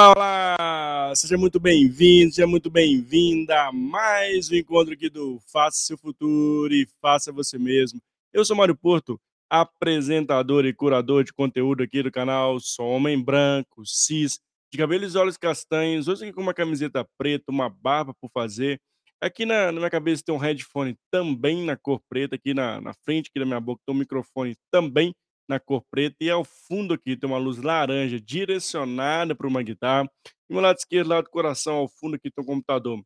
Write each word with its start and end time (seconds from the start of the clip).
Olá! 0.00 1.12
Seja 1.16 1.36
muito 1.36 1.58
bem-vindo, 1.58 2.32
seja 2.32 2.46
muito 2.46 2.70
bem-vinda 2.70 3.66
a 3.66 3.72
mais 3.72 4.48
um 4.48 4.54
encontro 4.54 4.94
aqui 4.94 5.10
do 5.10 5.40
Faça 5.52 5.78
Seu 5.78 5.98
Futuro 5.98 6.72
e 6.72 6.86
Faça 7.02 7.32
Você 7.32 7.58
Mesmo. 7.58 8.00
Eu 8.32 8.44
sou 8.44 8.56
Mário 8.56 8.76
Porto, 8.76 9.20
apresentador 9.50 10.64
e 10.66 10.72
curador 10.72 11.24
de 11.24 11.32
conteúdo 11.32 11.82
aqui 11.82 12.00
do 12.00 12.12
canal. 12.12 12.60
Sou 12.60 12.88
homem 12.88 13.20
branco, 13.20 13.84
cis, 13.84 14.38
de 14.70 14.78
cabelos 14.78 15.16
e 15.16 15.18
olhos 15.18 15.36
castanhos, 15.36 16.06
hoje 16.06 16.22
aqui 16.22 16.32
com 16.32 16.42
uma 16.42 16.54
camiseta 16.54 17.04
preta, 17.18 17.46
uma 17.50 17.68
barba 17.68 18.14
por 18.20 18.30
fazer. 18.30 18.80
Aqui 19.20 19.44
na, 19.44 19.72
na 19.72 19.80
minha 19.80 19.90
cabeça 19.90 20.22
tem 20.24 20.32
um 20.32 20.38
headphone 20.38 20.96
também 21.10 21.64
na 21.64 21.76
cor 21.76 22.00
preta, 22.08 22.36
aqui 22.36 22.54
na, 22.54 22.80
na 22.80 22.94
frente 23.04 23.30
aqui 23.30 23.40
da 23.40 23.44
minha 23.46 23.60
boca 23.60 23.82
tem 23.84 23.92
um 23.92 23.98
microfone 23.98 24.54
também 24.70 25.12
na 25.48 25.58
cor 25.60 25.82
preta 25.90 26.16
e 26.20 26.30
ao 26.30 26.44
fundo 26.44 26.94
aqui 26.94 27.16
tem 27.16 27.28
uma 27.28 27.38
luz 27.38 27.58
laranja 27.58 28.20
direcionada 28.20 29.34
para 29.34 29.46
uma 29.48 29.62
guitarra. 29.62 30.08
E 30.48 30.52
meu 30.52 30.62
lado 30.62 30.76
esquerdo, 30.76 31.08
lado 31.08 31.24
do 31.24 31.30
coração, 31.30 31.76
ao 31.76 31.88
fundo 31.88 32.16
aqui 32.16 32.30
tem 32.30 32.42
um 32.42 32.46
computador. 32.46 33.02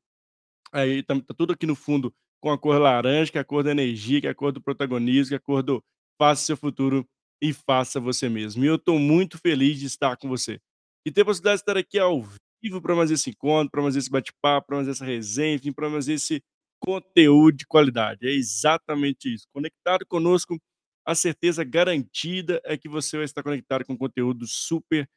Aí 0.73 1.03
tá, 1.03 1.15
tá 1.20 1.35
tudo 1.37 1.53
aqui 1.53 1.67
no 1.67 1.75
fundo 1.77 2.13
com 2.41 2.51
a 2.51 2.59
cor 2.59 2.79
laranja, 2.81 3.31
que 3.31 3.39
é 3.39 3.41
a 3.41 3.45
cor 3.45 3.63
da 3.63 3.70
energia, 3.70 4.20
que 4.20 4.27
é 4.27 4.31
a 4.31 4.35
cor 4.35 4.53
do 4.53 4.61
protagonismo, 4.63 5.29
que 5.31 5.35
é 5.35 5.37
a 5.37 5.41
cor 5.41 5.63
do 5.63 5.83
faça 6.19 6.45
seu 6.45 6.57
futuro 6.57 7.07
e 7.43 7.53
faça 7.53 8.01
você 8.01 8.29
mesmo. 8.29 8.65
E 8.65 8.67
eu 8.69 8.77
estou 8.77 8.98
muito 8.98 9.39
feliz 9.39 9.79
de 9.79 9.87
estar 9.87 10.17
com 10.17 10.29
você. 10.29 10.61
E 11.07 11.11
ter 11.11 11.23
a 11.23 11.25
possibilidade 11.25 11.59
de 11.59 11.63
estar 11.63 11.77
aqui 11.77 11.98
ao 11.98 12.23
vivo 12.63 12.81
para 12.81 12.95
mais 12.95 13.11
esse 13.11 13.31
encontro, 13.31 13.70
para 13.70 13.83
mais 13.83 13.97
esse 13.97 14.11
bate-papo, 14.11 14.69
para 14.69 14.77
mais 14.77 14.89
essa 14.89 15.05
resenha, 15.05 15.57
enfim, 15.57 15.73
para 15.73 15.91
mais 15.91 16.09
esse 16.09 16.43
conteúdo 16.81 17.57
de 17.57 17.67
qualidade. 17.67 18.27
É 18.27 18.33
exatamente 18.33 19.33
isso. 19.33 19.47
Conectado 19.53 20.07
conosco 20.07 20.59
a 21.05 21.14
certeza 21.14 21.64
garantida 21.64 22.61
é 22.64 22.77
que 22.77 22.89
você 22.89 23.17
vai 23.17 23.25
estar 23.25 23.42
conectado 23.42 23.84
com 23.84 23.97
conteúdos 23.97 24.53
super 24.53 25.08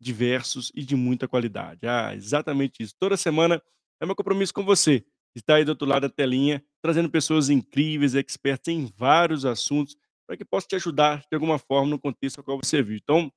diversos 0.00 0.70
e 0.74 0.84
de 0.84 0.96
muita 0.96 1.28
qualidade. 1.28 1.86
Ah, 1.86 2.14
exatamente 2.14 2.82
isso. 2.82 2.94
Toda 2.98 3.16
semana 3.16 3.62
é 4.00 4.06
meu 4.06 4.16
compromisso 4.16 4.52
com 4.52 4.64
você. 4.64 5.04
Estar 5.34 5.56
aí 5.56 5.64
do 5.64 5.70
outro 5.70 5.86
lado 5.86 6.02
da 6.02 6.08
telinha, 6.08 6.64
trazendo 6.80 7.10
pessoas 7.10 7.50
incríveis, 7.50 8.14
expertas 8.14 8.72
em 8.72 8.86
vários 8.96 9.44
assuntos, 9.44 9.96
para 10.26 10.36
que 10.36 10.44
possa 10.44 10.66
te 10.66 10.76
ajudar 10.76 11.20
de 11.20 11.34
alguma 11.34 11.58
forma 11.58 11.90
no 11.90 11.98
contexto 11.98 12.38
ao 12.38 12.44
qual 12.44 12.58
você 12.62 12.82
vive. 12.82 13.00
Então, 13.02 13.32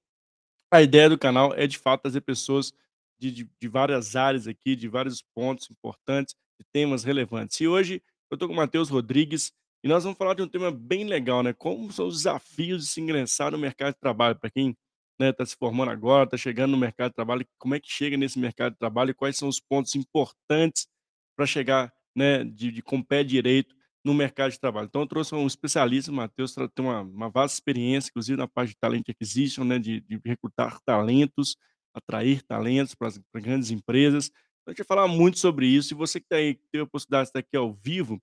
a 0.71 0.81
ideia 0.81 1.09
do 1.09 1.17
canal 1.17 1.53
é 1.55 1.65
de 1.65 1.77
fato 1.77 2.01
trazer 2.03 2.21
pessoas 2.21 2.71
de, 3.19 3.31
de, 3.31 3.49
de 3.59 3.67
várias 3.67 4.15
áreas 4.15 4.47
aqui, 4.47 4.75
de 4.75 4.87
vários 4.87 5.23
pontos 5.33 5.69
importantes, 5.71 6.35
de 6.59 6.65
temas 6.71 7.03
relevantes. 7.03 7.59
E 7.59 7.67
hoje 7.67 8.01
eu 8.29 8.35
estou 8.35 8.47
com 8.47 8.53
o 8.53 8.57
Matheus 8.57 8.89
Rodrigues, 8.89 9.51
e 9.83 9.87
nós 9.87 10.03
vamos 10.03 10.17
falar 10.17 10.33
de 10.33 10.41
um 10.41 10.47
tema 10.47 10.71
bem 10.71 11.05
legal, 11.05 11.43
né? 11.43 11.53
Como 11.53 11.91
são 11.91 12.07
os 12.07 12.17
desafios 12.17 12.83
de 12.83 12.89
se 12.89 13.01
ingressar 13.01 13.51
no 13.51 13.57
mercado 13.57 13.93
de 13.93 13.99
trabalho, 13.99 14.35
para 14.35 14.49
quem 14.49 14.75
está 15.19 15.45
se 15.45 15.55
formando 15.55 15.91
agora, 15.91 16.25
está 16.25 16.37
chegando 16.37 16.71
no 16.71 16.77
mercado 16.77 17.09
de 17.09 17.15
trabalho, 17.15 17.47
como 17.57 17.75
é 17.75 17.79
que 17.79 17.89
chega 17.89 18.17
nesse 18.17 18.39
mercado 18.39 18.73
de 18.73 18.79
trabalho 18.79 19.11
e 19.11 19.13
quais 19.13 19.37
são 19.37 19.47
os 19.47 19.59
pontos 19.59 19.95
importantes 19.95 20.87
para 21.35 21.45
chegar 21.45 21.91
né, 22.15 22.43
de, 22.43 22.71
de, 22.71 22.81
com 22.81 23.01
pé 23.01 23.23
direito 23.23 23.75
no 24.03 24.13
mercado 24.13 24.51
de 24.51 24.59
trabalho. 24.59 24.87
Então, 24.87 25.01
eu 25.01 25.07
trouxe 25.07 25.35
um 25.35 25.45
especialista, 25.45 26.11
o 26.11 26.13
Matheus, 26.13 26.53
tem 26.53 26.85
uma, 26.85 27.01
uma 27.01 27.29
vasta 27.29 27.55
experiência, 27.55 28.09
inclusive 28.09 28.37
na 28.37 28.47
parte 28.47 28.69
de 28.69 28.77
talent 28.77 29.07
acquisition, 29.09 29.63
né, 29.63 29.77
de, 29.77 30.01
de 30.01 30.19
recrutar 30.25 30.79
talentos, 30.85 31.55
atrair 31.93 32.41
talentos 32.43 32.95
para 32.95 33.41
grandes 33.41 33.69
empresas. 33.69 34.27
Então, 34.27 34.67
a 34.67 34.71
gente 34.71 34.79
vai 34.79 34.87
falar 34.87 35.07
muito 35.07 35.39
sobre 35.39 35.67
isso. 35.67 35.93
E 35.93 35.97
você 35.97 36.19
que 36.19 36.25
está 36.25 36.37
aí, 36.37 36.55
teve 36.71 36.83
a 36.83 36.87
possibilidade 36.87 37.25
de 37.25 37.29
estar 37.29 37.39
aqui 37.39 37.57
ao 37.57 37.73
vivo, 37.73 38.21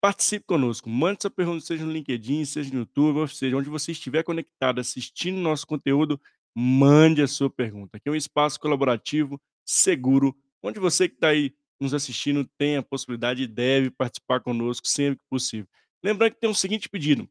Participe 0.00 0.46
conosco, 0.46 0.88
mande 0.88 1.22
sua 1.22 1.30
pergunta, 1.30 1.64
seja 1.64 1.84
no 1.84 1.90
LinkedIn, 1.90 2.44
seja 2.44 2.70
no 2.72 2.80
YouTube, 2.80 3.18
ou 3.18 3.26
seja, 3.26 3.56
onde 3.56 3.68
você 3.68 3.90
estiver 3.90 4.22
conectado 4.22 4.80
assistindo 4.80 5.40
nosso 5.40 5.66
conteúdo, 5.66 6.20
mande 6.54 7.20
a 7.20 7.26
sua 7.26 7.50
pergunta. 7.50 7.96
Aqui 7.96 8.08
é 8.08 8.12
um 8.12 8.14
espaço 8.14 8.60
colaborativo, 8.60 9.40
seguro, 9.64 10.36
onde 10.62 10.78
você 10.78 11.08
que 11.08 11.16
está 11.16 11.30
aí 11.30 11.52
nos 11.80 11.92
assistindo 11.94 12.48
tem 12.56 12.76
a 12.76 12.82
possibilidade 12.82 13.42
e 13.42 13.46
deve 13.48 13.90
participar 13.90 14.38
conosco 14.38 14.86
sempre 14.86 15.18
que 15.18 15.28
possível. 15.28 15.68
Lembrando 16.00 16.32
que 16.34 16.40
tem 16.40 16.50
um 16.50 16.54
seguinte 16.54 16.88
pedido, 16.88 17.28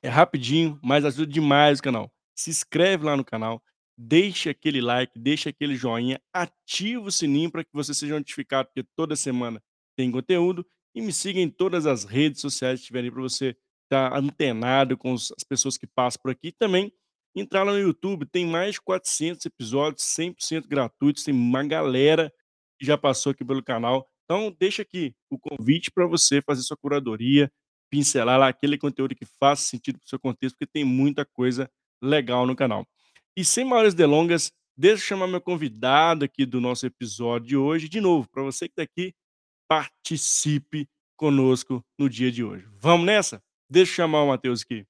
é 0.00 0.08
rapidinho, 0.08 0.78
mas 0.80 1.04
ajuda 1.04 1.26
demais 1.26 1.80
o 1.80 1.82
canal. 1.82 2.12
Se 2.32 2.48
inscreve 2.48 3.04
lá 3.04 3.16
no 3.16 3.24
canal, 3.24 3.60
deixa 3.96 4.50
aquele 4.50 4.80
like, 4.80 5.18
deixa 5.18 5.50
aquele 5.50 5.74
joinha, 5.74 6.20
ativa 6.32 7.02
o 7.02 7.10
sininho 7.10 7.50
para 7.50 7.64
que 7.64 7.70
você 7.72 7.92
seja 7.92 8.14
notificado, 8.14 8.68
porque 8.68 8.88
toda 8.94 9.16
semana 9.16 9.60
tem 9.96 10.12
conteúdo 10.12 10.64
e 10.98 11.00
me 11.00 11.12
siga 11.12 11.38
em 11.38 11.48
todas 11.48 11.86
as 11.86 12.02
redes 12.02 12.40
sociais 12.40 12.80
que 12.80 12.82
estiverem 12.82 13.08
para 13.08 13.22
você 13.22 13.56
estar 13.84 14.12
antenado 14.18 14.98
com 14.98 15.14
as 15.14 15.44
pessoas 15.48 15.78
que 15.78 15.86
passam 15.86 16.20
por 16.20 16.32
aqui. 16.32 16.50
Também 16.50 16.92
entrar 17.36 17.62
lá 17.62 17.70
no 17.70 17.78
YouTube, 17.78 18.26
tem 18.26 18.44
mais 18.44 18.74
de 18.74 18.80
400 18.80 19.46
episódios 19.46 20.02
100% 20.02 20.66
gratuitos, 20.66 21.22
tem 21.22 21.32
uma 21.32 21.62
galera 21.62 22.32
que 22.80 22.84
já 22.84 22.98
passou 22.98 23.30
aqui 23.30 23.44
pelo 23.44 23.62
canal. 23.62 24.08
Então, 24.24 24.54
deixa 24.58 24.82
aqui 24.82 25.14
o 25.30 25.38
convite 25.38 25.88
para 25.92 26.04
você 26.04 26.42
fazer 26.42 26.62
sua 26.62 26.76
curadoria, 26.76 27.48
pincelar 27.88 28.36
lá 28.36 28.48
aquele 28.48 28.76
conteúdo 28.76 29.14
que 29.14 29.24
faça 29.24 29.62
sentido 29.62 30.00
para 30.00 30.06
o 30.06 30.08
seu 30.08 30.18
contexto, 30.18 30.56
porque 30.56 30.66
tem 30.66 30.84
muita 30.84 31.24
coisa 31.24 31.70
legal 32.02 32.44
no 32.44 32.56
canal. 32.56 32.84
E 33.36 33.44
sem 33.44 33.64
maiores 33.64 33.94
delongas, 33.94 34.50
deixa 34.76 35.04
eu 35.04 35.06
chamar 35.06 35.28
meu 35.28 35.40
convidado 35.40 36.24
aqui 36.24 36.44
do 36.44 36.60
nosso 36.60 36.86
episódio 36.86 37.46
de 37.46 37.56
hoje. 37.56 37.88
De 37.88 38.00
novo, 38.00 38.28
para 38.28 38.42
você 38.42 38.66
que 38.66 38.72
está 38.72 38.82
aqui, 38.82 39.14
participe 39.68 40.88
conosco 41.14 41.84
no 41.98 42.08
dia 42.08 42.32
de 42.32 42.42
hoje. 42.42 42.66
Vamos 42.72 43.06
nessa? 43.06 43.42
Deixa 43.68 43.92
eu 43.92 43.96
chamar 43.96 44.22
o 44.22 44.28
Matheus 44.28 44.62
aqui. 44.62 44.86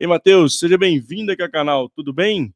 Ei, 0.00 0.06
Matheus, 0.06 0.58
seja 0.58 0.76
bem-vindo 0.76 1.30
aqui 1.30 1.42
ao 1.42 1.50
canal, 1.50 1.88
tudo 1.90 2.12
bem? 2.12 2.52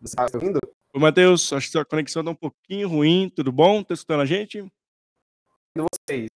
Você 0.00 0.20
está 0.20 0.26
ouvindo? 0.34 0.58
Ô, 0.92 0.98
Matheus, 0.98 1.52
acho 1.52 1.66
que 1.66 1.72
sua 1.72 1.84
conexão 1.84 2.22
está 2.22 2.30
um 2.32 2.34
pouquinho 2.34 2.88
ruim, 2.88 3.30
tudo 3.30 3.52
bom? 3.52 3.80
Está 3.80 3.94
escutando 3.94 4.22
a 4.22 4.26
gente? 4.26 4.66
Vocês. 5.76 6.28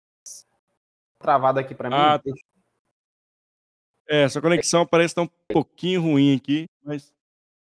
Travado 1.19 1.59
aqui 1.59 1.75
para 1.75 1.89
mim. 1.89 1.95
Ah, 1.95 2.17
tá. 2.17 2.31
É, 4.07 4.27
sua 4.27 4.41
conexão 4.41 4.87
parece 4.87 5.11
estar 5.11 5.21
um 5.21 5.29
pouquinho 5.47 6.01
ruim 6.01 6.35
aqui, 6.35 6.65
mas 6.83 7.13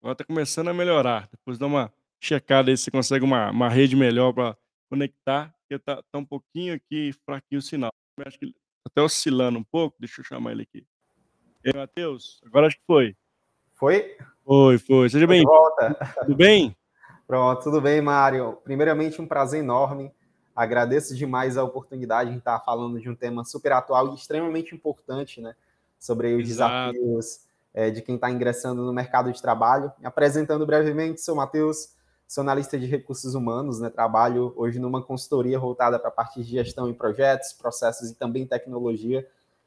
Agora 0.02 0.16
tá 0.16 0.24
começando 0.24 0.68
a 0.68 0.74
melhorar. 0.74 1.28
Depois 1.30 1.58
dá 1.58 1.66
uma 1.66 1.92
checada 2.18 2.70
aí 2.70 2.76
se 2.76 2.84
você 2.84 2.90
consegue 2.90 3.24
uma, 3.24 3.50
uma 3.50 3.68
rede 3.68 3.94
melhor 3.94 4.32
para 4.32 4.56
conectar, 4.88 5.54
porque 5.60 5.78
tá, 5.78 6.02
tá 6.10 6.18
um 6.18 6.24
pouquinho 6.24 6.74
aqui 6.74 7.12
fraquinho 7.24 7.58
o 7.58 7.62
sinal. 7.62 7.92
Eu 8.16 8.24
acho 8.26 8.38
que 8.38 8.46
ele 8.46 8.52
tá 8.52 8.58
até 8.86 9.02
oscilando 9.02 9.58
um 9.58 9.64
pouco. 9.64 9.96
Deixa 10.00 10.20
eu 10.20 10.24
chamar 10.24 10.52
ele 10.52 10.62
aqui. 10.62 10.86
E 11.62 11.68
aí, 11.68 11.76
Matheus? 11.76 12.40
Agora 12.46 12.66
acho 12.66 12.76
que 12.76 12.82
foi. 12.86 13.14
Foi? 13.74 14.16
Foi, 14.42 14.78
foi. 14.78 15.10
Seja 15.10 15.26
bem. 15.26 15.42
Volta. 15.42 15.94
Tudo 16.20 16.34
bem? 16.34 16.74
Pronto, 17.26 17.62
tudo 17.62 17.80
bem, 17.80 18.00
Mário. 18.00 18.58
Primeiramente, 18.64 19.20
um 19.20 19.26
prazer 19.26 19.60
enorme. 19.60 20.10
Agradeço 20.56 21.14
demais 21.14 21.56
a 21.56 21.62
oportunidade 21.62 22.32
de 22.32 22.38
estar 22.38 22.58
falando 22.60 22.98
de 22.98 23.08
um 23.08 23.14
tema 23.14 23.44
super 23.44 23.72
atual 23.72 24.10
e 24.10 24.14
extremamente 24.14 24.74
importante, 24.74 25.40
né? 25.40 25.54
Sobre 25.98 26.34
os 26.34 26.48
Exato. 26.48 26.92
desafios 26.92 27.49
é, 27.72 27.90
de 27.90 28.02
quem 28.02 28.16
está 28.16 28.30
ingressando 28.30 28.82
no 28.82 28.92
mercado 28.92 29.32
de 29.32 29.40
trabalho. 29.40 29.92
Me 29.98 30.06
apresentando 30.06 30.66
brevemente, 30.66 31.20
sou 31.20 31.34
Matheus, 31.36 31.94
sou 32.26 32.42
analista 32.42 32.78
de 32.78 32.86
recursos 32.86 33.34
humanos, 33.34 33.80
né? 33.80 33.90
trabalho 33.90 34.52
hoje 34.56 34.78
numa 34.78 35.02
consultoria 35.02 35.58
voltada 35.58 35.98
para 35.98 36.08
a 36.08 36.12
parte 36.12 36.42
de 36.42 36.50
gestão 36.50 36.88
em 36.88 36.94
projetos, 36.94 37.52
processos 37.52 38.10
e 38.10 38.14
também 38.14 38.46
tecnologia. 38.46 39.26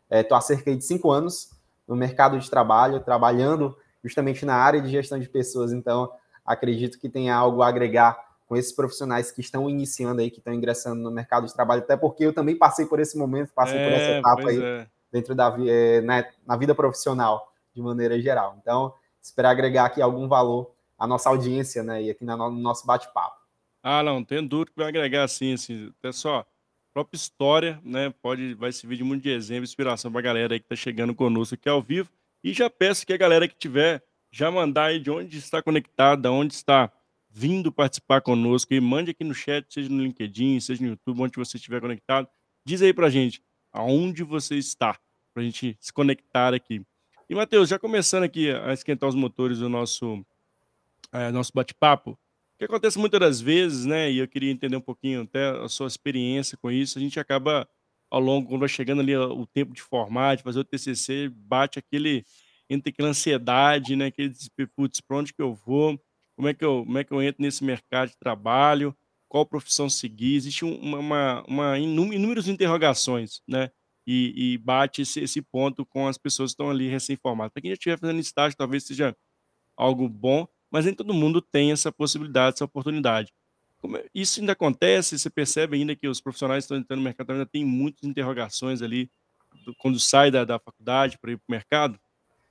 Estou 0.09 0.35
é, 0.35 0.39
há 0.39 0.41
cerca 0.41 0.75
de 0.75 0.83
cinco 0.83 1.11
anos 1.11 1.49
no 1.87 1.95
mercado 1.95 2.39
de 2.39 2.49
trabalho, 2.49 2.99
trabalhando 2.99 3.75
justamente 4.03 4.45
na 4.45 4.55
área 4.55 4.81
de 4.81 4.89
gestão 4.89 5.17
de 5.17 5.29
pessoas, 5.29 5.71
então 5.71 6.11
acredito 6.45 6.99
que 6.99 7.09
tem 7.09 7.29
algo 7.29 7.61
a 7.61 7.67
agregar 7.67 8.17
com 8.45 8.57
esses 8.57 8.73
profissionais 8.73 9.31
que 9.31 9.39
estão 9.41 9.69
iniciando 9.69 10.21
aí, 10.21 10.29
que 10.29 10.39
estão 10.39 10.53
ingressando 10.53 11.01
no 11.01 11.09
mercado 11.09 11.47
de 11.47 11.53
trabalho, 11.53 11.81
até 11.81 11.95
porque 11.95 12.25
eu 12.25 12.33
também 12.33 12.57
passei 12.57 12.85
por 12.85 12.99
esse 12.99 13.17
momento, 13.17 13.53
passei 13.53 13.77
é, 13.79 13.83
por 13.83 13.93
essa 13.93 14.11
é, 14.11 14.19
etapa 14.19 14.49
aí 14.49 14.61
é. 14.61 14.87
dentro 15.11 15.33
da 15.33 15.55
é, 15.65 16.01
na, 16.01 16.25
na 16.45 16.57
vida 16.57 16.75
profissional 16.75 17.52
de 17.73 17.81
maneira 17.81 18.19
geral. 18.21 18.57
Então, 18.61 18.93
esperar 19.21 19.51
agregar 19.51 19.85
aqui 19.85 20.01
algum 20.01 20.27
valor 20.27 20.71
à 20.97 21.07
nossa 21.07 21.29
audiência, 21.29 21.83
né? 21.83 22.03
E 22.03 22.09
aqui 22.09 22.23
no 22.23 22.51
nosso 22.51 22.85
bate-papo. 22.85 23.41
Ah, 23.81 24.01
não, 24.01 24.23
tem 24.23 24.45
dúvida 24.45 24.71
que 24.71 24.77
vai 24.77 24.87
agregar 24.87 25.27
sim, 25.27 25.53
assim, 25.53 25.93
até 25.99 26.11
só 26.11 26.45
própria 26.93 27.17
história, 27.17 27.81
né? 27.83 28.13
Pode, 28.21 28.53
vai 28.53 28.71
servir 28.71 28.97
de 28.97 29.03
muito 29.03 29.23
de 29.23 29.31
exemplo, 29.31 29.63
inspiração 29.63 30.11
para 30.11 30.19
a 30.19 30.23
galera 30.23 30.53
aí 30.53 30.59
que 30.59 30.65
está 30.65 30.75
chegando 30.75 31.15
conosco 31.15 31.55
aqui 31.55 31.67
ao 31.67 31.81
vivo. 31.81 32.09
E 32.43 32.53
já 32.53 32.69
peço 32.69 33.05
que 33.05 33.13
a 33.13 33.17
galera 33.17 33.47
que 33.47 33.55
tiver 33.55 34.03
já 34.31 34.51
mandar 34.51 34.85
aí 34.85 34.99
de 34.99 35.09
onde 35.09 35.37
está 35.37 35.61
conectada, 35.61 36.31
onde 36.31 36.53
está 36.53 36.91
vindo 37.29 37.71
participar 37.71 38.21
conosco 38.21 38.73
e 38.73 38.79
mande 38.79 39.11
aqui 39.11 39.23
no 39.23 39.33
chat, 39.33 39.65
seja 39.73 39.89
no 39.89 40.03
LinkedIn, 40.03 40.59
seja 40.59 40.83
no 40.83 40.89
YouTube, 40.89 41.21
onde 41.21 41.35
você 41.35 41.57
estiver 41.57 41.81
conectado. 41.81 42.27
Diz 42.63 42.81
aí 42.81 42.93
pra 42.93 43.09
gente 43.09 43.43
aonde 43.71 44.23
você 44.23 44.55
está, 44.55 44.97
pra 45.33 45.41
gente 45.41 45.75
se 45.79 45.91
conectar 45.91 46.53
aqui. 46.53 46.85
E, 47.29 47.35
Matheus, 47.35 47.69
já 47.69 47.79
começando 47.79 48.23
aqui 48.23 48.49
a 48.51 48.73
esquentar 48.73 49.07
os 49.07 49.15
motores 49.15 49.59
do 49.59 49.69
nosso, 49.69 50.23
é, 51.13 51.31
nosso 51.31 51.51
bate-papo, 51.53 52.11
o 52.11 52.17
que 52.59 52.65
acontece 52.65 52.99
muitas 52.99 53.19
das 53.19 53.41
vezes, 53.41 53.85
né, 53.85 54.11
e 54.11 54.19
eu 54.19 54.27
queria 54.27 54.51
entender 54.51 54.77
um 54.77 54.81
pouquinho 54.81 55.23
até 55.23 55.49
a 55.49 55.69
sua 55.69 55.87
experiência 55.87 56.57
com 56.57 56.71
isso, 56.71 56.97
a 56.99 57.01
gente 57.01 57.19
acaba, 57.19 57.67
ao 58.11 58.19
longo, 58.21 58.49
quando 58.49 58.61
vai 58.61 58.69
chegando 58.69 59.01
ali 59.01 59.15
o 59.17 59.45
tempo 59.47 59.73
de 59.73 59.81
formar, 59.81 60.35
de 60.37 60.43
fazer 60.43 60.59
o 60.59 60.65
TCC, 60.65 61.29
bate 61.29 61.79
aquele 61.79 62.25
entra 62.69 62.89
aquela 62.91 63.09
ansiedade, 63.09 63.95
né, 63.95 64.07
aquele 64.07 64.33
"Putz, 64.75 65.01
pra 65.01 65.17
onde 65.17 65.33
que 65.33 65.41
eu 65.41 65.53
vou? 65.53 65.99
Como 66.35 66.47
é 66.49 66.53
que 66.53 66.65
eu 66.65 66.83
como 66.85 66.97
é 66.99 67.03
que 67.03 67.11
eu 67.13 67.21
entro 67.21 67.41
nesse 67.43 67.63
mercado 67.63 68.09
de 68.11 68.17
trabalho? 68.17 68.95
Qual 69.29 69.45
profissão 69.45 69.89
seguir?". 69.89 70.35
Existe 70.37 70.65
um 70.65 70.75
uma 70.77 70.99
uma 70.99 71.43
uma 71.47 71.79
inú 71.79 72.13
inúmeras 72.13 72.47
interrogações, 72.47 73.41
né, 73.47 73.71
e 74.05 74.53
e 74.53 74.57
bate 74.57 75.01
esse 75.01 75.19
esse 75.21 75.41
ponto 75.41 75.85
com 75.85 76.07
as 76.07 76.17
pessoas 76.17 76.51
que 76.51 76.53
estão 76.53 76.69
ali 76.69 76.87
recém-formadas. 76.87 77.51
Pra 77.53 77.61
quem 77.61 77.71
já 77.71 77.75
estiver 77.75 77.97
fazendo 77.97 78.19
estágio, 78.19 78.57
talvez 78.57 78.83
seja 78.83 79.15
algo 79.77 80.07
bom, 80.07 80.47
mas 80.71 80.85
nem 80.85 80.93
todo 80.93 81.13
mundo 81.13 81.41
tem 81.41 81.71
essa 81.71 81.91
possibilidade, 81.91 82.55
essa 82.55 82.65
oportunidade. 82.65 83.33
Como 83.79 83.97
é 83.97 84.05
isso 84.13 84.39
ainda 84.39 84.53
acontece? 84.53 85.17
Você 85.17 85.29
percebe 85.29 85.77
ainda 85.77 85.95
que 85.95 86.07
os 86.07 86.21
profissionais 86.21 86.63
que 86.63 86.65
estão 86.65 86.77
entrando 86.77 86.99
no 86.99 87.03
mercado 87.03 87.31
ainda 87.31 87.45
tem 87.45 87.65
muitas 87.65 88.03
interrogações 88.03 88.81
ali, 88.81 89.11
do 89.65 89.75
quando 89.75 89.99
sai 89.99 90.31
da 90.31 90.45
da 90.45 90.59
faculdade 90.59 91.17
para 91.19 91.31
ir 91.31 91.37
para 91.37 91.45
o 91.49 91.51
mercado? 91.51 91.99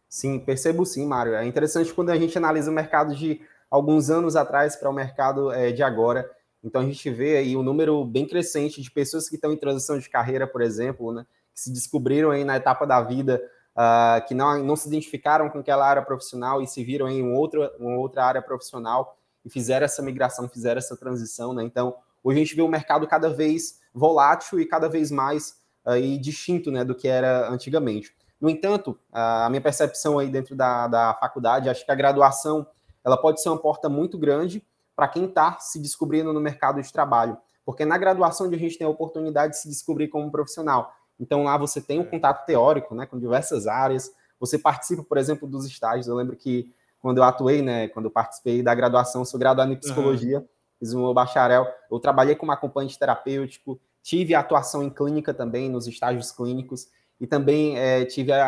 Sim, 0.09 0.39
percebo 0.39 0.85
sim, 0.85 1.07
Mário. 1.07 1.35
É 1.35 1.47
interessante 1.47 1.93
quando 1.95 2.11
a 2.11 2.17
gente 2.19 2.37
analisa 2.37 2.71
o 2.71 2.75
mercado 2.75 3.15
de 3.17 3.41
alguns 3.71 4.11
anos 4.11 4.37
atrás 4.37 4.77
para 4.77 4.91
o 4.91 4.93
mercado 4.93 5.51
é, 5.51 5.73
de 5.73 5.83
agora. 5.83 6.31
Então 6.63 6.83
a 6.83 6.85
gente 6.85 7.09
vê 7.11 7.39
aí 7.39 7.57
um 7.57 7.63
número 7.63 8.05
bem 8.05 8.27
crescente 8.27 8.83
de 8.83 8.91
pessoas 8.91 9.29
que 9.29 9.37
estão 9.37 9.53
em 9.53 9.57
transição 9.57 9.99
de 9.99 10.11
carreira, 10.11 10.47
por 10.47 10.61
exemplo, 10.61 11.13
né, 11.13 11.27
que 11.55 11.61
se 11.61 11.73
descobriram 11.73 12.31
aí 12.31 12.45
na 12.45 12.57
etapa 12.57 12.87
da 12.87 13.01
vida 13.01 13.43
uh, 13.77 14.27
que 14.27 14.35
não, 14.35 14.63
não 14.63 14.77
se 14.77 14.89
identificaram 14.89 15.49
com 15.51 15.59
aquela 15.59 15.87
área 15.87 16.03
profissional 16.03 16.63
e 16.63 16.67
se 16.67 16.83
viram 16.85 17.09
em 17.09 17.33
outro, 17.33 17.71
uma 17.79 17.97
outra 17.97 18.25
área 18.25 18.43
profissional 18.43 19.17
e 19.45 19.51
fizeram 19.51 19.85
essa 19.85 20.03
migração, 20.03 20.49
fizeram 20.49 20.79
essa 20.79 20.97
transição, 20.97 21.53
né? 21.53 21.63
Então, 21.65 21.97
hoje 22.23 22.39
a 22.39 22.43
gente 22.43 22.55
vê 22.55 22.63
um 22.63 22.69
mercado 22.69 23.07
cada 23.07 23.29
vez 23.29 23.81
volátil 23.93 24.61
e 24.61 24.67
cada 24.67 24.89
vez 24.89 25.11
mais 25.11 25.61
aí 25.85 26.17
distinto, 26.17 26.71
né, 26.71 26.85
do 26.85 26.95
que 26.95 27.09
era 27.09 27.51
antigamente. 27.51 28.15
No 28.41 28.49
entanto, 28.49 28.99
a 29.13 29.49
minha 29.51 29.61
percepção 29.61 30.19
aí 30.19 30.29
dentro 30.29 30.55
da, 30.55 30.87
da 30.87 31.15
faculdade, 31.15 31.69
acho 31.69 31.85
que 31.85 31.91
a 31.91 31.95
graduação 31.95 32.67
ela 33.05 33.17
pode 33.17 33.43
ser 33.43 33.49
uma 33.49 33.59
porta 33.59 33.89
muito 33.89 34.17
grande 34.17 34.65
para 34.95 35.09
quem 35.09 35.25
está 35.25 35.59
se 35.59 35.81
descobrindo 35.81 36.33
no 36.33 36.41
mercado 36.41 36.81
de 36.81 36.93
trabalho, 36.93 37.37
porque 37.65 37.85
na 37.85 37.99
graduação 37.99 38.47
a 38.47 38.57
gente 38.57 38.79
tem 38.79 38.87
a 38.87 38.91
oportunidade 38.91 39.55
de 39.55 39.59
se 39.59 39.69
descobrir 39.69 40.09
como 40.09 40.31
profissional. 40.31 40.93
Então 41.19 41.44
lá 41.44 41.56
você 41.56 41.81
tem 41.81 42.00
um 42.00 42.05
contato 42.05 42.44
teórico, 42.47 42.94
né, 42.94 43.06
com 43.06 43.19
diversas 43.19 43.67
áreas. 43.67 44.11
Você 44.41 44.59
participa, 44.59 45.03
por 45.03 45.19
exemplo, 45.19 45.49
dos 45.49 45.67
estágios. 45.67 46.09
Eu 46.09 46.17
lembro 46.17 46.37
que 46.37 46.73
quando 47.00 47.19
eu 47.19 47.25
atuei, 47.25 47.62
né, 47.62 47.88
quando 47.88 48.06
eu 48.06 48.11
participei 48.11 48.62
da 48.62 48.75
graduação, 48.75 49.25
sou 49.25 49.38
graduado 49.38 49.73
em 49.73 49.76
psicologia, 49.76 50.38
uhum. 50.38 50.47
fiz 50.79 50.94
um 50.94 51.12
bacharel. 51.12 51.67
Eu 51.91 51.99
trabalhei 51.99 52.35
como 52.35 52.53
acompanhante 52.53 52.99
terapêutico, 52.99 53.81
tive 54.03 54.35
atuação 54.35 54.82
em 54.82 54.91
clínica 54.91 55.32
também, 55.32 55.70
nos 55.70 55.87
estágios 55.87 56.32
clínicos 56.32 56.88
e 57.20 57.26
também 57.26 57.79
é, 57.79 58.05
tive 58.05 58.32
a, 58.32 58.47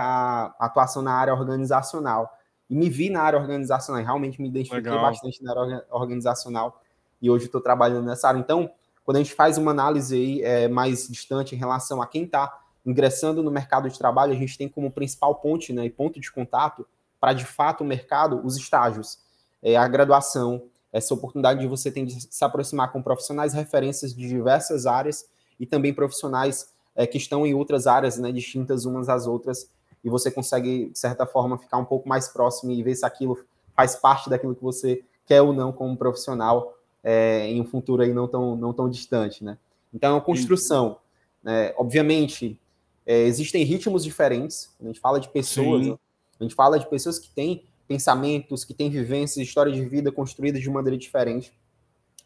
a, 0.59 0.67
atuação 0.67 1.01
na 1.03 1.13
área 1.13 1.33
organizacional. 1.33 2.37
E 2.69 2.75
me 2.75 2.89
vi 2.89 3.11
na 3.11 3.23
área 3.23 3.39
organizacional, 3.39 4.03
realmente 4.03 4.41
me 4.41 4.49
identifiquei 4.49 4.91
Legal. 4.91 5.03
bastante 5.03 5.43
na 5.43 5.51
área 5.51 5.85
organizacional 5.91 6.81
e 7.21 7.31
hoje 7.31 7.47
estou 7.47 7.61
trabalhando 7.61 8.07
nessa 8.07 8.29
área. 8.29 8.39
Então, 8.39 8.71
quando 9.05 9.19
a 9.19 9.21
gente 9.21 9.35
faz 9.35 9.59
uma 9.59 9.71
análise 9.71 10.17
aí, 10.17 10.43
é, 10.43 10.67
mais 10.67 11.07
distante 11.09 11.55
em 11.55 11.59
relação 11.59 12.01
a 12.01 12.07
quem 12.07 12.25
está 12.25 12.61
ingressando 12.85 13.43
no 13.43 13.51
mercado 13.51 13.89
de 13.89 13.99
trabalho, 13.99 14.33
a 14.33 14.37
gente 14.37 14.57
tem 14.57 14.69
como 14.69 14.91
principal 14.91 15.35
ponte 15.37 15.73
né, 15.73 15.85
e 15.85 15.91
ponto 15.91 16.19
de 16.19 16.33
contato 16.33 16.87
para, 17.21 17.33
de 17.33 17.45
fato, 17.45 17.83
o 17.83 17.87
mercado, 17.87 18.41
os 18.45 18.57
estágios, 18.57 19.19
é, 19.63 19.77
a 19.77 19.87
graduação, 19.87 20.65
essa 20.93 21.13
oportunidade 21.15 21.61
de 21.61 21.67
você 21.67 21.91
ter 21.91 22.05
de 22.05 22.21
se 22.21 22.45
aproximar 22.45 22.93
com 22.93 23.03
profissionais 23.03 23.53
referências 23.53 24.15
de 24.15 24.29
diversas 24.29 24.87
áreas 24.87 25.27
e 25.59 25.67
também 25.67 25.93
profissionais 25.93 26.73
é, 26.95 27.07
que 27.07 27.19
estão 27.19 27.47
em 27.47 27.55
outras 27.55 27.87
áreas, 27.87 28.19
né, 28.19 28.31
distintas 28.33 28.85
umas 28.85 29.09
às 29.09 29.27
outras, 29.27 29.69
e 30.03 30.11
você 30.11 30.31
consegue, 30.31 30.91
de 30.91 30.99
certa 30.99 31.27
forma, 31.27 31.59
ficar 31.59 31.79
um 31.79 31.85
pouco 31.85 32.09
mais 32.09 32.29
próximo 32.29 32.73
e 32.73 32.83
ver 32.83 32.95
se 32.95 33.07
aquilo 33.07 33.39
faz 33.75 33.97
parte 33.97 34.29
daquilo 34.29 34.55
que 34.55 34.63
você 34.63 35.03
quer 35.27 35.41
ou 35.41 35.53
não 35.53 35.73
como 35.73 35.97
profissional 35.97 36.75
é, 37.05 37.47
em 37.47 37.61
um 37.61 37.65
futuro 37.65 38.03
aí 38.03 38.13
não 38.13 38.27
tão, 38.27 38.57
não 38.57 38.73
tão 38.73 38.89
distante, 38.89 39.45
né? 39.45 39.59
Então, 39.93 40.11
é 40.11 40.13
uma 40.15 40.21
construção. 40.21 40.99
Né? 41.43 41.73
Obviamente, 41.77 42.59
é, 43.07 43.23
existem 43.23 43.63
ritmos 43.63 44.03
diferentes, 44.03 44.75
a 44.81 44.87
gente 44.87 44.99
fala 44.99 45.21
de 45.21 45.29
pessoas, 45.29 45.85
Sim. 45.85 45.99
a 46.41 46.43
gente 46.43 46.55
fala 46.55 46.79
de 46.79 46.89
pessoas 46.89 47.19
que 47.19 47.29
têm 47.29 47.65
pensamentos, 47.87 48.65
que 48.65 48.73
têm 48.73 48.89
vivências, 48.89 49.47
histórias 49.47 49.77
de 49.77 49.85
vida 49.85 50.11
construídas 50.11 50.63
de 50.63 50.71
maneira 50.71 50.97
diferente. 50.97 51.53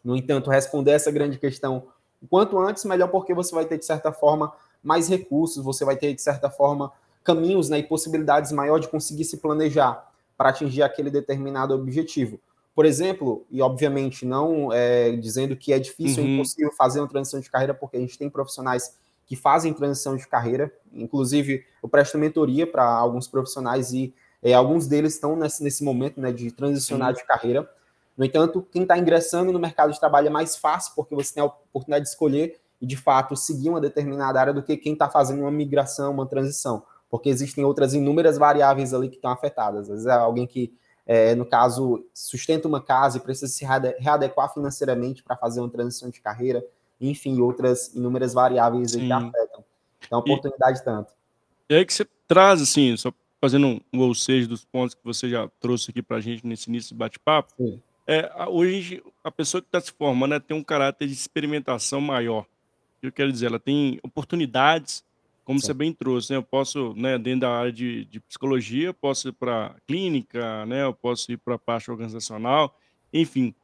No 0.03 0.15
entanto, 0.15 0.49
responder 0.49 0.91
essa 0.91 1.11
grande 1.11 1.37
questão 1.37 1.83
o 2.21 2.27
quanto 2.27 2.57
antes, 2.59 2.83
melhor, 2.83 3.07
porque 3.07 3.33
você 3.33 3.53
vai 3.55 3.65
ter, 3.65 3.77
de 3.77 3.85
certa 3.85 4.11
forma, 4.11 4.51
mais 4.83 5.07
recursos, 5.07 5.63
você 5.63 5.85
vai 5.85 5.95
ter, 5.95 6.13
de 6.13 6.21
certa 6.21 6.49
forma, 6.49 6.91
caminhos 7.23 7.69
né, 7.69 7.79
e 7.79 7.83
possibilidades 7.83 8.51
maior 8.51 8.79
de 8.79 8.87
conseguir 8.87 9.23
se 9.23 9.37
planejar 9.37 10.11
para 10.37 10.49
atingir 10.49 10.83
aquele 10.83 11.09
determinado 11.09 11.73
objetivo. 11.73 12.39
Por 12.79 12.85
exemplo, 12.85 13.45
e 13.51 13.61
obviamente 13.61 14.25
não 14.25 14.71
é, 14.71 15.11
dizendo 15.11 15.53
que 15.53 15.73
é 15.73 15.79
difícil 15.79 16.23
uhum. 16.23 16.29
ou 16.29 16.35
impossível 16.35 16.71
fazer 16.71 17.01
uma 17.01 17.09
transição 17.09 17.37
de 17.41 17.49
carreira, 17.49 17.73
porque 17.73 17.97
a 17.97 17.99
gente 17.99 18.17
tem 18.17 18.29
profissionais 18.29 18.95
que 19.25 19.35
fazem 19.35 19.73
transição 19.73 20.15
de 20.15 20.25
carreira, 20.25 20.71
inclusive 20.93 21.65
eu 21.83 21.89
presto 21.89 22.17
mentoria 22.17 22.65
para 22.65 22.85
alguns 22.85 23.27
profissionais 23.27 23.91
e 23.91 24.13
é, 24.41 24.53
alguns 24.53 24.87
deles 24.87 25.15
estão 25.15 25.35
nesse, 25.35 25.61
nesse 25.61 25.83
momento 25.83 26.21
né, 26.21 26.31
de 26.31 26.51
transicionar 26.51 27.13
de 27.13 27.21
carreira. 27.25 27.69
No 28.15 28.23
entanto, 28.23 28.65
quem 28.71 28.83
está 28.83 28.97
ingressando 28.97 29.51
no 29.51 29.59
mercado 29.59 29.91
de 29.91 29.99
trabalho 29.99 30.27
é 30.27 30.29
mais 30.29 30.55
fácil, 30.55 30.93
porque 30.95 31.13
você 31.13 31.33
tem 31.33 31.43
a 31.43 31.47
oportunidade 31.47 32.05
de 32.05 32.11
escolher 32.11 32.61
e, 32.79 32.87
de 32.87 32.95
fato, 32.95 33.35
seguir 33.35 33.71
uma 33.71 33.81
determinada 33.81 34.39
área 34.39 34.53
do 34.53 34.63
que 34.63 34.77
quem 34.77 34.93
está 34.93 35.09
fazendo 35.09 35.41
uma 35.41 35.51
migração, 35.51 36.13
uma 36.13 36.25
transição, 36.25 36.81
porque 37.09 37.27
existem 37.27 37.65
outras 37.65 37.93
inúmeras 37.93 38.37
variáveis 38.37 38.93
ali 38.93 39.09
que 39.09 39.17
estão 39.17 39.31
afetadas. 39.31 39.81
Às 39.81 39.89
vezes 39.89 40.05
é 40.05 40.13
alguém 40.13 40.47
que, 40.47 40.73
é, 41.11 41.33
no 41.33 41.43
caso, 41.43 42.05
sustenta 42.13 42.67
uma 42.67 42.79
casa 42.79 43.17
e 43.17 43.19
precisa 43.19 43.51
se 43.51 43.65
readequar 43.65 44.53
financeiramente 44.53 45.23
para 45.23 45.35
fazer 45.35 45.59
uma 45.59 45.67
transição 45.67 46.07
de 46.07 46.21
carreira, 46.21 46.63
enfim, 47.01 47.41
outras 47.41 47.95
inúmeras 47.95 48.31
variáveis 48.31 48.95
que 48.95 49.11
afetam. 49.11 49.65
Então, 50.05 50.19
oportunidade 50.19 50.77
e, 50.77 50.83
tanto. 50.83 51.11
E 51.67 51.73
aí 51.73 51.83
que 51.83 51.95
você 51.95 52.05
traz, 52.27 52.61
assim, 52.61 52.95
só 52.95 53.11
fazendo 53.41 53.81
um, 53.91 53.99
ou 53.99 54.13
seja 54.13 54.47
dos 54.47 54.63
pontos 54.63 54.93
que 54.93 55.03
você 55.03 55.27
já 55.27 55.49
trouxe 55.59 55.89
aqui 55.89 56.03
para 56.03 56.17
a 56.17 56.21
gente 56.21 56.45
nesse 56.45 56.69
início 56.69 56.89
de 56.89 56.99
bate-papo, 56.99 57.55
é, 58.05 58.31
hoje, 58.47 59.01
a 59.23 59.31
pessoa 59.31 59.63
que 59.63 59.67
está 59.67 59.81
se 59.81 59.91
formando 59.91 60.39
tem 60.39 60.55
um 60.55 60.63
caráter 60.63 61.07
de 61.07 61.13
experimentação 61.13 61.99
maior. 61.99 62.45
Eu 63.01 63.11
quero 63.11 63.31
dizer, 63.31 63.47
ela 63.47 63.59
tem 63.59 63.99
oportunidades, 64.03 65.03
como 65.49 65.59
Sim. 65.59 65.65
você 65.65 65.73
bem 65.73 65.91
trouxe, 65.91 66.31
né? 66.31 66.37
Eu 66.37 66.43
posso, 66.43 66.93
né, 66.95 67.17
dentro 67.17 67.39
da 67.39 67.49
área 67.49 67.71
de, 67.71 68.05
de 68.05 68.19
psicologia, 68.19 68.93
posso 68.93 69.29
ir 69.29 69.31
para 69.31 69.75
clínica, 69.87 70.63
né? 70.67 70.83
Eu 70.83 70.93
posso 70.93 71.31
ir 71.31 71.37
para 71.37 71.55
a 71.55 71.57
parte 71.57 71.89
organizacional, 71.89 72.77
enfim. 73.11 73.55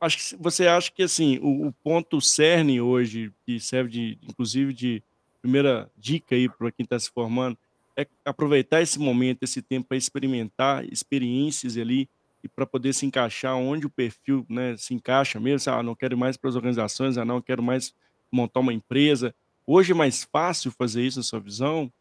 Acho 0.00 0.18
que 0.18 0.42
você 0.42 0.66
acha 0.66 0.90
que 0.90 1.00
assim 1.00 1.38
o, 1.40 1.68
o 1.68 1.72
ponto 1.72 2.20
cerne 2.20 2.80
hoje, 2.80 3.32
que 3.46 3.60
serve 3.60 3.88
de, 3.88 4.18
inclusive, 4.28 4.74
de 4.74 5.00
primeira 5.40 5.88
dica 5.96 6.34
aí 6.34 6.48
para 6.48 6.72
quem 6.72 6.82
está 6.82 6.98
se 6.98 7.08
formando, 7.08 7.56
é 7.96 8.04
aproveitar 8.24 8.82
esse 8.82 8.98
momento, 8.98 9.44
esse 9.44 9.62
tempo 9.62 9.86
para 9.86 9.96
experimentar 9.96 10.84
experiências 10.92 11.76
ali 11.76 12.08
e 12.42 12.48
para 12.48 12.66
poder 12.66 12.92
se 12.92 13.06
encaixar 13.06 13.54
onde 13.54 13.86
o 13.86 13.90
perfil, 13.90 14.44
né, 14.48 14.76
se 14.76 14.92
encaixa 14.92 15.38
mesmo, 15.38 15.72
ah, 15.72 15.84
não 15.84 15.94
quero 15.94 16.18
mais 16.18 16.36
para 16.36 16.50
as 16.50 16.56
organizações, 16.56 17.16
ah, 17.16 17.24
não 17.24 17.40
quero 17.40 17.62
mais 17.62 17.94
montar 18.28 18.58
uma 18.58 18.72
empresa. 18.72 19.32
Hoje 19.70 19.92
é 19.92 19.94
mais 19.94 20.24
fácil 20.24 20.70
fazer 20.70 21.02
isso 21.02 21.18
na 21.18 21.22
sua 21.22 21.38
visão? 21.38 21.92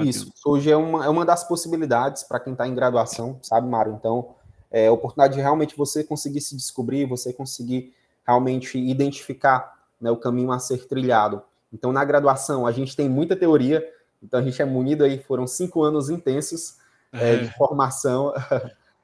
Isso, 0.00 0.32
hoje 0.44 0.68
é 0.68 0.76
uma, 0.76 1.06
é 1.06 1.08
uma 1.08 1.24
das 1.24 1.46
possibilidades 1.46 2.24
para 2.24 2.40
quem 2.40 2.54
está 2.54 2.66
em 2.66 2.74
graduação, 2.74 3.38
sabe, 3.40 3.68
Mário? 3.68 3.94
Então, 3.94 4.34
é 4.68 4.88
a 4.88 4.92
oportunidade 4.92 5.34
de 5.34 5.40
realmente 5.40 5.76
você 5.76 6.02
conseguir 6.02 6.40
se 6.40 6.56
descobrir, 6.56 7.06
você 7.06 7.32
conseguir 7.32 7.94
realmente 8.26 8.76
identificar 8.76 9.78
né, 10.00 10.10
o 10.10 10.16
caminho 10.16 10.50
a 10.50 10.58
ser 10.58 10.88
trilhado. 10.88 11.40
Então, 11.72 11.92
na 11.92 12.04
graduação, 12.04 12.66
a 12.66 12.72
gente 12.72 12.96
tem 12.96 13.08
muita 13.08 13.36
teoria, 13.36 13.80
então 14.20 14.40
a 14.40 14.42
gente 14.42 14.60
é 14.60 14.64
munido 14.64 15.04
aí, 15.04 15.22
foram 15.22 15.46
cinco 15.46 15.84
anos 15.84 16.10
intensos 16.10 16.78
é. 17.12 17.34
É, 17.34 17.36
de 17.36 17.56
formação 17.56 18.34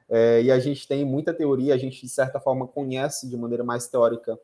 É, 0.07 0.41
e 0.43 0.51
a 0.51 0.59
gente 0.59 0.87
tem 0.87 1.03
muita 1.03 1.33
teoria, 1.33 1.73
a 1.73 1.77
gente, 1.77 2.01
de 2.01 2.09
certa 2.09 2.39
forma, 2.39 2.67
conhece 2.67 3.27
de 3.27 3.35
maneira 3.35 3.63
mais 3.63 3.87
teórica 3.87 4.37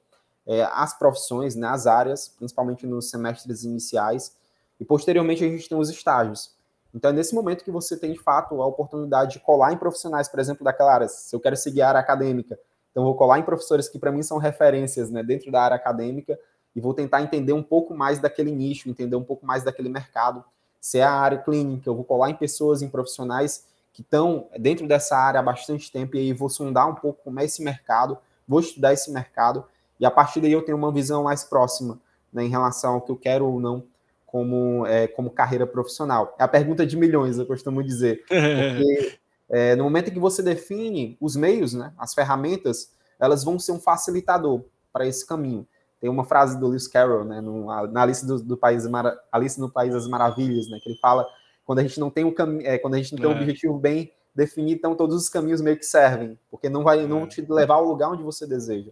é, 0.47 0.63
as 0.63 0.97
profissões, 0.97 1.55
né, 1.55 1.67
as 1.67 1.87
áreas, 1.87 2.27
principalmente 2.27 2.85
nos 2.87 3.09
semestres 3.09 3.63
iniciais, 3.63 4.35
e 4.79 4.85
posteriormente 4.85 5.43
a 5.43 5.47
gente 5.47 5.69
tem 5.69 5.77
os 5.77 5.89
estágios. 5.89 6.55
Então 6.93 7.11
é 7.11 7.13
nesse 7.13 7.33
momento 7.33 7.63
que 7.63 7.71
você 7.71 7.97
tem, 7.97 8.11
de 8.11 8.19
fato, 8.19 8.61
a 8.61 8.65
oportunidade 8.65 9.33
de 9.33 9.39
colar 9.39 9.71
em 9.71 9.77
profissionais, 9.77 10.27
por 10.27 10.39
exemplo, 10.39 10.63
daquela 10.63 10.93
área. 10.93 11.07
Se 11.07 11.35
eu 11.35 11.39
quero 11.39 11.55
seguir 11.55 11.81
a 11.81 11.89
área 11.89 11.99
acadêmica, 11.99 12.59
então 12.91 13.03
vou 13.03 13.15
colar 13.15 13.39
em 13.39 13.43
professores 13.43 13.87
que 13.87 13.97
para 13.97 14.11
mim 14.11 14.21
são 14.21 14.37
referências 14.37 15.09
né, 15.09 15.23
dentro 15.23 15.51
da 15.51 15.61
área 15.61 15.75
acadêmica 15.75 16.37
e 16.75 16.81
vou 16.81 16.93
tentar 16.93 17.21
entender 17.21 17.53
um 17.53 17.63
pouco 17.63 17.93
mais 17.93 18.19
daquele 18.19 18.51
nicho, 18.51 18.89
entender 18.89 19.15
um 19.15 19.23
pouco 19.23 19.45
mais 19.45 19.63
daquele 19.63 19.89
mercado. 19.89 20.43
Se 20.79 20.99
é 20.99 21.03
a 21.03 21.11
área 21.11 21.37
clínica, 21.37 21.89
eu 21.89 21.95
vou 21.95 22.03
colar 22.03 22.29
em 22.29 22.35
pessoas, 22.35 22.81
em 22.81 22.89
profissionais 22.89 23.65
que 23.93 24.01
estão 24.01 24.47
dentro 24.57 24.87
dessa 24.87 25.17
área 25.17 25.39
há 25.39 25.43
bastante 25.43 25.91
tempo, 25.91 26.15
e 26.15 26.19
aí 26.19 26.33
vou 26.33 26.49
sondar 26.49 26.89
um 26.89 26.95
pouco 26.95 27.21
como 27.23 27.39
é 27.39 27.45
esse 27.45 27.61
mercado, 27.61 28.17
vou 28.47 28.59
estudar 28.59 28.93
esse 28.93 29.11
mercado, 29.11 29.65
e 30.01 30.05
a 30.05 30.11
partir 30.11 30.41
daí 30.41 30.51
eu 30.51 30.63
tenho 30.63 30.77
uma 30.77 30.91
visão 30.91 31.23
mais 31.23 31.43
próxima 31.43 31.99
né, 32.33 32.43
em 32.43 32.49
relação 32.49 32.95
ao 32.95 33.01
que 33.01 33.11
eu 33.11 33.15
quero 33.15 33.45
ou 33.45 33.59
não 33.59 33.83
como, 34.25 34.85
é, 34.87 35.07
como 35.07 35.29
carreira 35.29 35.67
profissional? 35.67 36.35
É 36.39 36.43
a 36.43 36.47
pergunta 36.47 36.85
de 36.85 36.97
milhões, 36.97 37.37
eu 37.37 37.45
costumo 37.45 37.83
dizer. 37.83 38.23
Porque 38.27 39.19
é, 39.47 39.75
no 39.75 39.83
momento 39.83 40.09
em 40.09 40.13
que 40.13 40.19
você 40.19 40.41
define 40.41 41.15
os 41.21 41.35
meios, 41.35 41.73
né, 41.73 41.93
as 41.97 42.15
ferramentas, 42.15 42.91
elas 43.19 43.43
vão 43.43 43.59
ser 43.59 43.73
um 43.73 43.79
facilitador 43.79 44.63
para 44.91 45.05
esse 45.05 45.25
caminho. 45.25 45.67
Tem 45.99 46.09
uma 46.09 46.25
frase 46.25 46.59
do 46.59 46.67
Lewis 46.67 46.87
Carroll, 46.87 47.23
né, 47.23 47.39
no, 47.39 47.67
na 47.87 48.01
Alice, 48.01 48.25
do, 48.25 48.41
do 48.41 48.57
País, 48.57 48.85
Alice 49.31 49.59
no 49.59 49.69
País 49.69 49.93
das 49.93 50.07
Maravilhas, 50.07 50.67
né, 50.67 50.79
que 50.81 50.89
ele 50.89 50.97
fala 50.97 51.27
quando 51.63 51.77
a 51.77 51.83
gente 51.83 51.99
não 51.99 52.09
tem 52.09 52.23
um 52.23 52.33
caminho, 52.33 52.65
é, 52.65 52.79
quando 52.79 52.95
a 52.95 52.97
gente 52.97 53.11
não 53.11 53.19
tem 53.19 53.29
um 53.29 53.33
é. 53.33 53.41
objetivo 53.41 53.77
bem 53.77 54.11
definido, 54.33 54.79
então 54.79 54.95
todos 54.95 55.15
os 55.15 55.29
caminhos 55.29 55.61
meio 55.61 55.77
que 55.77 55.85
servem, 55.85 56.39
porque 56.49 56.69
não 56.69 56.83
vai 56.83 57.05
não 57.05 57.23
é. 57.23 57.27
te 57.27 57.41
levar 57.41 57.75
ao 57.75 57.85
lugar 57.85 58.09
onde 58.09 58.23
você 58.23 58.47
deseja. 58.47 58.91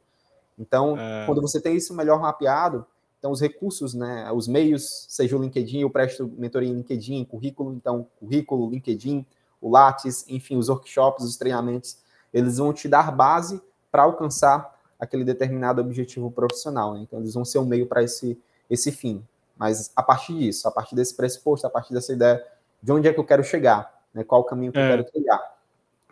Então, 0.60 0.98
é. 1.00 1.25
quando 1.25 1.42
você 1.42 1.60
tem 1.62 1.75
isso 1.75 1.94
melhor 1.94 2.20
mapeado, 2.20 2.86
então 3.18 3.32
os 3.32 3.42
recursos, 3.42 3.94
né, 3.94 4.30
os 4.32 4.48
meios, 4.48 5.06
seja 5.08 5.38
o 5.38 5.42
LinkedIn, 5.42 5.80
eu 5.80 5.89
presto 5.89 6.32
mentoria 6.38 6.70
em 6.70 6.74
LinkedIn, 6.74 7.25
currículo, 7.25 7.74
então 7.74 8.08
currículo, 8.20 8.70
LinkedIn, 8.70 9.25
o 9.62 9.70
Lattes, 9.70 10.25
enfim, 10.28 10.58
os 10.58 10.70
workshops, 10.70 11.25
os 11.25 11.38
treinamentos, 11.38 11.98
eles 12.34 12.58
vão 12.58 12.74
te 12.74 12.88
dar 12.88 13.12
base 13.12 13.62
para 13.92 14.04
alcançar 14.04 14.78
aquele 15.00 15.24
determinado 15.24 15.82
objetivo 15.82 16.30
profissional. 16.30 16.94
Né? 16.94 17.01
Então, 17.01 17.20
eles 17.20 17.34
vão 17.34 17.44
ser 17.44 17.60
um 17.60 17.66
meio 17.66 17.88
para 17.88 18.04
esse, 18.04 18.38
esse 18.70 18.92
fim. 18.92 19.24
Mas 19.58 19.92
a 19.96 20.04
partir 20.04 20.34
disso, 20.38 20.68
a 20.68 20.72
partir 20.72 20.96
desse 20.96 21.16
pressuposto, 21.16 21.68
a 21.68 21.70
partir 21.70 21.94
dessa 21.94 22.13
ideia 22.13 22.42
de 22.82 22.92
onde 22.92 23.08
é 23.08 23.13
que 23.13 23.20
eu 23.20 23.25
quero 23.25 23.44
chegar, 23.44 23.94
né? 24.13 24.24
qual 24.24 24.42
o 24.42 24.46
caminho 24.46 24.72
que 24.72 24.80
é. 24.80 24.86
eu 24.86 24.89
quero 24.89 25.04
trilhar. 25.12 25.58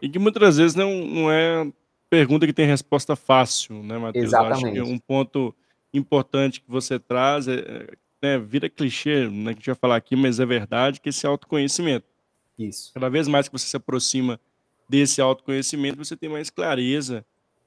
E 0.02 0.10
que 0.10 0.20
muitas 0.20 0.58
vezes 0.58 0.76
não, 0.76 0.92
não 0.92 1.32
é 1.32 1.72
pergunta 2.10 2.46
que 2.46 2.54
tem 2.54 2.66
resposta 2.66 3.16
fácil, 3.16 3.84
né, 3.84 3.98
Matheus? 3.98 4.26
Exatamente. 4.26 4.64
Eu 4.64 4.84
acho 4.84 4.92
que 4.92 4.94
um 4.94 4.98
ponto 4.98 5.54
importante 5.94 6.62
que 6.62 6.70
você 6.70 7.00
traz 7.00 7.48
é, 7.48 7.60
é 7.60 7.88
né, 8.22 8.40
vira 8.40 8.70
clichê, 8.70 9.28
né, 9.30 9.54
que 9.54 9.58
a 9.58 9.60
gente 9.60 9.66
vai 9.68 9.76
falar 9.76 9.96
aqui, 9.96 10.16
mas 10.16 10.40
é 10.40 10.46
verdade 10.46 11.00
que 11.00 11.10
esse 11.10 11.26
autoconhecimento. 11.26 12.06
Isso. 12.58 12.92
Cada 12.94 13.10
vez 13.10 13.28
mais 13.28 13.48
que 13.48 13.58
você 13.58 13.68
se 13.68 13.78
aproxima 13.78 14.40
desse 14.90 15.22
autoconhecimento, 15.22 15.98
você 15.98 16.16
tem 16.16 16.30
mais 16.30 16.50
clareza 16.50 17.26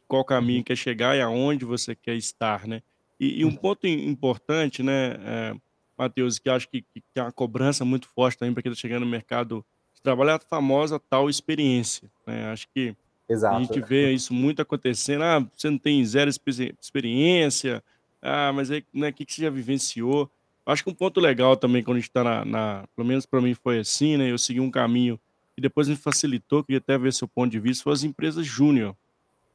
qual 0.09 0.25
caminho 0.25 0.59
uhum. 0.59 0.65
quer 0.65 0.77
chegar 0.77 1.17
e 1.17 1.21
aonde 1.21 1.65
você 1.65 1.95
quer 1.95 2.17
estar, 2.17 2.67
né? 2.67 2.83
E, 3.19 3.41
e 3.41 3.45
um 3.45 3.49
uhum. 3.49 3.57
ponto 3.57 3.87
importante, 3.87 4.83
né, 4.83 5.17
é, 5.21 5.55
Matheus, 5.97 6.39
que 6.39 6.49
acho 6.49 6.69
que, 6.69 6.83
que 6.83 7.03
é 7.15 7.23
uma 7.23 7.31
cobrança 7.31 7.85
muito 7.85 8.09
forte 8.09 8.39
também 8.39 8.53
para 8.53 8.63
quem 8.63 8.73
está 8.73 8.81
chegando 8.81 9.05
no 9.05 9.11
mercado 9.11 9.65
de 9.95 10.01
trabalho, 10.01 10.31
é 10.31 10.35
a 10.35 10.39
famosa 10.41 10.99
tal 10.99 11.29
experiência, 11.29 12.11
né? 12.27 12.51
Acho 12.51 12.67
que 12.75 12.97
Exato. 13.31 13.57
a 13.57 13.63
gente 13.63 13.81
vê 13.81 14.13
isso 14.13 14.35
muito 14.35 14.61
acontecendo, 14.61 15.23
ah, 15.23 15.47
você 15.57 15.71
não 15.71 15.79
tem 15.79 16.05
zero 16.05 16.29
experiência, 16.29 17.83
ah, 18.21 18.53
mas 18.53 18.71
aí, 18.71 18.85
né, 18.93 19.11
o 19.11 19.13
que, 19.13 19.25
que 19.25 19.33
você 19.33 19.43
já 19.43 19.51
vivenciou? 19.51 20.31
Acho 20.67 20.85
que 20.85 20.91
um 20.91 20.95
ponto 20.95 21.21
legal 21.21 21.57
também, 21.57 21.83
quando 21.83 21.97
a 21.97 22.01
gente 22.01 22.11
está 22.11 22.23
na, 22.23 22.45
na, 22.45 22.85
Pelo 22.95 23.07
menos 23.07 23.25
para 23.27 23.41
mim 23.41 23.55
foi 23.55 23.81
assim, 23.81 24.17
né? 24.17 24.31
Eu 24.31 24.39
segui 24.39 24.61
um 24.61 24.71
caminho 24.71 25.19
e 25.57 25.61
depois 25.61 25.89
me 25.89 25.97
facilitou, 25.97 26.63
queria 26.63 26.79
até 26.79 26.97
ver 26.99 27.13
seu 27.13 27.27
ponto 27.27 27.51
de 27.51 27.59
vista, 27.59 27.85
foi 27.85 27.93
as 27.93 28.05
empresas 28.05 28.47
júnior. 28.47 28.95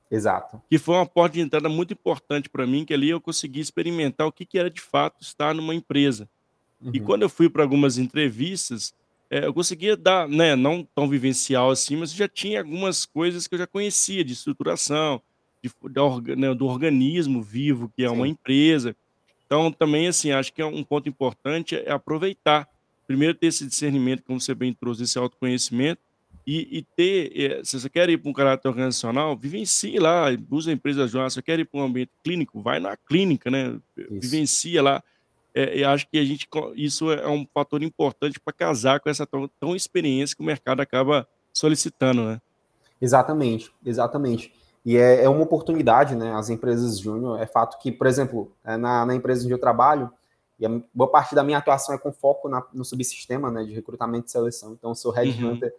Exato. 0.10 0.62
Que 0.70 0.78
foi 0.78 0.96
uma 0.96 1.06
porta 1.06 1.36
de 1.36 1.42
entrada 1.42 1.70
muito 1.70 1.94
importante 1.94 2.50
para 2.50 2.66
mim, 2.66 2.86
que 2.86 2.94
ali 2.94 3.10
eu 3.10 3.22
consegui 3.22 3.60
experimentar 3.60 4.28
o 4.28 4.32
que, 4.32 4.46
que 4.46 4.58
era 4.58 4.70
de 4.70 4.82
fato 4.82 5.22
estar 5.22 5.54
numa 5.54 5.74
empresa. 5.74 6.30
Uhum. 6.82 6.92
E 6.94 7.00
quando 7.00 7.24
eu 7.24 7.30
fui 7.30 7.50
para 7.50 7.64
algumas 7.64 7.98
entrevistas, 7.98 8.94
é, 9.30 9.46
eu 9.46 9.54
conseguia 9.54 9.98
dar, 9.98 10.28
né, 10.28 10.56
não 10.56 10.84
tão 10.84 11.08
vivencial 11.08 11.72
assim, 11.72 11.96
mas 11.96 12.14
já 12.14 12.28
tinha 12.28 12.60
algumas 12.60 13.06
coisas 13.06 13.48
que 13.48 13.56
eu 13.56 13.60
já 13.60 13.68
conhecia 13.68 14.24
de 14.24 14.34
estruturação, 14.34 15.22
de, 15.64 15.70
de, 15.70 16.36
né, 16.36 16.54
do 16.54 16.66
organismo 16.66 17.42
vivo 17.42 17.92
que 17.96 18.04
é 18.04 18.10
Sim. 18.10 18.16
uma 18.16 18.28
empresa. 18.28 18.96
Então, 19.46 19.72
também, 19.72 20.08
assim, 20.08 20.32
acho 20.32 20.52
que 20.54 20.62
é 20.62 20.66
um 20.66 20.84
ponto 20.84 21.08
importante 21.08 21.76
é 21.76 21.92
aproveitar. 21.92 22.68
Primeiro, 23.06 23.36
ter 23.36 23.48
esse 23.48 23.66
discernimento, 23.66 24.24
como 24.24 24.42
você 24.42 24.56
bem 24.56 24.74
trouxe, 24.74 25.04
esse 25.04 25.18
autoconhecimento, 25.18 26.02
e, 26.46 26.80
e 26.80 26.82
ter, 26.96 27.32
é, 27.40 27.64
se 27.64 27.80
você 27.80 27.90
quer 27.90 28.10
ir 28.10 28.18
para 28.18 28.30
um 28.30 28.34
caráter 28.34 28.68
organizacional, 28.68 29.36
vivencie 29.36 29.98
lá, 29.98 30.26
usa 30.52 30.70
a 30.70 30.74
empresa 30.74 31.08
junto. 31.08 31.30
Se 31.30 31.36
você 31.36 31.42
quer 31.42 31.60
ir 31.60 31.66
para 31.66 31.80
um 31.80 31.84
ambiente 31.84 32.12
clínico, 32.24 32.62
vai 32.62 32.80
na 32.80 32.96
clínica, 32.96 33.50
né? 33.50 33.80
Isso. 33.98 34.20
Vivencia 34.20 34.82
lá. 34.82 35.04
É, 35.56 35.82
eu 35.82 35.90
acho 35.90 36.06
que 36.10 36.20
a 36.20 36.24
gente, 36.26 36.46
isso 36.76 37.10
é 37.10 37.30
um 37.30 37.48
fator 37.54 37.82
importante 37.82 38.38
para 38.40 38.52
casar 38.52 39.00
com 39.00 39.10
essa 39.10 39.26
tão, 39.26 39.50
tão 39.58 39.74
experiência 39.74 40.36
que 40.36 40.42
o 40.42 40.46
mercado 40.46 40.82
acaba 40.82 41.26
solicitando, 41.54 42.26
né? 42.26 42.42
Exatamente, 43.02 43.72
exatamente. 43.86 44.54
E 44.86 44.98
é, 44.98 45.24
é 45.24 45.30
uma 45.30 45.44
oportunidade, 45.44 46.14
né? 46.14 46.34
As 46.34 46.50
empresas 46.50 47.00
júnior, 47.00 47.42
é 47.42 47.46
fato 47.46 47.80
que, 47.80 47.90
por 47.92 48.06
exemplo, 48.06 48.52
é 48.66 48.76
na, 48.76 49.06
na 49.06 49.16
empresa 49.16 49.46
onde 49.46 49.54
eu 49.54 49.60
trabalho, 49.60 50.12
e 50.60 50.66
a 50.66 50.82
boa 50.94 51.10
parte 51.10 51.34
da 51.34 51.44
minha 51.44 51.58
atuação 51.58 51.96
é 51.96 51.98
com 51.98 52.12
foco 52.12 52.48
na, 52.48 52.64
no 52.74 52.86
subsistema 52.86 53.52
né, 53.52 53.64
de 53.64 53.74
recrutamento 53.74 54.28
e 54.28 54.32
seleção. 54.32 54.74
Então, 54.74 54.92
eu 54.92 54.96
sou 54.96 55.12
headhunter. 55.12 55.74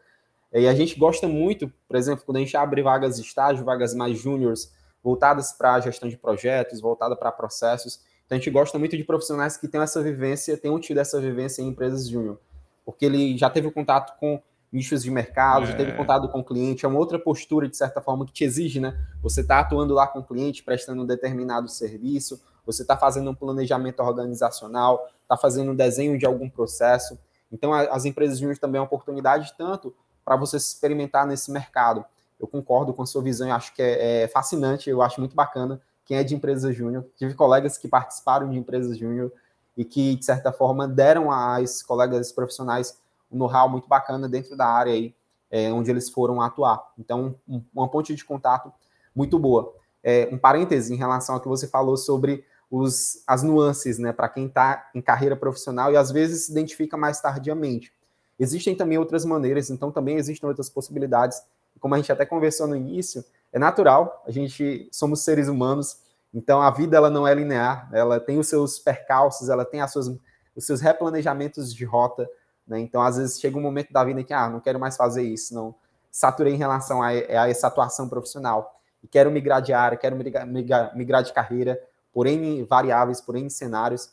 Uhum. 0.53 0.61
E 0.61 0.69
a 0.69 0.75
gente 0.75 0.99
gosta 0.99 1.29
muito, 1.29 1.73
por 1.89 1.97
exemplo, 1.97 2.25
quando 2.25 2.37
a 2.39 2.41
gente 2.41 2.57
abre 2.57 2.83
vagas 2.83 3.17
de 3.17 3.23
estágio, 3.23 3.65
vagas 3.65 3.95
mais 3.95 4.19
júniores, 4.19 4.73
voltadas 5.03 5.53
para 5.53 5.75
a 5.75 5.81
gestão 5.81 6.09
de 6.09 6.17
projetos, 6.17 6.81
voltada 6.81 7.17
para 7.17 7.33
processos. 7.33 8.01
Então, 8.27 8.37
a 8.37 8.39
gente 8.39 8.51
gosta 8.51 8.77
muito 8.79 8.97
de 8.97 9.05
profissionais 9.05 9.57
que 9.57 9.69
têm 9.69 9.81
essa 9.81 10.03
vivência, 10.03 10.57
tenham 10.57 10.79
tido 10.81 10.99
essa 10.99 11.21
vivência 11.21 11.63
em 11.63 11.69
empresas 11.69 12.09
júnior. 12.09 12.41
Porque 12.85 13.07
ele 13.07 13.39
já 13.39 13.49
teve 13.49 13.71
contato 13.71 14.19
com 14.19 14.43
nichos 14.73 15.05
de 15.05 15.11
mercado, 15.11 15.63
é. 15.63 15.67
já 15.69 15.77
teve 15.77 15.93
é. 15.93 15.95
contato 15.97 16.29
com 16.29 16.41
o 16.41 16.45
cliente, 16.45 16.85
é 16.85 16.89
uma 16.89 16.99
outra 16.99 17.19
postura, 17.19 17.69
de 17.69 17.77
certa 17.77 18.01
forma, 18.01 18.27
que 18.27 18.33
te 18.33 18.45
exige, 18.45 18.81
né? 18.81 18.99
Você 19.23 19.43
está 19.43 19.61
atuando 19.61 19.95
lá 19.95 20.09
com 20.09 20.19
o 20.19 20.25
cliente, 20.25 20.63
prestando 20.65 21.03
um 21.03 21.07
determinado 21.07 21.69
serviço, 21.69 22.43
você 22.65 22.83
está 22.83 22.97
fazendo 22.97 23.31
um 23.31 23.35
planejamento 23.35 24.01
organizacional, 24.01 25.09
está 25.23 25.37
fazendo 25.37 25.71
um 25.71 25.75
desenho 25.77 26.19
de 26.19 26.27
algum 26.27 26.51
processo. 26.51 27.17
Então, 27.51 27.73
as 27.73 28.05
empresas 28.05 28.41
júnior 28.41 28.59
também 28.59 28.79
é 28.79 28.81
uma 28.81 28.87
oportunidade 28.87 29.55
tanto 29.57 29.95
para 30.25 30.35
você 30.35 30.59
se 30.59 30.75
experimentar 30.75 31.25
nesse 31.27 31.53
mercado. 31.53 32.05
Eu 32.41 32.49
concordo 32.49 32.93
com 32.93 33.03
a 33.03 33.07
sua 33.07 33.23
visão, 33.23 33.49
eu 33.49 33.55
acho 33.55 33.73
que 33.73 33.81
é, 33.81 34.25
é 34.25 34.29
fascinante, 34.29 34.91
eu 34.91 35.01
acho 35.01 35.21
muito 35.21 35.37
bacana 35.37 35.81
quem 36.07 36.17
é 36.17 36.25
de 36.25 36.35
empresa 36.35 36.73
júnior. 36.73 37.05
Tive 37.17 37.35
colegas 37.35 37.77
que 37.77 37.89
participaram 37.89 38.49
de 38.49 38.57
empresas 38.57 38.97
júnior 38.97 39.33
e 39.77 39.85
que, 39.85 40.15
de 40.15 40.25
certa 40.25 40.53
forma, 40.53 40.89
deram 40.89 41.29
esses 41.61 41.83
colegas 41.83 42.33
profissionais 42.33 42.97
um 43.31 43.37
know-how 43.37 43.69
muito 43.69 43.89
bacana 43.89 44.29
dentro 44.29 44.57
da 44.57 44.67
área 44.67 44.93
aí, 44.93 45.15
é, 45.51 45.73
onde 45.73 45.91
eles 45.91 46.09
foram 46.09 46.41
atuar. 46.41 46.93
Então, 46.97 47.35
um, 47.47 47.61
uma 47.75 47.89
ponte 47.89 48.15
de 48.15 48.25
contato 48.25 48.73
muito 49.15 49.39
boa. 49.39 49.75
É, 50.03 50.29
um 50.31 50.39
parêntese 50.39 50.95
em 50.95 50.97
relação 50.97 51.35
ao 51.35 51.41
que 51.41 51.49
você 51.49 51.67
falou 51.67 51.97
sobre 51.97 52.45
os, 52.71 53.23
as 53.27 53.43
nuances, 53.43 53.99
né, 53.99 54.13
para 54.13 54.29
quem 54.29 54.47
está 54.47 54.89
em 54.95 55.01
carreira 55.01 55.37
profissional 55.37 55.93
e 55.93 55.97
às 55.97 56.11
vezes 56.11 56.47
se 56.47 56.53
identifica 56.53 56.97
mais 56.97 57.21
tardiamente. 57.21 57.93
Existem 58.39 58.77
também 58.77 58.99
outras 58.99 59.25
maneiras, 59.25 59.71
então 59.71 59.91
também 59.91 60.17
existem 60.17 60.49
outras 60.49 60.69
possibilidades. 60.69 61.43
Como 61.81 61.95
a 61.95 61.99
gente 61.99 62.13
até 62.13 62.25
conversou 62.25 62.67
no 62.67 62.77
início, 62.77 63.25
é 63.57 63.59
natural, 63.59 64.23
a 64.27 64.31
gente 64.31 64.87
somos 64.93 65.21
seres 65.25 65.49
humanos, 65.49 65.97
então 66.35 66.61
a 66.61 66.71
vida 66.71 66.95
ela 66.95 67.09
não 67.09 67.27
é 67.27 67.35
linear, 67.35 67.89
ela 67.91 68.21
tem 68.21 68.39
os 68.39 68.49
seus 68.49 68.79
percalços, 68.79 69.49
ela 69.49 69.65
tem 69.65 69.81
as 69.81 69.91
suas, 69.91 70.09
os 70.55 70.67
seus 70.67 70.83
replanejamentos 70.83 71.75
de 71.75 71.83
rota, 71.83 72.29
né? 72.67 72.79
Então, 72.81 73.01
às 73.01 73.17
vezes, 73.17 73.41
chega 73.41 73.57
um 73.57 73.63
momento 73.63 73.91
da 73.95 74.05
vida 74.05 74.21
em 74.21 74.25
que, 74.25 74.35
ah, 74.35 74.51
não 74.51 74.61
quero 74.61 74.79
mais 74.79 74.95
fazer 74.95 75.23
isso, 75.23 75.55
não 75.55 75.75
saturei 76.13 76.53
em 76.53 76.59
relação 76.59 77.03
a, 77.03 77.09
a 77.09 77.49
essa 77.49 77.69
atuação 77.69 78.11
profissional 78.11 78.79
e 79.03 79.09
quero 79.09 79.31
migrar 79.31 79.63
de 79.63 79.73
área, 79.73 79.97
quero 79.97 80.17
migrar, 80.17 80.47
migrar, 80.47 80.95
migrar 80.95 81.23
de 81.23 81.33
carreira 81.33 81.83
por 82.13 82.27
N 82.27 82.63
variáveis, 82.65 83.23
por 83.23 83.37
N 83.37 83.49
cenários. 83.49 84.11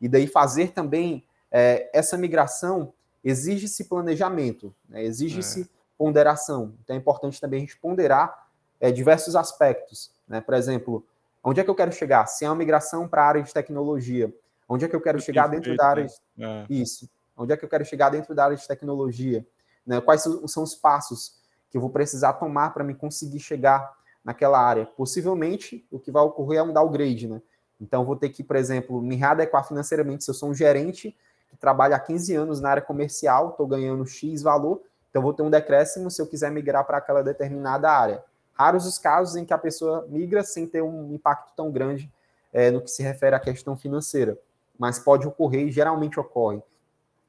E 0.00 0.08
daí 0.08 0.26
fazer 0.26 0.72
também 0.72 1.22
é, 1.50 1.90
essa 1.92 2.16
migração 2.16 2.94
exige-se 3.22 3.84
planejamento, 3.84 4.74
né? 4.88 5.04
exige-se 5.04 5.62
é. 5.62 5.66
ponderação. 5.98 6.72
Então 6.82 6.96
é 6.96 6.98
importante 6.98 7.38
também 7.38 7.58
a 7.58 7.60
gente 7.60 7.76
ponderar 7.76 8.45
é, 8.80 8.90
diversos 8.90 9.36
aspectos. 9.36 10.10
Né? 10.28 10.40
Por 10.40 10.54
exemplo, 10.54 11.04
onde 11.42 11.60
é 11.60 11.64
que 11.64 11.70
eu 11.70 11.74
quero 11.74 11.92
chegar? 11.92 12.26
Se 12.26 12.44
é 12.44 12.48
uma 12.48 12.56
migração 12.56 13.08
para 13.08 13.22
a 13.22 13.26
área 13.26 13.42
de 13.42 13.52
tecnologia, 13.52 14.32
onde 14.68 14.84
é 14.84 14.88
que 14.88 14.96
eu 14.96 15.00
quero 15.00 15.20
chegar 15.20 15.48
dentro 15.48 15.76
da 15.76 15.86
área. 15.86 16.06
Né? 16.36 16.66
Isso. 16.68 17.08
Onde 17.36 17.52
é 17.52 17.56
que 17.56 17.64
eu 17.64 17.68
quero 17.68 17.84
chegar 17.84 18.10
dentro 18.10 18.34
da 18.34 18.44
área 18.44 18.56
de 18.56 18.66
tecnologia? 18.66 19.46
Né? 19.86 20.00
Quais 20.00 20.22
são 20.22 20.62
os 20.62 20.74
passos 20.74 21.36
que 21.70 21.76
eu 21.76 21.80
vou 21.80 21.90
precisar 21.90 22.34
tomar 22.34 22.72
para 22.72 22.82
me 22.82 22.94
conseguir 22.94 23.40
chegar 23.40 23.94
naquela 24.24 24.58
área? 24.58 24.86
Possivelmente, 24.86 25.86
o 25.90 25.98
que 25.98 26.10
vai 26.10 26.22
ocorrer 26.22 26.60
é 26.60 26.62
um 26.62 26.72
downgrade, 26.72 27.28
né? 27.28 27.40
Então, 27.80 28.06
vou 28.06 28.16
ter 28.16 28.30
que, 28.30 28.42
por 28.42 28.56
exemplo, 28.56 29.02
me 29.02 29.16
readequar 29.16 29.62
financeiramente. 29.62 30.24
Se 30.24 30.30
eu 30.30 30.34
sou 30.34 30.48
um 30.48 30.54
gerente 30.54 31.14
que 31.50 31.56
trabalha 31.56 31.94
há 31.94 32.00
15 32.00 32.34
anos 32.34 32.60
na 32.60 32.70
área 32.70 32.82
comercial, 32.82 33.50
estou 33.50 33.66
ganhando 33.66 34.04
X 34.06 34.42
valor, 34.42 34.80
então 35.10 35.22
vou 35.22 35.34
ter 35.34 35.42
um 35.42 35.50
decréscimo 35.50 36.10
se 36.10 36.20
eu 36.20 36.26
quiser 36.26 36.50
migrar 36.50 36.84
para 36.84 36.96
aquela 36.96 37.22
determinada 37.22 37.90
área. 37.90 38.24
Raros 38.56 38.86
os 38.86 38.98
casos 38.98 39.36
em 39.36 39.44
que 39.44 39.52
a 39.52 39.58
pessoa 39.58 40.06
migra 40.08 40.42
sem 40.42 40.66
ter 40.66 40.82
um 40.82 41.12
impacto 41.12 41.52
tão 41.54 41.70
grande 41.70 42.10
é, 42.52 42.70
no 42.70 42.80
que 42.80 42.90
se 42.90 43.02
refere 43.02 43.36
à 43.36 43.40
questão 43.40 43.76
financeira, 43.76 44.38
mas 44.78 44.98
pode 44.98 45.26
ocorrer 45.26 45.66
e 45.66 45.70
geralmente 45.70 46.18
ocorre. 46.18 46.62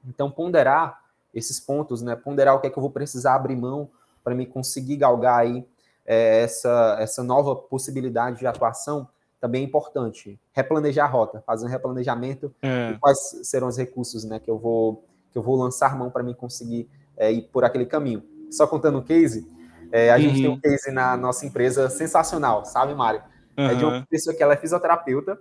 Então, 0.06 0.32
ponderar 0.32 1.02
esses 1.34 1.60
pontos, 1.60 2.02
né? 2.02 2.16
Ponderar 2.16 2.56
o 2.56 2.60
que 2.60 2.68
é 2.68 2.70
que 2.70 2.78
eu 2.78 2.82
vou 2.82 2.92
precisar 2.92 3.36
abrir 3.36 3.56
mão 3.56 3.90
para 4.24 4.34
me 4.34 4.46
conseguir 4.46 4.96
galgar 4.96 5.40
aí 5.40 5.68
é, 6.06 6.42
essa, 6.42 6.98
essa 7.00 7.22
nova 7.22 7.56
possibilidade 7.56 8.40
de 8.40 8.48
atuação 8.48 9.08
também 9.40 9.62
é 9.62 9.66
importante. 9.66 10.40
Replanejar 10.54 11.06
a 11.06 11.10
rota, 11.10 11.44
fazer 11.46 11.66
um 11.66 11.70
replanejamento 11.70 12.54
é. 12.62 12.94
de 12.94 13.00
quais 13.00 13.20
serão 13.44 13.68
os 13.68 13.78
recursos 13.78 14.24
né, 14.24 14.40
que, 14.40 14.50
eu 14.50 14.58
vou, 14.58 15.04
que 15.32 15.38
eu 15.38 15.42
vou 15.42 15.56
lançar 15.56 15.98
mão 15.98 16.10
para 16.10 16.24
mim 16.24 16.34
conseguir 16.34 16.90
é, 17.16 17.32
ir 17.32 17.44
por 17.44 17.64
aquele 17.64 17.86
caminho. 17.86 18.24
Só 18.50 18.66
contando 18.66 19.00
um 19.00 19.04
case, 19.04 19.46
é, 19.92 20.12
a 20.12 20.16
uhum. 20.16 20.22
gente 20.22 20.36
tem 20.36 20.48
um 20.48 20.54
uhum. 20.54 20.60
case 20.60 20.92
na 20.92 21.16
nossa 21.16 21.46
empresa 21.46 21.90
sensacional, 21.90 22.66
sabe, 22.66 22.94
Mário? 22.94 23.22
Uhum. 23.58 23.66
É 23.66 23.76
de 23.76 23.86
uma 23.86 24.08
pessoa 24.10 24.36
que 24.36 24.44
ela 24.44 24.54
é 24.54 24.58
fisioterapeuta 24.58 25.40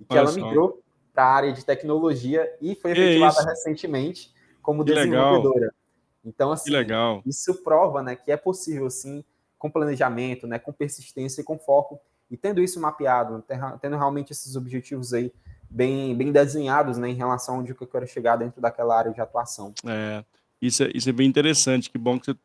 e 0.00 0.04
que 0.04 0.12
Olha 0.16 0.20
ela 0.20 0.32
migrou 0.32 0.82
para 1.12 1.24
a 1.24 1.34
área 1.34 1.52
de 1.52 1.64
tecnologia 1.64 2.50
e 2.60 2.74
foi 2.74 2.92
efetivada 2.92 3.42
recentemente 3.42 4.32
como 4.62 4.84
que 4.84 4.92
desenvolvedora. 4.92 5.54
Legal. 5.54 5.70
Então, 6.24 6.52
assim, 6.52 6.72
isso 7.24 7.62
prova 7.62 8.02
né, 8.02 8.16
que 8.16 8.32
é 8.32 8.36
possível, 8.36 8.90
sim, 8.90 9.24
com 9.56 9.70
planejamento, 9.70 10.46
né, 10.46 10.58
com 10.58 10.72
persistência 10.72 11.40
e 11.40 11.44
com 11.44 11.56
foco, 11.56 12.00
e 12.30 12.36
tendo 12.36 12.60
isso 12.60 12.80
mapeado, 12.80 13.42
tendo 13.80 13.96
realmente 13.96 14.32
esses 14.32 14.56
objetivos 14.56 15.14
aí 15.14 15.32
bem, 15.70 16.16
bem 16.16 16.32
desenhados 16.32 16.98
né, 16.98 17.08
em 17.08 17.14
relação 17.14 17.54
a 17.54 17.58
onde 17.58 17.70
eu 17.70 17.86
quero 17.86 18.06
chegar 18.06 18.36
dentro 18.36 18.60
daquela 18.60 18.98
área 18.98 19.12
de 19.12 19.20
atuação. 19.20 19.72
É, 19.86 20.24
isso 20.60 20.82
é, 20.82 20.90
isso 20.92 21.08
é 21.08 21.12
bem 21.12 21.28
interessante, 21.28 21.88
que 21.88 21.96
bom 21.96 22.18
que 22.18 22.26
você 22.26 22.36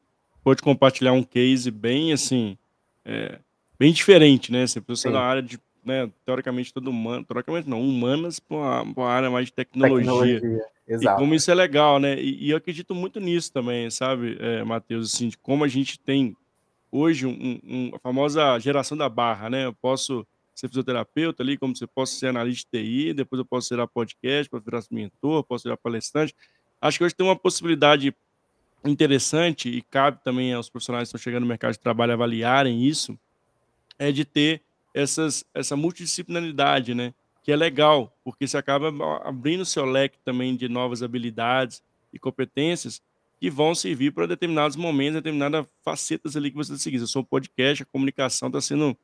pode 0.44 0.62
compartilhar 0.62 1.14
um 1.14 1.24
case 1.24 1.70
bem 1.70 2.14
assim, 2.14 2.58
é, 3.06 3.40
bem 3.80 3.92
diferente, 3.92 4.52
né? 4.52 4.66
Você 4.66 4.82
precisa 4.82 5.12
da 5.12 5.22
área 5.22 5.42
de, 5.42 5.60
né, 5.84 6.10
teoricamente 6.26 6.74
todo 6.74 6.90
humano, 6.90 7.26
teoricamente 7.26 7.70
não, 7.70 7.82
humanas 7.82 8.40
para 8.40 8.84
uma, 8.84 9.10
área 9.10 9.30
mais 9.30 9.48
de 9.48 9.54
tecnologia. 9.54 10.40
tecnologia. 10.40 10.66
Exato. 10.88 11.18
E 11.18 11.20
como 11.20 11.34
isso 11.34 11.50
é 11.50 11.56
legal, 11.56 12.00
né? 12.00 12.20
E, 12.20 12.46
e 12.46 12.50
eu 12.52 12.58
acredito 12.58 12.94
muito 12.94 13.20
nisso 13.20 13.52
também, 13.52 13.90
sabe, 13.90 14.38
é, 14.40 14.64
Matheus, 14.64 15.14
assim, 15.14 15.30
de 15.30 15.38
como 15.38 15.64
a 15.64 15.68
gente 15.68 16.00
tem 16.00 16.36
hoje 16.92 17.26
um, 17.26 17.60
um, 17.64 17.92
a 17.96 18.00
famosa 18.00 18.60
geração 18.60 18.98
da 18.98 19.08
barra, 19.08 19.50
né? 19.50 19.66
Eu 19.66 19.74
posso 19.74 20.28
ser 20.54 20.68
fisioterapeuta 20.68 21.42
ali, 21.42 21.58
como 21.58 21.76
você 21.76 21.88
posso 21.88 22.16
ser 22.16 22.28
analista 22.28 22.70
de 22.78 22.84
TI, 22.84 23.14
depois 23.14 23.40
eu 23.40 23.46
posso 23.46 23.68
ser 23.68 23.88
podcast, 23.88 24.50
posso 24.50 24.64
virar 24.64 24.84
mentor, 24.92 25.44
posso 25.44 25.64
virar 25.64 25.78
palestrante. 25.78 26.36
Acho 26.80 26.98
que 26.98 27.04
hoje 27.04 27.16
tem 27.16 27.26
uma 27.26 27.36
possibilidade 27.36 28.14
interessante 28.86 29.70
e 29.70 29.82
cabe 29.82 30.20
também 30.24 30.54
aos 30.54 30.70
profissionais 30.70 31.04
que 31.04 31.16
estão 31.16 31.24
chegando 31.24 31.42
no 31.42 31.48
mercado 31.48 31.74
de 31.74 31.80
trabalho 31.80 32.14
avaliarem 32.14 32.84
isso, 32.84 33.18
é 34.00 34.12
de 34.12 34.26
ter 34.26 34.62
essas, 34.94 35.46
essa 35.54 35.76
multidisciplinaridade, 35.76 36.94
né? 36.94 37.14
Que 37.44 37.52
é 37.52 37.56
legal, 37.56 38.16
porque 38.24 38.48
você 38.48 38.58
acaba 38.58 38.92
abrindo 39.24 39.66
seu 39.66 39.86
leque 39.86 40.18
também 40.24 40.56
de 40.56 40.68
novas 40.68 41.02
habilidades 41.02 41.84
e 42.14 42.20
competências 42.20 43.02
que 43.40 43.50
vão 43.50 43.74
servir 43.74 44.12
para 44.12 44.28
determinados 44.28 44.76
momentos, 44.76 45.16
determinadas 45.16 45.66
facetas 45.84 46.36
ali 46.36 46.52
que 46.52 46.58
você 46.58 46.78
seguir. 46.78 47.00
Eu 47.00 47.08
sou 47.08 47.24
um 47.24 47.26
podcast, 47.26 47.82
a 47.82 47.86
comunicação 47.88 48.48
está 48.50 48.62
sendo 48.62 48.96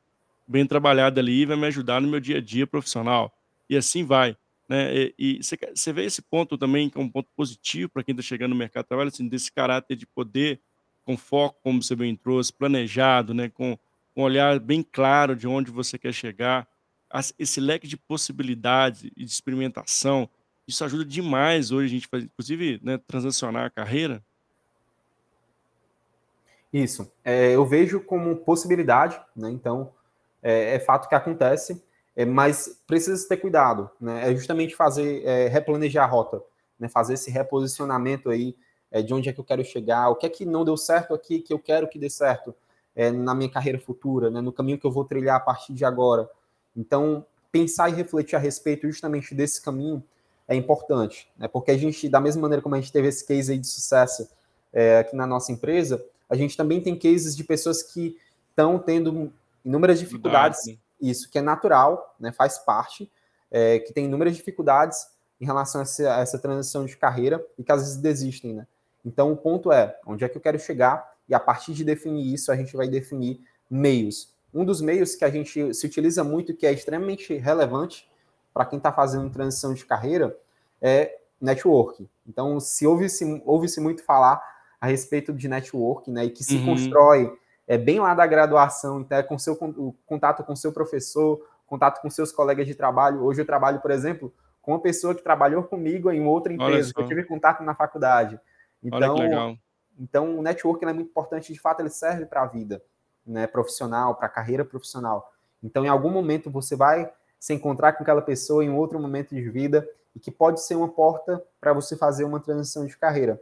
bem 0.46 0.64
trabalhada 0.64 1.20
ali 1.20 1.42
e 1.42 1.46
vai 1.46 1.56
me 1.56 1.66
ajudar 1.66 2.00
no 2.00 2.08
meu 2.08 2.20
dia 2.20 2.38
a 2.38 2.40
dia 2.40 2.66
profissional. 2.66 3.36
E 3.68 3.76
assim 3.76 4.04
vai. 4.04 4.36
Né? 4.68 5.12
E, 5.18 5.40
você 5.42 5.92
vê 5.92 6.04
esse 6.04 6.20
ponto 6.20 6.58
também, 6.58 6.90
que 6.90 6.98
é 6.98 7.00
um 7.00 7.08
ponto 7.08 7.28
positivo 7.34 7.90
para 7.90 8.04
quem 8.04 8.12
está 8.12 8.22
chegando 8.22 8.50
no 8.50 8.56
mercado 8.56 8.84
de 8.84 8.88
trabalho, 8.88 9.08
assim, 9.08 9.26
desse 9.26 9.50
caráter 9.50 9.96
de 9.96 10.06
poder, 10.06 10.60
com 11.04 11.16
foco, 11.16 11.58
como 11.62 11.82
você 11.82 11.96
bem 11.96 12.14
trouxe, 12.14 12.52
planejado, 12.52 13.32
né? 13.32 13.48
com, 13.48 13.78
com 14.14 14.20
um 14.20 14.24
olhar 14.24 14.60
bem 14.60 14.82
claro 14.82 15.34
de 15.34 15.48
onde 15.48 15.70
você 15.70 15.98
quer 15.98 16.12
chegar, 16.12 16.68
esse 17.38 17.60
leque 17.60 17.86
de 17.86 17.96
possibilidades 17.96 19.04
e 19.16 19.24
de 19.24 19.30
experimentação, 19.30 20.28
isso 20.66 20.84
ajuda 20.84 21.04
demais 21.04 21.72
hoje 21.72 21.86
a 21.86 21.88
gente 21.88 22.06
faz, 22.06 22.24
inclusive, 22.24 22.78
né, 22.82 22.98
transacionar 22.98 23.64
a 23.64 23.70
carreira. 23.70 24.22
Isso, 26.70 27.10
é, 27.24 27.54
eu 27.54 27.64
vejo 27.64 28.00
como 28.00 28.36
possibilidade, 28.36 29.18
né? 29.34 29.48
Então, 29.50 29.90
é, 30.42 30.74
é 30.74 30.78
fato 30.78 31.08
que 31.08 31.14
acontece 31.14 31.82
é, 32.18 32.24
mas 32.24 32.82
precisa 32.84 33.28
ter 33.28 33.36
cuidado, 33.36 33.88
né? 34.00 34.28
É 34.28 34.34
justamente 34.34 34.74
fazer, 34.74 35.24
é, 35.24 35.46
replanejar 35.46 36.02
a 36.02 36.10
rota, 36.10 36.42
né? 36.76 36.88
Fazer 36.88 37.14
esse 37.14 37.30
reposicionamento 37.30 38.28
aí 38.28 38.56
é, 38.90 39.00
de 39.00 39.14
onde 39.14 39.28
é 39.28 39.32
que 39.32 39.38
eu 39.38 39.44
quero 39.44 39.64
chegar, 39.64 40.08
o 40.08 40.16
que 40.16 40.26
é 40.26 40.28
que 40.28 40.44
não 40.44 40.64
deu 40.64 40.76
certo 40.76 41.14
aqui 41.14 41.38
que 41.38 41.52
eu 41.52 41.60
quero 41.60 41.86
que 41.86 41.96
dê 41.96 42.10
certo 42.10 42.52
é, 42.96 43.12
na 43.12 43.36
minha 43.36 43.48
carreira 43.48 43.78
futura, 43.78 44.32
né? 44.32 44.40
No 44.40 44.52
caminho 44.52 44.78
que 44.78 44.84
eu 44.84 44.90
vou 44.90 45.04
trilhar 45.04 45.36
a 45.36 45.40
partir 45.40 45.72
de 45.72 45.84
agora. 45.84 46.28
Então, 46.76 47.24
pensar 47.52 47.88
e 47.88 47.94
refletir 47.94 48.34
a 48.34 48.40
respeito 48.40 48.88
justamente 48.88 49.32
desse 49.32 49.62
caminho 49.62 50.02
é 50.48 50.56
importante, 50.56 51.30
né? 51.38 51.46
Porque 51.46 51.70
a 51.70 51.78
gente, 51.78 52.08
da 52.08 52.20
mesma 52.20 52.42
maneira 52.42 52.60
como 52.60 52.74
a 52.74 52.80
gente 52.80 52.90
teve 52.90 53.06
esse 53.06 53.24
case 53.24 53.52
aí 53.52 53.58
de 53.58 53.68
sucesso 53.68 54.28
é, 54.72 54.98
aqui 54.98 55.14
na 55.14 55.24
nossa 55.24 55.52
empresa, 55.52 56.04
a 56.28 56.34
gente 56.34 56.56
também 56.56 56.80
tem 56.80 56.98
cases 56.98 57.36
de 57.36 57.44
pessoas 57.44 57.80
que 57.80 58.18
estão 58.50 58.76
tendo 58.76 59.32
inúmeras 59.64 60.00
dificuldades. 60.00 60.66
Verdade 60.66 60.87
isso 61.00 61.30
que 61.30 61.38
é 61.38 61.42
natural, 61.42 62.14
né, 62.18 62.32
faz 62.32 62.58
parte, 62.58 63.10
é, 63.50 63.78
que 63.78 63.92
tem 63.92 64.04
inúmeras 64.04 64.36
dificuldades 64.36 65.08
em 65.40 65.44
relação 65.44 65.80
a 65.80 65.82
essa, 65.82 66.16
a 66.16 66.20
essa, 66.20 66.38
transição 66.38 66.84
de 66.84 66.96
carreira 66.96 67.44
e 67.56 67.64
que 67.64 67.72
às 67.72 67.80
vezes 67.80 67.96
desistem, 67.96 68.54
né? 68.54 68.66
Então 69.04 69.32
o 69.32 69.36
ponto 69.36 69.72
é 69.72 69.96
onde 70.06 70.24
é 70.24 70.28
que 70.28 70.36
eu 70.36 70.42
quero 70.42 70.58
chegar 70.58 71.14
e 71.28 71.34
a 71.34 71.40
partir 71.40 71.72
de 71.72 71.84
definir 71.84 72.32
isso 72.32 72.50
a 72.50 72.56
gente 72.56 72.76
vai 72.76 72.88
definir 72.88 73.40
meios. 73.70 74.34
Um 74.52 74.64
dos 74.64 74.80
meios 74.80 75.14
que 75.14 75.24
a 75.24 75.30
gente 75.30 75.72
se 75.72 75.86
utiliza 75.86 76.24
muito 76.24 76.54
que 76.54 76.66
é 76.66 76.72
extremamente 76.72 77.34
relevante 77.36 78.10
para 78.52 78.64
quem 78.64 78.78
está 78.78 78.92
fazendo 78.92 79.30
transição 79.30 79.72
de 79.72 79.84
carreira 79.84 80.36
é 80.82 81.18
network. 81.40 82.08
Então 82.26 82.58
se 82.58 82.86
ouve-se 82.86 83.42
ouve 83.46 83.68
-se 83.68 83.80
muito 83.80 84.02
falar 84.02 84.42
a 84.80 84.86
respeito 84.86 85.32
de 85.32 85.48
network, 85.48 86.10
né, 86.10 86.26
e 86.26 86.30
que 86.30 86.44
se 86.44 86.56
uhum. 86.56 86.66
constrói 86.66 87.38
é 87.68 87.76
bem 87.76 88.00
lá 88.00 88.14
da 88.14 88.26
graduação, 88.26 89.02
então 89.02 89.18
é 89.18 89.22
com 89.22 89.38
seu 89.38 89.52
o 89.52 89.94
contato 90.06 90.42
com 90.42 90.56
seu 90.56 90.72
professor, 90.72 91.46
contato 91.66 92.00
com 92.00 92.08
seus 92.08 92.32
colegas 92.32 92.66
de 92.66 92.74
trabalho. 92.74 93.22
Hoje 93.22 93.42
eu 93.42 93.46
trabalho, 93.46 93.78
por 93.78 93.90
exemplo, 93.90 94.32
com 94.62 94.72
uma 94.72 94.80
pessoa 94.80 95.14
que 95.14 95.22
trabalhou 95.22 95.62
comigo 95.62 96.10
em 96.10 96.26
outra 96.26 96.50
empresa, 96.50 96.94
que 96.94 97.00
eu 97.00 97.06
tive 97.06 97.24
contato 97.24 97.62
na 97.62 97.74
faculdade. 97.74 98.40
Então, 98.82 99.16
então 99.98 100.38
o 100.38 100.42
network 100.42 100.82
é 100.82 100.92
muito 100.92 101.10
importante, 101.10 101.52
de 101.52 101.60
fato 101.60 101.80
ele 101.80 101.90
serve 101.90 102.24
para 102.24 102.42
a 102.42 102.46
vida, 102.46 102.82
né, 103.26 103.46
profissional, 103.46 104.14
para 104.14 104.26
a 104.26 104.30
carreira 104.30 104.64
profissional. 104.64 105.30
Então, 105.62 105.84
em 105.84 105.88
algum 105.88 106.10
momento 106.10 106.50
você 106.50 106.74
vai 106.74 107.12
se 107.38 107.52
encontrar 107.52 107.92
com 107.92 108.02
aquela 108.02 108.22
pessoa 108.22 108.64
em 108.64 108.70
outro 108.70 108.98
momento 108.98 109.34
de 109.34 109.42
vida 109.50 109.86
e 110.16 110.18
que 110.18 110.30
pode 110.30 110.62
ser 110.62 110.74
uma 110.74 110.88
porta 110.88 111.44
para 111.60 111.74
você 111.74 111.96
fazer 111.96 112.24
uma 112.24 112.40
transição 112.40 112.86
de 112.86 112.96
carreira. 112.96 113.40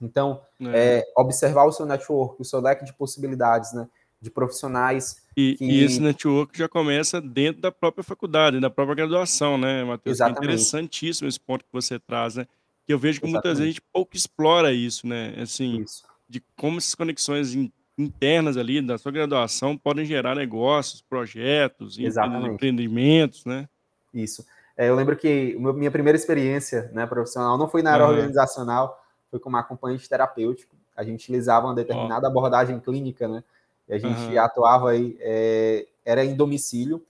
Então, 0.00 0.40
é. 0.60 0.98
É, 0.98 1.04
observar 1.16 1.64
o 1.64 1.72
seu 1.72 1.86
network, 1.86 2.40
o 2.40 2.44
seu 2.44 2.60
leque 2.60 2.84
de 2.84 2.92
possibilidades, 2.92 3.72
né? 3.72 3.88
De 4.20 4.30
profissionais. 4.30 5.22
E, 5.36 5.54
que... 5.56 5.64
e, 5.64 5.84
esse 5.84 6.00
network 6.00 6.56
já 6.56 6.68
começa 6.68 7.20
dentro 7.20 7.60
da 7.62 7.70
própria 7.70 8.02
faculdade, 8.02 8.60
da 8.60 8.70
própria 8.70 8.96
graduação, 8.96 9.56
né, 9.56 9.84
Matheus? 9.84 10.20
É 10.20 10.28
interessantíssimo 10.28 11.28
esse 11.28 11.38
ponto 11.38 11.64
que 11.64 11.72
você 11.72 11.98
traz, 11.98 12.36
né? 12.36 12.46
Que 12.86 12.92
eu 12.92 12.98
vejo 12.98 13.20
que 13.20 13.26
Exatamente. 13.26 13.44
muitas 13.44 13.58
vezes 13.58 13.62
a 13.62 13.72
gente 13.72 13.82
pouco 13.92 14.16
explora 14.16 14.72
isso, 14.72 15.06
né? 15.06 15.34
Assim, 15.40 15.82
isso. 15.82 16.04
de 16.28 16.42
como 16.56 16.78
essas 16.78 16.94
conexões 16.94 17.54
internas 17.98 18.56
ali 18.56 18.80
da 18.80 18.96
sua 18.96 19.10
graduação 19.10 19.76
podem 19.76 20.04
gerar 20.04 20.36
negócios, 20.36 21.02
projetos, 21.02 21.98
Exatamente. 21.98 22.54
empreendimentos, 22.54 23.44
né? 23.44 23.68
Isso. 24.14 24.44
É, 24.76 24.88
eu 24.88 24.94
lembro 24.94 25.16
que 25.16 25.56
minha 25.58 25.90
primeira 25.90 26.16
experiência 26.16 26.88
né, 26.94 27.04
profissional 27.04 27.58
não 27.58 27.68
foi 27.68 27.82
na 27.82 27.92
área 27.92 28.06
uhum. 28.06 28.12
organizacional, 28.12 28.96
foi 29.30 29.38
como 29.38 29.56
acompanhante 29.56 30.08
terapêutico. 30.08 30.74
A 30.96 31.02
gente 31.02 31.22
utilizava 31.22 31.66
uma 31.66 31.74
determinada 31.74 32.26
oh. 32.26 32.30
abordagem 32.30 32.80
clínica, 32.80 33.28
né? 33.28 33.44
E 33.88 33.94
a 33.94 33.98
gente 33.98 34.20
uhum. 34.20 34.40
atuava 34.40 34.90
aí, 34.90 35.16
é, 35.20 35.86
era 36.04 36.24
em 36.24 36.34
domicílio, 36.34 37.02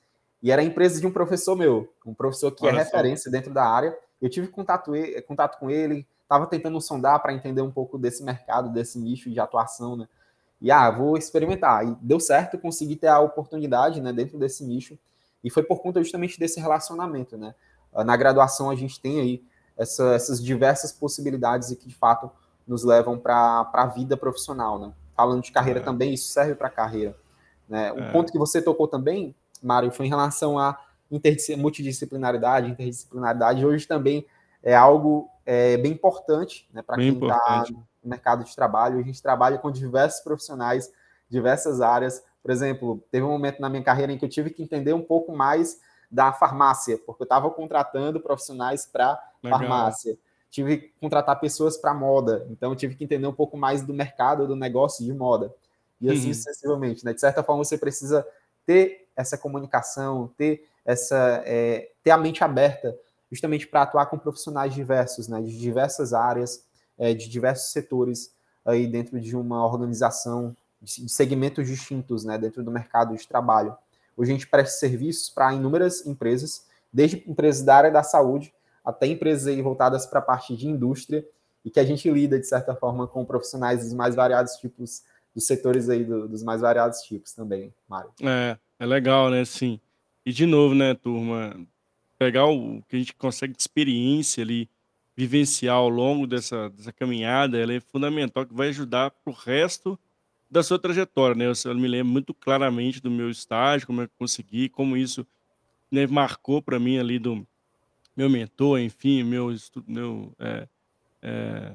e 0.42 0.52
era 0.52 0.62
a 0.62 0.64
empresa 0.64 1.00
de 1.00 1.06
um 1.06 1.10
professor 1.10 1.56
meu, 1.56 1.92
um 2.06 2.14
professor 2.14 2.52
que 2.52 2.64
é 2.64 2.68
Olha 2.68 2.80
é 2.80 2.84
referência 2.84 3.30
só. 3.30 3.36
dentro 3.36 3.52
da 3.52 3.64
área. 3.64 3.96
Eu 4.22 4.28
tive 4.28 4.48
contato, 4.48 4.92
contato 5.26 5.58
com 5.58 5.68
ele, 5.70 6.06
estava 6.22 6.46
tentando 6.46 6.80
sondar 6.80 7.20
para 7.20 7.32
entender 7.32 7.62
um 7.62 7.70
pouco 7.70 7.98
desse 7.98 8.22
mercado, 8.22 8.70
desse 8.70 8.98
nicho 8.98 9.30
de 9.30 9.40
atuação, 9.40 9.96
né? 9.96 10.08
E 10.60 10.70
ah, 10.70 10.90
vou 10.90 11.16
experimentar. 11.16 11.86
E 11.86 11.96
deu 12.00 12.20
certo, 12.20 12.58
consegui 12.58 12.96
ter 12.96 13.06
a 13.06 13.20
oportunidade, 13.20 14.00
né, 14.00 14.12
dentro 14.12 14.38
desse 14.38 14.64
nicho. 14.64 14.98
E 15.42 15.50
foi 15.50 15.62
por 15.62 15.80
conta 15.80 16.02
justamente 16.02 16.38
desse 16.38 16.60
relacionamento, 16.60 17.36
né? 17.36 17.54
Na 18.04 18.16
graduação 18.16 18.70
a 18.70 18.74
gente 18.74 19.00
tem 19.00 19.20
aí 19.20 19.42
essa, 19.78 20.14
essas 20.14 20.42
diversas 20.42 20.92
possibilidades 20.92 21.70
e 21.70 21.76
que 21.76 21.88
de 21.88 21.94
fato 21.94 22.30
nos 22.66 22.82
levam 22.84 23.16
para 23.16 23.70
a 23.72 23.86
vida 23.86 24.16
profissional, 24.16 24.78
né? 24.78 24.92
Falando 25.16 25.42
de 25.42 25.50
carreira 25.50 25.80
é. 25.80 25.82
também, 25.82 26.12
isso 26.12 26.28
serve 26.28 26.54
para 26.54 26.68
carreira. 26.68 27.16
Né? 27.68 27.92
O 27.92 28.00
é. 28.00 28.12
ponto 28.12 28.32
que 28.32 28.38
você 28.38 28.60
tocou 28.60 28.88
também, 28.88 29.34
Mário, 29.62 29.90
foi 29.90 30.06
em 30.06 30.08
relação 30.08 30.58
à 30.58 30.78
multidisciplinaridade, 31.56 32.70
interdisciplinaridade. 32.70 33.64
Hoje 33.64 33.86
também 33.86 34.26
é 34.62 34.74
algo 34.74 35.28
é, 35.46 35.76
bem 35.76 35.92
importante 35.92 36.68
né, 36.72 36.82
para 36.82 36.96
quem 36.96 37.12
está 37.12 37.64
no 37.70 38.10
mercado 38.10 38.44
de 38.44 38.54
trabalho. 38.54 38.98
A 38.98 39.02
gente 39.02 39.22
trabalha 39.22 39.58
com 39.58 39.70
diversos 39.70 40.20
profissionais, 40.20 40.92
diversas 41.28 41.80
áreas. 41.80 42.22
Por 42.42 42.50
exemplo, 42.50 43.02
teve 43.10 43.24
um 43.24 43.30
momento 43.30 43.60
na 43.60 43.68
minha 43.68 43.82
carreira 43.82 44.12
em 44.12 44.18
que 44.18 44.24
eu 44.24 44.28
tive 44.28 44.50
que 44.50 44.62
entender 44.62 44.92
um 44.92 45.02
pouco 45.02 45.32
mais 45.34 45.80
da 46.10 46.32
farmácia, 46.32 46.98
porque 47.04 47.22
eu 47.22 47.26
estava 47.26 47.50
contratando 47.50 48.20
profissionais 48.20 48.86
para 48.86 49.22
farmácia. 49.42 50.18
Tive 50.50 50.78
que 50.78 50.92
contratar 51.00 51.38
pessoas 51.38 51.76
para 51.76 51.92
moda, 51.92 52.46
então 52.50 52.74
tive 52.74 52.94
que 52.94 53.04
entender 53.04 53.26
um 53.26 53.32
pouco 53.32 53.56
mais 53.56 53.82
do 53.82 53.92
mercado, 53.92 54.46
do 54.46 54.56
negócio 54.56 55.04
de 55.04 55.12
moda. 55.12 55.54
E 56.00 56.10
assim 56.10 56.28
uhum. 56.28 56.34
sucessivamente. 56.34 57.04
Né? 57.04 57.12
De 57.12 57.20
certa 57.20 57.42
forma, 57.42 57.64
você 57.64 57.76
precisa 57.76 58.26
ter 58.64 59.08
essa 59.14 59.36
comunicação, 59.36 60.32
ter 60.38 60.66
essa 60.84 61.42
é, 61.44 61.90
ter 62.02 62.10
a 62.10 62.16
mente 62.16 62.42
aberta 62.42 62.96
justamente 63.30 63.66
para 63.66 63.82
atuar 63.82 64.06
com 64.06 64.18
profissionais 64.18 64.72
diversos, 64.72 65.28
né, 65.28 65.40
de 65.42 65.58
diversas 65.58 66.14
áreas, 66.14 66.64
é, 66.96 67.12
de 67.12 67.28
diversos 67.28 67.72
setores 67.72 68.32
aí 68.64 68.86
dentro 68.86 69.20
de 69.20 69.36
uma 69.36 69.66
organização 69.66 70.56
de 70.80 71.08
segmentos 71.08 71.66
distintos, 71.66 72.24
né, 72.24 72.38
dentro 72.38 72.62
do 72.62 72.70
mercado 72.70 73.16
de 73.16 73.26
trabalho. 73.26 73.76
Hoje 74.18 74.32
a 74.32 74.34
gente 74.34 74.48
presta 74.48 74.80
serviços 74.80 75.30
para 75.30 75.54
inúmeras 75.54 76.04
empresas, 76.04 76.66
desde 76.92 77.22
empresas 77.24 77.62
da 77.62 77.76
área 77.76 77.90
da 77.90 78.02
saúde 78.02 78.52
até 78.84 79.06
empresas 79.06 79.46
aí 79.46 79.62
voltadas 79.62 80.06
para 80.06 80.18
a 80.18 80.22
parte 80.22 80.56
de 80.56 80.66
indústria 80.66 81.24
e 81.64 81.70
que 81.70 81.78
a 81.78 81.84
gente 81.84 82.10
lida 82.10 82.36
de 82.36 82.46
certa 82.46 82.74
forma 82.74 83.06
com 83.06 83.24
profissionais 83.24 83.84
dos 83.84 83.92
mais 83.92 84.16
variados 84.16 84.54
tipos, 84.54 85.04
dos 85.32 85.46
setores 85.46 85.88
aí 85.88 86.04
do, 86.04 86.26
dos 86.26 86.42
mais 86.42 86.62
variados 86.62 87.00
tipos 87.02 87.32
também, 87.32 87.72
Mário. 87.88 88.10
É, 88.20 88.58
é 88.80 88.86
legal, 88.86 89.30
né? 89.30 89.44
Sim. 89.44 89.78
E 90.26 90.32
de 90.32 90.46
novo, 90.46 90.74
né, 90.74 90.94
turma, 90.94 91.54
pegar 92.18 92.46
o 92.46 92.82
que 92.88 92.96
a 92.96 92.98
gente 92.98 93.14
consegue 93.14 93.54
de 93.54 93.60
experiência 93.60 94.42
ali, 94.42 94.68
vivenciar 95.16 95.76
ao 95.76 95.88
longo 95.88 96.26
dessa, 96.26 96.70
dessa 96.70 96.92
caminhada, 96.92 97.56
ela 97.56 97.72
é 97.72 97.80
fundamental, 97.80 98.44
que 98.44 98.54
vai 98.54 98.68
ajudar 98.68 99.10
para 99.10 99.30
o 99.30 99.36
resto 99.36 99.98
da 100.50 100.62
sua 100.62 100.78
trajetória, 100.78 101.34
né? 101.34 101.46
Eu, 101.46 101.52
eu, 101.64 101.74
me 101.74 101.88
lembro 101.88 102.12
muito 102.12 102.32
claramente 102.32 103.00
do 103.00 103.10
meu 103.10 103.30
estágio, 103.30 103.86
como 103.86 104.02
eu 104.02 104.08
consegui, 104.18 104.68
como 104.68 104.96
isso 104.96 105.26
né, 105.90 106.06
marcou 106.06 106.62
para 106.62 106.78
mim 106.78 106.98
ali 106.98 107.18
do 107.18 107.46
meu 108.16 108.28
mentor, 108.28 108.80
enfim, 108.80 109.22
meu, 109.22 109.54
meu 109.86 110.34
é, 110.38 110.68
é, 111.22 111.72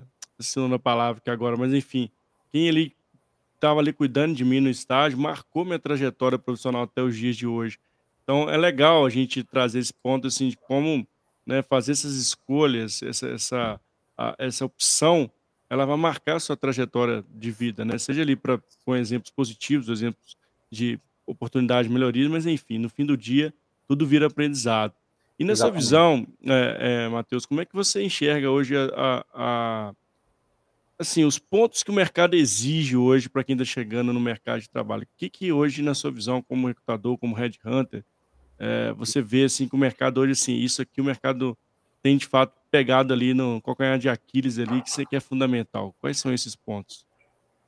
a 0.74 0.80
palavra 0.80 1.22
que 1.22 1.30
agora, 1.30 1.56
mas 1.56 1.74
enfim, 1.74 2.10
quem 2.52 2.68
ele 2.68 2.96
estava 3.56 3.80
ali 3.80 3.94
cuidando 3.94 4.36
de 4.36 4.44
mim 4.44 4.60
no 4.60 4.70
estágio 4.70 5.18
marcou 5.18 5.64
minha 5.64 5.80
trajetória 5.80 6.38
profissional 6.38 6.84
até 6.84 7.02
os 7.02 7.16
dias 7.16 7.38
de 7.38 7.48
hoje. 7.48 7.80
Então 8.24 8.50
é 8.50 8.58
legal 8.58 9.06
a 9.06 9.10
gente 9.10 9.44
trazer 9.44 9.80
esse 9.80 9.94
ponto 9.94 10.28
assim 10.28 10.50
de 10.50 10.58
como 10.58 11.08
né, 11.46 11.62
fazer 11.62 11.94
essas 11.94 12.16
escolhas, 12.16 13.02
essa, 13.02 13.28
essa, 13.30 13.82
a, 14.18 14.36
essa 14.38 14.66
opção, 14.66 15.32
ela 15.74 15.86
vai 15.86 15.98
marcar 15.98 16.36
a 16.36 16.40
sua 16.40 16.56
trajetória 16.56 17.26
de 17.34 17.50
vida, 17.50 17.84
né? 17.84 17.98
Seja 17.98 18.22
ali 18.22 18.36
para 18.36 18.62
com 18.86 18.96
exemplos 18.96 19.32
positivos, 19.32 19.90
exemplos 19.90 20.38
de 20.72 21.00
oportunidade 21.26 21.88
de 21.88 21.94
melhoria, 21.94 22.30
mas 22.30 22.46
enfim, 22.46 22.78
no 22.78 22.90
fim 22.90 23.06
do 23.06 23.18
dia 23.18 23.52
tudo 23.88 24.06
vira 24.06 24.28
aprendizado. 24.28 24.94
E 25.38 25.44
na 25.44 25.54
Exatamente. 25.54 25.84
sua 25.84 26.00
visão, 26.00 26.28
é, 26.46 27.06
é, 27.06 27.10
Matheus, 27.10 27.46
como 27.46 27.60
é 27.60 27.66
que 27.66 27.74
você 27.74 28.04
enxerga 28.04 28.52
hoje 28.52 28.76
a, 28.78 28.86
a, 28.96 29.26
a 29.34 29.94
assim, 31.00 31.26
os 31.26 31.40
pontos 31.40 31.82
que 31.82 31.90
o 31.90 31.94
mercado 31.94 32.36
exige 32.36 32.96
hoje 32.96 33.28
para 33.28 33.44
quem 33.44 33.54
está 33.54 33.66
chegando 33.66 34.14
no 34.14 34.20
mercado 34.20 34.62
de 34.62 34.70
trabalho? 34.70 35.04
O 35.04 35.08
que, 35.18 35.28
que 35.28 35.52
hoje, 35.52 35.82
na 35.82 35.96
sua 35.96 36.12
visão, 36.12 36.40
como 36.42 36.68
recrutador, 36.68 37.18
como 37.18 37.36
headhunter, 37.36 38.06
é, 38.60 38.94
você 38.94 39.24
vê 39.24 39.46
assim 39.46 39.68
que 39.68 39.74
o 39.74 39.78
mercado 39.78 40.22
hoje, 40.22 40.34
assim, 40.34 40.54
isso 40.54 40.84
aqui 40.84 41.02
o 41.02 41.04
mercado 41.04 41.58
tem 42.04 42.16
de 42.16 42.28
fato 42.28 42.54
pegado 42.74 43.14
ali 43.14 43.36
no 43.36 43.62
calcanhar 43.62 44.00
de 44.00 44.10
Aquiles 44.10 44.58
ali, 44.58 44.82
que 44.82 44.90
você 44.90 45.06
quer 45.06 45.22
fundamental. 45.22 45.94
Quais 46.02 46.20
são 46.20 46.34
esses 46.34 46.56
pontos? 46.56 47.06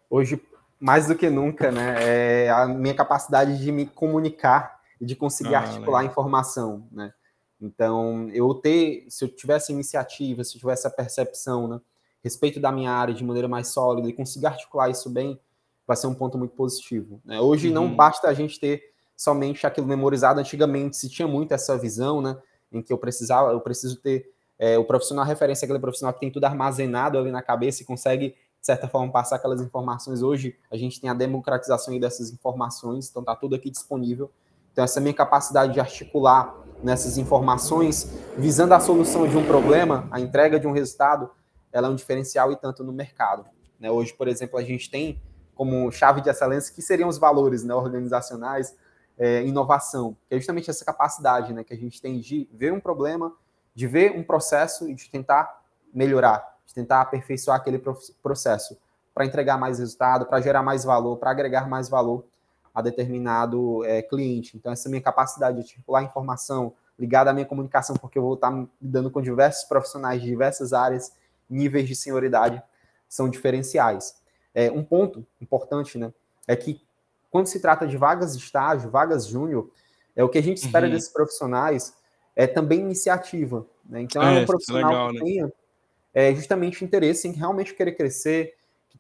Hoje, 0.10 0.42
mais 0.80 1.06
do 1.06 1.14
que 1.14 1.30
nunca, 1.30 1.72
né, 1.72 2.46
é 2.46 2.50
a 2.50 2.66
minha 2.66 2.96
capacidade 2.96 3.60
de 3.60 3.72
me 3.72 3.86
comunicar 3.86 4.82
e 5.00 5.06
de 5.06 5.16
conseguir 5.16 5.54
ah, 5.54 5.60
articular 5.60 6.00
legal. 6.00 6.12
informação, 6.12 6.88
né? 6.92 7.14
Então, 7.62 8.28
eu 8.34 8.52
ter, 8.56 9.06
se 9.08 9.24
eu 9.24 9.30
tivesse 9.30 9.72
iniciativa, 9.72 10.44
se 10.44 10.56
eu 10.56 10.60
tivesse 10.60 10.88
a 10.88 10.90
percepção, 10.90 11.68
né, 11.68 11.80
respeito 12.24 12.60
da 12.60 12.72
minha 12.72 12.92
área 12.92 13.14
de 13.14 13.24
maneira 13.24 13.48
mais 13.48 13.68
sólida 13.68 14.10
e 14.10 14.14
conseguir 14.14 14.48
articular 14.48 14.90
isso 14.90 15.08
bem, 15.08 15.40
vai 15.86 15.96
ser 15.96 16.08
um 16.08 16.16
ponto 16.16 16.36
muito 16.36 16.56
positivo. 16.56 17.22
Né? 17.24 17.40
Hoje 17.40 17.68
uhum. 17.68 17.76
não 17.76 17.96
basta 17.96 18.28
a 18.28 18.34
gente 18.34 18.60
ter 18.60 18.82
somente 19.16 19.68
aquilo 19.68 19.86
memorizado. 19.86 20.40
Antigamente 20.40 20.98
se 20.98 21.08
tinha 21.08 21.28
muito 21.28 21.54
essa 21.54 21.78
visão, 21.78 22.24
né, 22.24 22.36
em 22.72 22.82
que 22.82 22.92
eu 22.92 22.98
precisava, 22.98 23.52
eu 23.52 23.62
preciso 23.62 23.98
ter 23.98 24.34
é, 24.58 24.78
o 24.78 24.86
profissional 24.86 25.26
referência, 25.26 25.66
aquele 25.66 25.80
profissional 25.80 26.14
que 26.14 26.20
tem 26.20 26.32
tudo 26.32 26.46
armazenado 26.46 27.18
ali 27.18 27.32
na 27.32 27.42
cabeça 27.42 27.82
e 27.82 27.86
consegue 27.86 28.30
de 28.30 28.66
certa 28.66 28.88
forma 28.88 29.12
passar 29.12 29.36
aquelas 29.36 29.62
informações. 29.62 30.22
Hoje 30.22 30.56
a 30.72 30.78
gente 30.78 31.00
tem 31.00 31.10
a 31.10 31.14
democratização 31.14 31.98
dessas 32.00 32.32
informações, 32.32 33.10
então 33.10 33.22
está 33.22 33.36
tudo 33.36 33.56
aqui 33.56 33.70
disponível. 33.70 34.32
Então 34.72 34.84
essa 34.84 35.00
minha 35.00 35.14
capacidade 35.14 35.74
de 35.74 35.80
articular 35.80 36.56
nessas 36.84 37.18
informações, 37.18 38.12
visando 38.38 38.74
a 38.74 38.80
solução 38.80 39.28
de 39.28 39.38
um 39.38 39.46
problema, 39.46 40.08
a 40.12 40.20
entrega 40.20 40.60
de 40.60 40.68
um 40.68 40.72
resultado, 40.72 41.30
ela 41.72 41.88
é 41.88 41.92
um 41.92 41.96
diferencial 41.96 42.52
e 42.52 42.56
tanto 42.56 42.84
no 42.84 42.92
mercado. 42.92 43.46
Né? 43.80 43.90
Hoje, 43.92 44.14
por 44.14 44.28
exemplo, 44.28 44.58
a 44.58 44.64
gente 44.64 44.90
tem 44.90 45.22
como 45.54 45.92
chave 45.92 46.22
de 46.22 46.30
excelência 46.30 46.74
que 46.74 46.82
seriam 46.82 47.08
os 47.08 47.18
valores 47.18 47.64
né, 47.64 47.74
organizacionais, 47.74 48.76
é, 49.18 49.44
inovação, 49.46 50.18
que 50.28 50.36
é 50.36 50.38
justamente 50.38 50.70
essa 50.70 50.84
capacidade 50.84 51.54
né, 51.54 51.64
que 51.64 51.74
a 51.74 51.78
gente 51.78 52.02
tem 52.02 52.20
de 52.20 52.50
ver 52.52 52.74
um 52.74 52.80
problema, 52.80 53.34
de 53.76 53.88
ver 53.88 54.18
um 54.18 54.24
processo 54.24 54.90
e 54.90 54.96
de 54.96 55.10
tentar 55.10 55.62
melhorar, 55.94 56.58
de 56.66 56.74
tentar 56.74 57.02
aperfeiçoar 57.02 57.58
aquele 57.58 57.82
processo 58.24 58.78
para 59.14 59.26
entregar 59.26 59.58
mais 59.58 59.80
resultado, 59.80 60.26
para 60.26 60.42
gerar 60.42 60.64
mais 60.64 60.84
valor, 60.84 61.18
para 61.18 61.32
agregar 61.32 61.68
mais 61.68 61.90
valor 61.90 62.26
a 62.74 62.82
determinado 62.82 63.84
é, 63.86 64.02
cliente. 64.02 64.58
Então, 64.58 64.72
essa 64.72 64.90
minha 64.90 65.02
capacidade 65.02 65.62
de 65.62 65.70
circular 65.70 66.04
informação 66.04 66.74
ligada 66.98 67.30
à 67.30 67.34
minha 67.34 67.46
comunicação, 67.46 67.96
porque 67.96 68.18
eu 68.18 68.24
vou 68.24 68.34
estar 68.36 68.52
lidando 68.82 69.12
com 69.12 69.22
diversos 69.22 69.66
profissionais 69.66 70.22
de 70.22 70.28
diversas 70.28 70.74
áreas, 70.74 71.14
níveis 71.50 71.88
de 71.88 71.96
senioridade, 71.96 72.62
são 73.08 73.30
diferenciais. 73.30 74.16
É, 74.54 74.72
um 74.72 74.84
ponto 74.84 75.26
importante, 75.40 75.98
né, 75.98 76.14
é 76.48 76.56
que 76.56 76.82
quando 77.30 77.48
se 77.48 77.60
trata 77.60 77.86
de 77.86 77.98
vagas 77.98 78.38
de 78.38 78.44
estágio, 78.44 78.90
vagas 78.90 79.28
júnior, 79.28 79.70
é 80.16 80.24
o 80.24 80.30
que 80.30 80.38
a 80.38 80.44
gente 80.44 80.58
espera 80.58 80.86
uhum. 80.86 80.94
desses 80.94 81.10
profissionais 81.10 81.94
é 82.36 82.46
também 82.48 82.80
iniciativa. 82.80 83.66
Né? 83.88 84.02
Então, 84.02 84.22
é, 84.22 84.26
é 84.26 84.40
um 84.40 84.42
é 84.42 84.46
profissional 84.46 84.90
legal, 84.90 85.10
que 85.10 85.20
né? 85.20 85.24
tenha 85.24 85.54
é, 86.14 86.36
justamente 86.36 86.84
interesse 86.84 87.28
em 87.28 87.32
realmente 87.32 87.74
querer 87.74 87.94
crescer, 87.94 88.56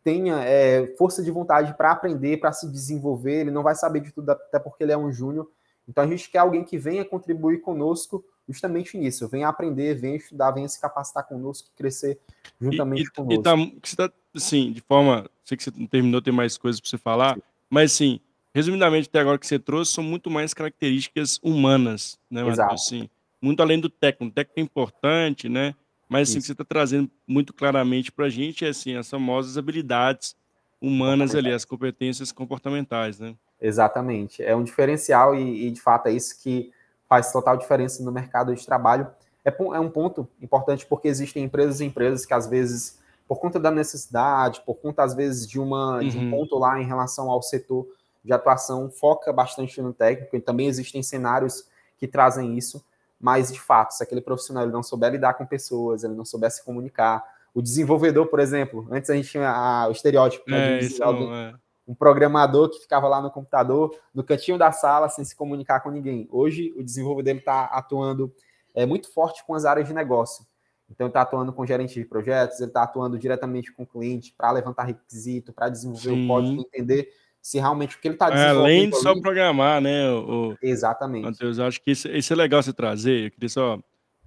tenha 0.05 0.35
é, 0.43 0.85
força 0.97 1.23
de 1.23 1.31
vontade 1.31 1.73
para 1.75 1.91
aprender, 1.91 2.37
para 2.37 2.53
se 2.53 2.71
desenvolver, 2.71 3.41
ele 3.41 3.51
não 3.51 3.63
vai 3.63 3.73
saber 3.73 4.01
de 4.01 4.11
tudo, 4.11 4.29
até 4.29 4.59
porque 4.59 4.83
ele 4.83 4.91
é 4.91 4.97
um 4.97 5.11
júnior. 5.11 5.49
Então 5.89 6.03
a 6.03 6.07
gente 6.07 6.29
quer 6.29 6.37
alguém 6.37 6.63
que 6.63 6.77
venha 6.77 7.03
contribuir 7.03 7.59
conosco 7.61 8.23
justamente 8.47 8.97
nisso, 8.99 9.27
venha 9.27 9.47
aprender, 9.47 9.95
venha 9.95 10.15
estudar, 10.15 10.51
venha 10.51 10.67
se 10.67 10.79
capacitar 10.79 11.27
conosco, 11.27 11.69
crescer 11.75 12.19
juntamente 12.61 13.01
e, 13.01 13.11
conosco. 13.11 13.39
E 13.39 13.43
tá, 13.43 13.55
você 13.55 13.95
tá, 13.95 14.11
assim, 14.35 14.71
de 14.71 14.81
forma, 14.81 15.27
sei 15.43 15.57
que 15.57 15.63
você 15.63 15.71
não 15.75 15.87
terminou, 15.87 16.21
tem 16.21 16.31
mais 16.31 16.55
coisas 16.55 16.79
para 16.79 16.87
você 16.87 16.99
falar, 16.99 17.33
Sim. 17.33 17.41
mas 17.67 17.91
assim, 17.91 18.19
resumidamente 18.53 19.09
até 19.09 19.19
agora 19.19 19.39
que 19.39 19.47
você 19.47 19.57
trouxe 19.57 19.91
são 19.91 20.03
muito 20.03 20.29
mais 20.29 20.53
características 20.53 21.39
humanas, 21.41 22.19
né, 22.29 22.47
Exato. 22.47 22.75
assim, 22.75 23.09
muito 23.45 23.61
além 23.61 23.79
do 23.79 23.89
técnico, 23.89 24.31
o 24.31 24.33
técnico 24.33 24.59
é 24.59 24.63
importante, 24.63 25.47
né, 25.47 25.75
mas 26.09 26.29
assim, 26.29 26.39
que 26.39 26.45
você 26.45 26.51
está 26.51 26.65
trazendo 26.65 27.09
muito 27.27 27.53
claramente 27.53 28.11
para 28.11 28.25
a 28.25 28.29
gente 28.29 28.65
é 28.65 28.69
assim, 28.69 28.95
as 28.95 29.09
famosas 29.09 29.57
habilidades 29.57 30.35
humanas 30.81 31.33
ali, 31.33 31.51
as 31.51 31.65
competências 31.65 32.31
comportamentais, 32.31 33.19
né? 33.19 33.35
Exatamente. 33.59 34.43
É 34.43 34.55
um 34.55 34.63
diferencial 34.63 35.35
e, 35.35 35.67
e, 35.67 35.71
de 35.71 35.81
fato 35.81 36.07
é 36.07 36.11
isso 36.11 36.39
que 36.41 36.71
faz 37.07 37.31
total 37.31 37.57
diferença 37.57 38.03
no 38.03 38.11
mercado 38.11 38.53
de 38.53 38.65
trabalho. 38.65 39.07
É, 39.43 39.49
é 39.49 39.79
um 39.79 39.89
ponto 39.89 40.27
importante 40.41 40.85
porque 40.85 41.07
existem 41.07 41.43
empresas 41.43 41.79
e 41.79 41.85
empresas 41.85 42.25
que 42.25 42.33
às 42.33 42.47
vezes, 42.47 42.99
por 43.27 43.39
conta 43.39 43.59
da 43.59 43.71
necessidade, 43.71 44.61
por 44.65 44.75
conta 44.75 45.03
às 45.03 45.15
vezes 45.15 45.47
de, 45.47 45.59
uma, 45.59 45.97
uhum. 45.97 46.07
de 46.07 46.17
um 46.17 46.23
uhum. 46.23 46.31
ponto 46.31 46.57
lá 46.57 46.79
em 46.79 46.85
relação 46.85 47.31
ao 47.31 47.41
setor 47.41 47.87
de 48.23 48.33
atuação, 48.33 48.89
foca 48.91 49.31
bastante 49.31 49.81
no 49.81 49.93
técnico 49.93 50.35
e 50.35 50.41
também 50.41 50.67
existem 50.67 51.01
cenários 51.01 51.67
que 51.97 52.07
trazem 52.07 52.57
isso 52.57 52.83
mas 53.19 53.51
de 53.51 53.59
fato, 53.59 53.91
se 53.91 54.03
aquele 54.03 54.21
profissional 54.21 54.63
ele 54.63 54.71
não 54.71 54.83
souber 54.83 55.11
lidar 55.11 55.33
com 55.33 55.45
pessoas, 55.45 56.03
ele 56.03 56.13
não 56.13 56.25
souber 56.25 56.51
se 56.51 56.63
comunicar, 56.63 57.23
o 57.55 57.61
desenvolvedor, 57.61 58.27
por 58.27 58.41
exemplo, 58.41 58.85
antes 58.91 59.09
a 59.09 59.15
gente 59.15 59.29
tinha 59.29 59.49
a, 59.49 59.87
o 59.87 59.91
estereótipo 59.91 60.43
né, 60.51 60.75
é, 60.75 60.79
de 60.79 60.99
não, 60.99 61.33
é. 61.33 61.55
um 61.87 61.95
programador 61.95 62.69
que 62.69 62.79
ficava 62.79 63.07
lá 63.07 63.21
no 63.21 63.31
computador, 63.31 63.97
no 64.13 64.25
cantinho 64.25 64.57
da 64.57 64.73
sala, 64.73 65.07
sem 65.07 65.23
se 65.23 65.33
comunicar 65.33 65.79
com 65.79 65.89
ninguém. 65.89 66.27
Hoje, 66.29 66.73
o 66.75 66.83
desenvolvedor 66.83 67.37
está 67.37 67.63
atuando 67.65 68.33
é, 68.73 68.85
muito 68.85 69.11
forte 69.11 69.41
com 69.45 69.55
as 69.55 69.63
áreas 69.63 69.87
de 69.87 69.93
negócio. 69.93 70.45
Então, 70.89 71.07
está 71.07 71.21
atuando 71.21 71.53
com 71.53 71.65
gerente 71.65 71.93
de 71.93 72.05
projetos, 72.05 72.59
ele 72.59 72.69
está 72.69 72.83
atuando 72.83 73.17
diretamente 73.17 73.71
com 73.71 73.83
o 73.83 73.87
cliente 73.87 74.35
para 74.37 74.51
levantar 74.51 74.83
requisito, 74.83 75.53
para 75.53 75.69
desenvolver 75.69 76.09
Sim. 76.09 76.25
o 76.25 76.27
código, 76.27 76.61
entender 76.61 77.09
se 77.45 77.59
realmente 77.59 77.95
o 77.95 77.99
que 77.99 78.07
ele 78.07 78.15
está 78.15 78.31
desenvolvendo. 78.31 78.59
Além 78.63 78.89
de 78.89 78.95
só 78.97 79.21
programar, 79.21 79.79
né? 79.79 80.09
O, 80.09 80.57
Exatamente. 80.59 81.25
Matheus, 81.25 81.59
eu 81.59 81.65
acho 81.65 81.79
que 81.79 81.91
isso, 81.91 82.07
isso, 82.07 82.33
é 82.33 82.35
legal 82.35 82.63
você 82.63 82.73
trazer. 82.73 83.25
Eu 83.25 83.31
queria 83.31 83.49
só. 83.49 83.79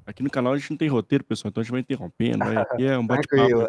Aqui 0.07 0.23
no 0.23 0.31
canal 0.31 0.53
a 0.53 0.57
gente 0.57 0.71
não 0.71 0.77
tem 0.77 0.87
roteiro, 0.87 1.25
pessoal, 1.25 1.51
então 1.51 1.61
a 1.61 1.65
gente 1.65 1.73
vai 1.73 1.81
interrompendo. 1.81 2.39
Né? 2.39 2.61
Aqui 2.61 2.87
é 2.87 2.97
um 2.97 3.05
bate-papo. 3.05 3.69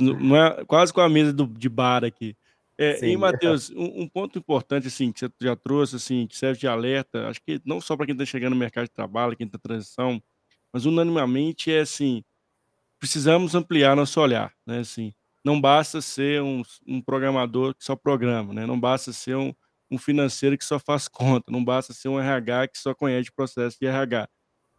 não 0.00 0.34
é 0.34 0.64
quase 0.64 0.94
com 0.94 1.02
a 1.02 1.10
mesa 1.10 1.30
do, 1.30 1.46
de 1.46 1.68
bar 1.68 2.02
aqui. 2.04 2.34
É, 2.78 3.06
e, 3.06 3.14
Matheus, 3.18 3.68
um, 3.68 4.02
um, 4.02 4.08
ponto 4.08 4.38
importante 4.38 4.86
assim, 4.86 5.12
que 5.12 5.20
você 5.20 5.30
já 5.42 5.54
trouxe, 5.54 5.96
assim, 5.96 6.26
que 6.26 6.34
serve 6.34 6.58
de 6.58 6.66
alerta, 6.66 7.28
acho 7.28 7.42
que 7.42 7.60
não 7.66 7.82
só 7.82 7.98
para 7.98 8.06
quem 8.06 8.14
está 8.14 8.24
chegando 8.24 8.54
no 8.54 8.58
mercado 8.58 8.84
de 8.84 8.92
trabalho, 8.92 9.36
quem 9.36 9.46
está 9.46 9.58
em 9.58 9.60
transição, 9.60 10.22
mas 10.72 10.86
unanimamente 10.86 11.70
é 11.70 11.80
assim: 11.80 12.24
precisamos 12.98 13.54
ampliar 13.54 13.94
nosso 13.94 14.18
olhar, 14.18 14.54
né? 14.66 14.78
Assim, 14.78 15.12
não 15.44 15.60
basta 15.60 16.00
ser 16.00 16.42
um, 16.42 16.62
um 16.86 17.00
programador 17.00 17.74
que 17.74 17.84
só 17.84 17.96
programa, 17.96 18.52
né? 18.52 18.66
Não 18.66 18.78
basta 18.78 19.12
ser 19.12 19.36
um, 19.36 19.54
um 19.90 19.98
financeiro 19.98 20.56
que 20.58 20.64
só 20.64 20.78
faz 20.78 21.08
conta, 21.08 21.50
não 21.50 21.64
basta 21.64 21.92
ser 21.92 22.08
um 22.08 22.20
RH 22.20 22.68
que 22.68 22.78
só 22.78 22.94
conhece 22.94 23.32
processo 23.32 23.78
de 23.80 23.86
RH. 23.86 24.28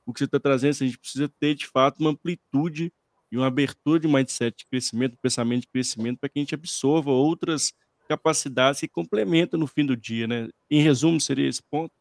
O 0.05 0.13
que 0.13 0.19
você 0.19 0.25
está 0.25 0.39
trazendo, 0.39 0.71
assim, 0.71 0.85
a 0.85 0.87
gente 0.87 0.99
precisa 0.99 1.29
ter 1.39 1.55
de 1.55 1.67
fato 1.67 1.99
uma 1.99 2.09
amplitude 2.11 2.91
e 3.31 3.37
uma 3.37 3.47
abertura 3.47 3.99
de 3.99 4.07
mindset 4.07 4.57
de 4.57 4.65
crescimento, 4.65 5.17
pensamento 5.21 5.61
de 5.61 5.67
crescimento, 5.67 6.19
para 6.19 6.29
que 6.29 6.39
a 6.39 6.41
gente 6.41 6.55
absorva 6.55 7.11
outras 7.11 7.71
capacidades 8.07 8.79
que 8.79 8.87
complementam 8.87 9.59
no 9.59 9.67
fim 9.67 9.85
do 9.85 9.95
dia, 9.95 10.27
né? 10.27 10.49
Em 10.69 10.81
resumo, 10.81 11.21
seria 11.21 11.47
esse 11.47 11.61
ponto? 11.61 11.93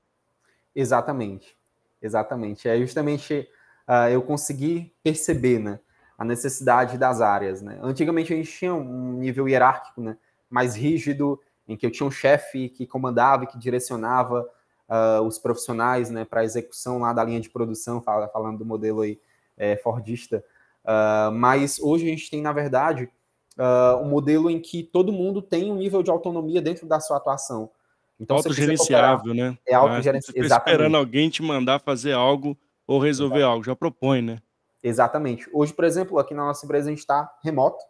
Exatamente, 0.75 1.55
exatamente. 2.01 2.66
É 2.66 2.79
justamente 2.79 3.47
uh, 3.87 4.09
eu 4.11 4.23
consegui 4.23 4.94
perceber, 5.03 5.59
né, 5.59 5.79
a 6.18 6.24
necessidade 6.24 6.98
das 6.98 7.20
áreas, 7.20 7.62
né? 7.62 7.78
Antigamente 7.81 8.35
a 8.35 8.37
gente 8.37 8.50
tinha 8.50 8.74
um 8.74 9.12
nível 9.12 9.48
hierárquico, 9.48 10.00
né, 10.00 10.16
mais 10.50 10.74
rígido, 10.74 11.40
em 11.68 11.76
que 11.76 11.87
eu 11.87 11.92
tinha 11.92 12.07
um 12.07 12.11
chefe 12.11 12.68
que 12.68 12.87
comandava 12.87 13.44
e 13.44 13.46
que 13.46 13.57
direcionava 13.57 14.48
uh, 14.88 15.22
os 15.22 15.38
profissionais, 15.38 16.11
né, 16.11 16.24
para 16.24 16.40
a 16.40 16.44
execução 16.44 16.98
lá 16.98 17.12
da 17.12 17.22
linha 17.22 17.40
de 17.40 17.48
produção, 17.48 18.02
falando 18.02 18.59
do 18.59 18.64
modelo 18.64 19.02
aí 19.02 19.20
é, 19.57 19.76
Fordista. 19.76 20.44
Uh, 20.85 21.31
mas 21.31 21.78
hoje 21.78 22.07
a 22.07 22.09
gente 22.09 22.28
tem, 22.28 22.42
na 22.42 22.52
verdade, 22.52 23.09
uh, 23.57 24.02
um 24.02 24.09
modelo 24.09 24.50
em 24.50 24.59
que 24.59 24.83
todo 24.83 25.12
mundo 25.12 25.40
tem 25.40 25.70
um 25.70 25.76
nível 25.76 26.02
de 26.02 26.11
autonomia 26.11 26.61
dentro 26.61 26.87
da 26.87 26.98
sua 26.98 27.18
atuação. 27.18 27.70
Então, 28.18 28.38
autogerenciável, 28.38 29.35
né? 29.35 29.57
É 29.64 29.74
autogerenciável. 29.74 30.42
Você 30.42 30.46
está 30.46 30.57
esperando 30.57 30.96
alguém 30.96 31.31
te 31.31 31.42
mandar 31.42 31.78
fazer 31.78 32.12
algo 32.12 32.59
ou 32.87 32.98
resolver 32.98 33.37
Exato. 33.37 33.52
algo, 33.52 33.64
já 33.64 33.76
propõe, 33.76 34.22
né? 34.22 34.38
Exatamente. 34.82 35.48
Hoje, 35.52 35.72
por 35.72 35.84
exemplo, 35.84 36.18
aqui 36.18 36.34
na 36.34 36.44
nossa 36.44 36.64
empresa 36.64 36.88
a 36.88 36.90
gente 36.90 37.00
está 37.00 37.32
remoto, 37.42 37.84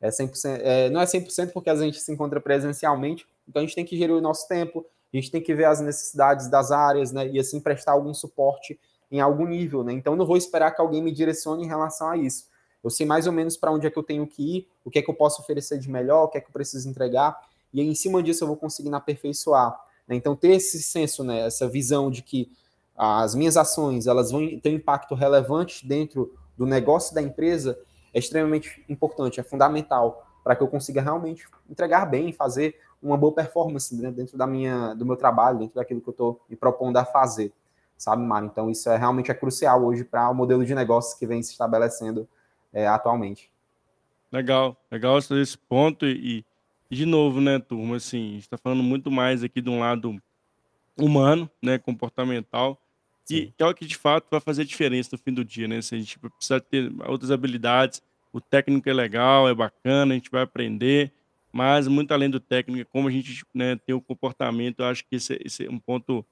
é 0.00 0.08
100%, 0.08 0.60
é, 0.62 0.90
não 0.90 1.00
é 1.00 1.04
100% 1.04 1.52
porque 1.52 1.70
a 1.70 1.76
gente 1.76 2.00
se 2.00 2.12
encontra 2.12 2.40
presencialmente, 2.40 3.26
então 3.48 3.60
a 3.60 3.64
gente 3.64 3.74
tem 3.74 3.84
que 3.84 3.96
gerir 3.96 4.14
o 4.14 4.20
nosso 4.20 4.48
tempo, 4.48 4.84
a 5.12 5.16
gente 5.16 5.30
tem 5.30 5.40
que 5.40 5.54
ver 5.54 5.66
as 5.66 5.80
necessidades 5.80 6.48
das 6.48 6.72
áreas, 6.72 7.12
né, 7.12 7.28
e 7.28 7.38
assim 7.38 7.60
prestar 7.60 7.92
algum 7.92 8.12
suporte 8.12 8.78
em 9.10 9.20
algum 9.20 9.46
nível, 9.46 9.84
né? 9.84 9.92
Então 9.92 10.16
não 10.16 10.24
vou 10.24 10.38
esperar 10.38 10.70
que 10.70 10.80
alguém 10.80 11.02
me 11.02 11.12
direcione 11.12 11.64
em 11.64 11.68
relação 11.68 12.08
a 12.08 12.16
isso. 12.16 12.46
Eu 12.82 12.90
sei 12.90 13.06
mais 13.06 13.26
ou 13.26 13.32
menos 13.32 13.56
para 13.56 13.70
onde 13.70 13.86
é 13.86 13.90
que 13.90 13.98
eu 13.98 14.02
tenho 14.02 14.26
que 14.26 14.56
ir, 14.56 14.68
o 14.84 14.90
que 14.90 14.98
é 14.98 15.02
que 15.02 15.10
eu 15.10 15.14
posso 15.14 15.42
oferecer 15.42 15.78
de 15.78 15.88
melhor, 15.90 16.24
o 16.24 16.28
que 16.28 16.38
é 16.38 16.40
que 16.40 16.48
eu 16.48 16.52
preciso 16.52 16.88
entregar, 16.88 17.38
e 17.72 17.80
aí, 17.80 17.86
em 17.86 17.94
cima 17.94 18.22
disso 18.22 18.44
eu 18.44 18.48
vou 18.48 18.56
conseguindo 18.56 18.96
aperfeiçoar. 18.96 19.78
Né? 20.06 20.16
Então 20.16 20.36
ter 20.36 20.56
esse 20.56 20.82
senso, 20.82 21.22
né, 21.24 21.46
essa 21.46 21.68
visão 21.68 22.10
de 22.10 22.22
que 22.22 22.50
as 22.96 23.34
minhas 23.34 23.56
ações 23.56 24.06
elas 24.06 24.30
vão 24.30 24.58
ter 24.60 24.70
um 24.70 24.74
impacto 24.74 25.14
relevante 25.14 25.86
dentro 25.86 26.34
do 26.56 26.66
negócio 26.66 27.14
da 27.14 27.22
empresa 27.22 27.78
é 28.12 28.18
extremamente 28.18 28.84
importante, 28.88 29.40
é 29.40 29.42
fundamental 29.42 30.26
para 30.44 30.54
que 30.54 30.62
eu 30.62 30.68
consiga 30.68 31.00
realmente 31.00 31.46
entregar 31.68 32.04
bem, 32.06 32.32
fazer 32.32 32.76
uma 33.02 33.16
boa 33.16 33.32
performance 33.32 33.94
né, 33.94 34.10
dentro 34.10 34.36
da 34.36 34.46
minha, 34.46 34.94
do 34.94 35.06
meu 35.06 35.16
trabalho, 35.16 35.58
dentro 35.58 35.76
daquilo 35.76 36.00
que 36.00 36.08
eu 36.08 36.12
estou 36.12 36.40
me 36.48 36.56
propondo 36.56 36.96
a 36.96 37.04
fazer, 37.04 37.52
sabe, 37.96 38.22
Mário? 38.22 38.46
Então, 38.46 38.70
isso 38.70 38.88
é 38.90 38.96
realmente 38.96 39.30
é 39.30 39.34
crucial 39.34 39.84
hoje 39.84 40.04
para 40.04 40.28
o 40.30 40.34
modelo 40.34 40.64
de 40.64 40.74
negócio 40.74 41.18
que 41.18 41.26
vem 41.26 41.42
se 41.42 41.52
estabelecendo 41.52 42.28
é, 42.72 42.86
atualmente. 42.86 43.50
Legal, 44.30 44.76
legal 44.90 45.18
esse 45.18 45.58
ponto 45.58 46.06
e, 46.06 46.44
e, 46.90 46.94
de 46.94 47.06
novo, 47.06 47.40
né, 47.40 47.58
turma, 47.58 47.96
assim, 47.96 48.36
está 48.36 48.56
falando 48.56 48.82
muito 48.82 49.10
mais 49.10 49.42
aqui 49.42 49.60
de 49.60 49.70
um 49.70 49.80
lado 49.80 50.20
humano, 50.96 51.50
né, 51.62 51.78
comportamental, 51.78 52.78
e 53.30 53.46
que 53.46 53.62
é 53.62 53.66
o 53.66 53.74
que 53.74 53.86
de 53.86 53.96
fato 53.96 54.26
vai 54.30 54.40
fazer 54.40 54.64
diferença 54.64 55.10
no 55.12 55.18
fim 55.18 55.32
do 55.32 55.44
dia, 55.44 55.68
né? 55.68 55.80
Se 55.80 55.94
a 55.94 55.98
gente 55.98 56.18
precisa 56.18 56.60
ter 56.60 56.92
outras 57.06 57.30
habilidades, 57.30 58.02
o 58.32 58.40
técnico 58.40 58.88
é 58.88 58.92
legal, 58.92 59.48
é 59.48 59.54
bacana, 59.54 60.12
a 60.12 60.16
gente 60.16 60.30
vai 60.30 60.42
aprender, 60.42 61.12
mas 61.52 61.86
muito 61.86 62.12
além 62.12 62.30
do 62.30 62.40
técnico, 62.40 62.80
é 62.80 62.84
como 62.84 63.08
a 63.08 63.10
gente 63.10 63.44
né, 63.52 63.76
tem 63.76 63.94
o 63.94 64.00
comportamento, 64.00 64.80
eu 64.80 64.86
acho 64.86 65.04
que 65.04 65.16
esse, 65.16 65.38
esse 65.44 65.66
é 65.66 65.70
um 65.70 65.78
ponto 65.78 66.24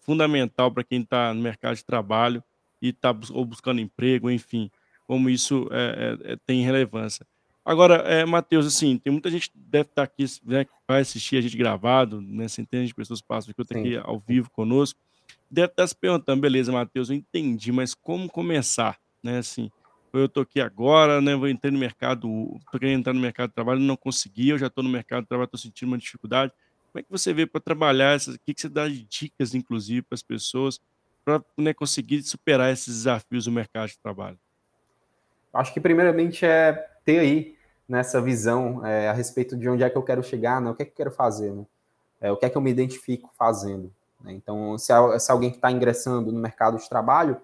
fundamental 0.00 0.70
para 0.70 0.84
quem 0.84 1.02
está 1.02 1.34
no 1.34 1.42
mercado 1.42 1.76
de 1.76 1.84
trabalho 1.84 2.42
e 2.80 2.88
está 2.88 3.14
ou 3.32 3.44
buscando 3.44 3.80
emprego, 3.80 4.30
enfim, 4.30 4.70
como 5.06 5.28
isso 5.28 5.68
é, 5.72 6.18
é, 6.28 6.32
é, 6.32 6.36
tem 6.46 6.62
relevância. 6.62 7.26
Agora, 7.64 7.96
é, 7.96 8.24
Matheus, 8.24 8.64
assim, 8.64 8.96
tem 8.96 9.12
muita 9.12 9.30
gente 9.30 9.50
que 9.50 9.58
deve 9.58 9.88
estar 9.88 10.06
tá 10.06 10.12
aqui, 10.12 10.24
né, 10.44 10.64
que 10.64 10.70
vai 10.88 11.00
assistir 11.00 11.36
a 11.36 11.40
gente 11.40 11.56
gravado, 11.56 12.20
né, 12.20 12.48
centenas 12.48 12.88
de 12.88 12.94
pessoas 12.94 13.20
passam 13.20 13.50
aqui, 13.50 13.60
eu 13.60 13.62
estou 13.62 13.78
aqui 13.78 13.96
ao 13.96 14.18
vivo 14.20 14.48
conosco, 14.50 14.98
deve 15.50 15.72
estar 15.72 15.86
se 15.86 15.96
perguntando, 15.96 16.40
beleza, 16.40 16.70
Matheus, 16.70 17.10
eu 17.10 17.16
entendi, 17.16 17.72
mas 17.72 17.94
como 17.94 18.28
começar? 18.28 18.98
Né, 19.22 19.38
assim, 19.38 19.70
eu 20.12 20.26
estou 20.26 20.42
aqui 20.42 20.60
agora, 20.60 21.20
né, 21.20 21.34
vou 21.34 21.48
entrar 21.48 21.70
no 21.70 21.78
mercado, 21.78 22.28
estou 22.58 22.80
querendo 22.80 23.00
entrar 23.00 23.12
no 23.12 23.20
mercado 23.20 23.50
de 23.50 23.54
trabalho, 23.54 23.80
não 23.80 23.96
consegui, 23.96 24.48
eu 24.48 24.58
já 24.58 24.68
estou 24.68 24.84
no 24.84 24.90
mercado 24.90 25.22
de 25.22 25.28
trabalho, 25.28 25.46
estou 25.46 25.60
sentindo 25.60 25.88
uma 25.88 25.98
dificuldade. 25.98 26.52
Como 26.92 27.00
é 27.00 27.02
que 27.02 27.10
você 27.10 27.32
vê 27.32 27.46
para 27.46 27.60
trabalhar 27.60 28.16
essas, 28.16 28.34
o 28.34 28.38
que, 28.38 28.54
que 28.54 28.60
você 28.60 28.68
dá 28.68 28.88
de 28.88 29.04
dicas, 29.04 29.54
inclusive, 29.54 30.02
para 30.02 30.14
as 30.14 30.22
pessoas, 30.22 30.80
para 31.24 31.42
né, 31.56 31.74
conseguir 31.74 32.22
superar 32.22 32.72
esses 32.72 32.94
desafios 32.96 33.44
do 33.44 33.52
mercado 33.52 33.88
de 33.88 33.98
trabalho? 33.98 34.38
Acho 35.52 35.72
que 35.72 35.80
primeiramente 35.80 36.44
é 36.44 36.72
ter 37.04 37.18
aí 37.18 37.56
nessa 37.88 38.20
visão 38.20 38.86
é, 38.86 39.08
a 39.08 39.12
respeito 39.12 39.56
de 39.56 39.68
onde 39.68 39.82
é 39.82 39.90
que 39.90 39.98
eu 39.98 40.02
quero 40.02 40.22
chegar, 40.22 40.60
né? 40.60 40.70
o 40.70 40.74
que 40.74 40.82
é 40.82 40.84
que 40.84 40.92
eu 40.92 40.96
quero 40.96 41.10
fazer, 41.10 41.52
né? 41.52 41.66
é, 42.20 42.30
o 42.30 42.36
que 42.36 42.46
é 42.46 42.50
que 42.50 42.56
eu 42.56 42.60
me 42.60 42.70
identifico 42.70 43.30
fazendo. 43.36 43.92
Né? 44.22 44.32
Então, 44.32 44.76
se, 44.78 44.92
se 45.18 45.32
alguém 45.32 45.50
que 45.50 45.56
está 45.56 45.70
ingressando 45.70 46.30
no 46.32 46.38
mercado 46.38 46.78
de 46.78 46.88
trabalho, 46.88 47.40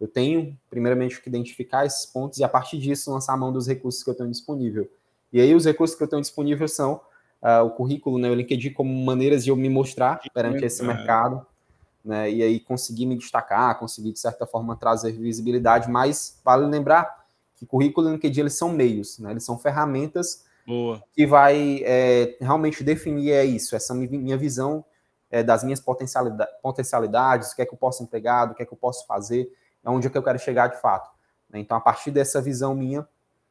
eu 0.00 0.08
tenho, 0.08 0.58
primeiramente, 0.68 1.20
que 1.20 1.28
identificar 1.28 1.86
esses 1.86 2.04
pontos 2.06 2.38
e, 2.38 2.44
a 2.44 2.48
partir 2.48 2.78
disso, 2.78 3.12
lançar 3.12 3.34
a 3.34 3.36
mão 3.36 3.52
dos 3.52 3.66
recursos 3.66 4.02
que 4.02 4.10
eu 4.10 4.14
tenho 4.14 4.30
disponível. 4.30 4.90
E 5.32 5.40
aí, 5.40 5.54
os 5.54 5.64
recursos 5.64 5.96
que 5.96 6.02
eu 6.02 6.08
tenho 6.08 6.22
disponível 6.22 6.66
são 6.68 7.00
uh, 7.42 7.64
o 7.64 7.70
currículo, 7.70 8.18
né, 8.18 8.30
o 8.30 8.34
LinkedIn, 8.34 8.72
como 8.72 8.92
maneiras 9.04 9.44
de 9.44 9.50
eu 9.50 9.56
me 9.56 9.68
mostrar 9.68 10.20
perante 10.32 10.64
esse 10.64 10.82
mercado, 10.82 11.46
né, 12.04 12.30
e 12.30 12.42
aí 12.42 12.60
conseguir 12.60 13.06
me 13.06 13.16
destacar, 13.16 13.78
conseguir, 13.78 14.12
de 14.12 14.18
certa 14.18 14.46
forma, 14.46 14.76
trazer 14.76 15.12
visibilidade. 15.12 15.90
Mas 15.90 16.40
vale 16.44 16.66
lembrar 16.66 17.24
que 17.56 17.66
currículo 17.66 18.08
e 18.08 18.12
LinkedIn, 18.12 18.40
eles 18.40 18.54
são 18.54 18.70
meios, 18.70 19.18
né, 19.18 19.30
eles 19.30 19.44
são 19.44 19.58
ferramentas 19.58 20.44
Boa. 20.66 21.02
que 21.14 21.26
vai 21.26 21.82
é, 21.84 22.36
realmente 22.40 22.82
definir 22.82 23.30
é 23.30 23.44
isso, 23.44 23.76
essa 23.76 23.94
minha 23.94 24.36
visão 24.36 24.84
é, 25.34 25.42
das 25.42 25.64
minhas 25.64 25.80
potencialidades, 25.80 26.54
potencialidades, 26.62 27.50
o 27.50 27.56
que 27.56 27.62
é 27.62 27.66
que 27.66 27.74
eu 27.74 27.78
posso 27.78 28.04
entregar, 28.04 28.52
o 28.52 28.54
que 28.54 28.62
é 28.62 28.66
que 28.66 28.72
eu 28.72 28.78
posso 28.78 29.04
fazer, 29.04 29.52
é 29.84 29.90
onde 29.90 30.06
é 30.06 30.10
que 30.10 30.16
eu 30.16 30.22
quero 30.22 30.38
chegar 30.38 30.68
de 30.68 30.80
fato. 30.80 31.10
Né? 31.50 31.58
Então, 31.58 31.76
a 31.76 31.80
partir 31.80 32.12
dessa 32.12 32.40
visão 32.40 32.72
minha, 32.72 33.04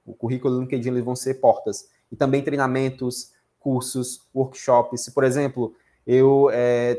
o 0.06 0.14
currículo 0.14 0.56
do 0.56 0.62
LinkedIn 0.62 0.88
eles 0.88 1.04
vão 1.04 1.14
ser 1.14 1.36
portas. 1.42 1.90
E 2.10 2.16
também 2.16 2.42
treinamentos, 2.42 3.34
cursos, 3.60 4.26
workshops. 4.34 5.02
Se, 5.02 5.12
por 5.12 5.26
exemplo, 5.26 5.76
eu 6.08 6.50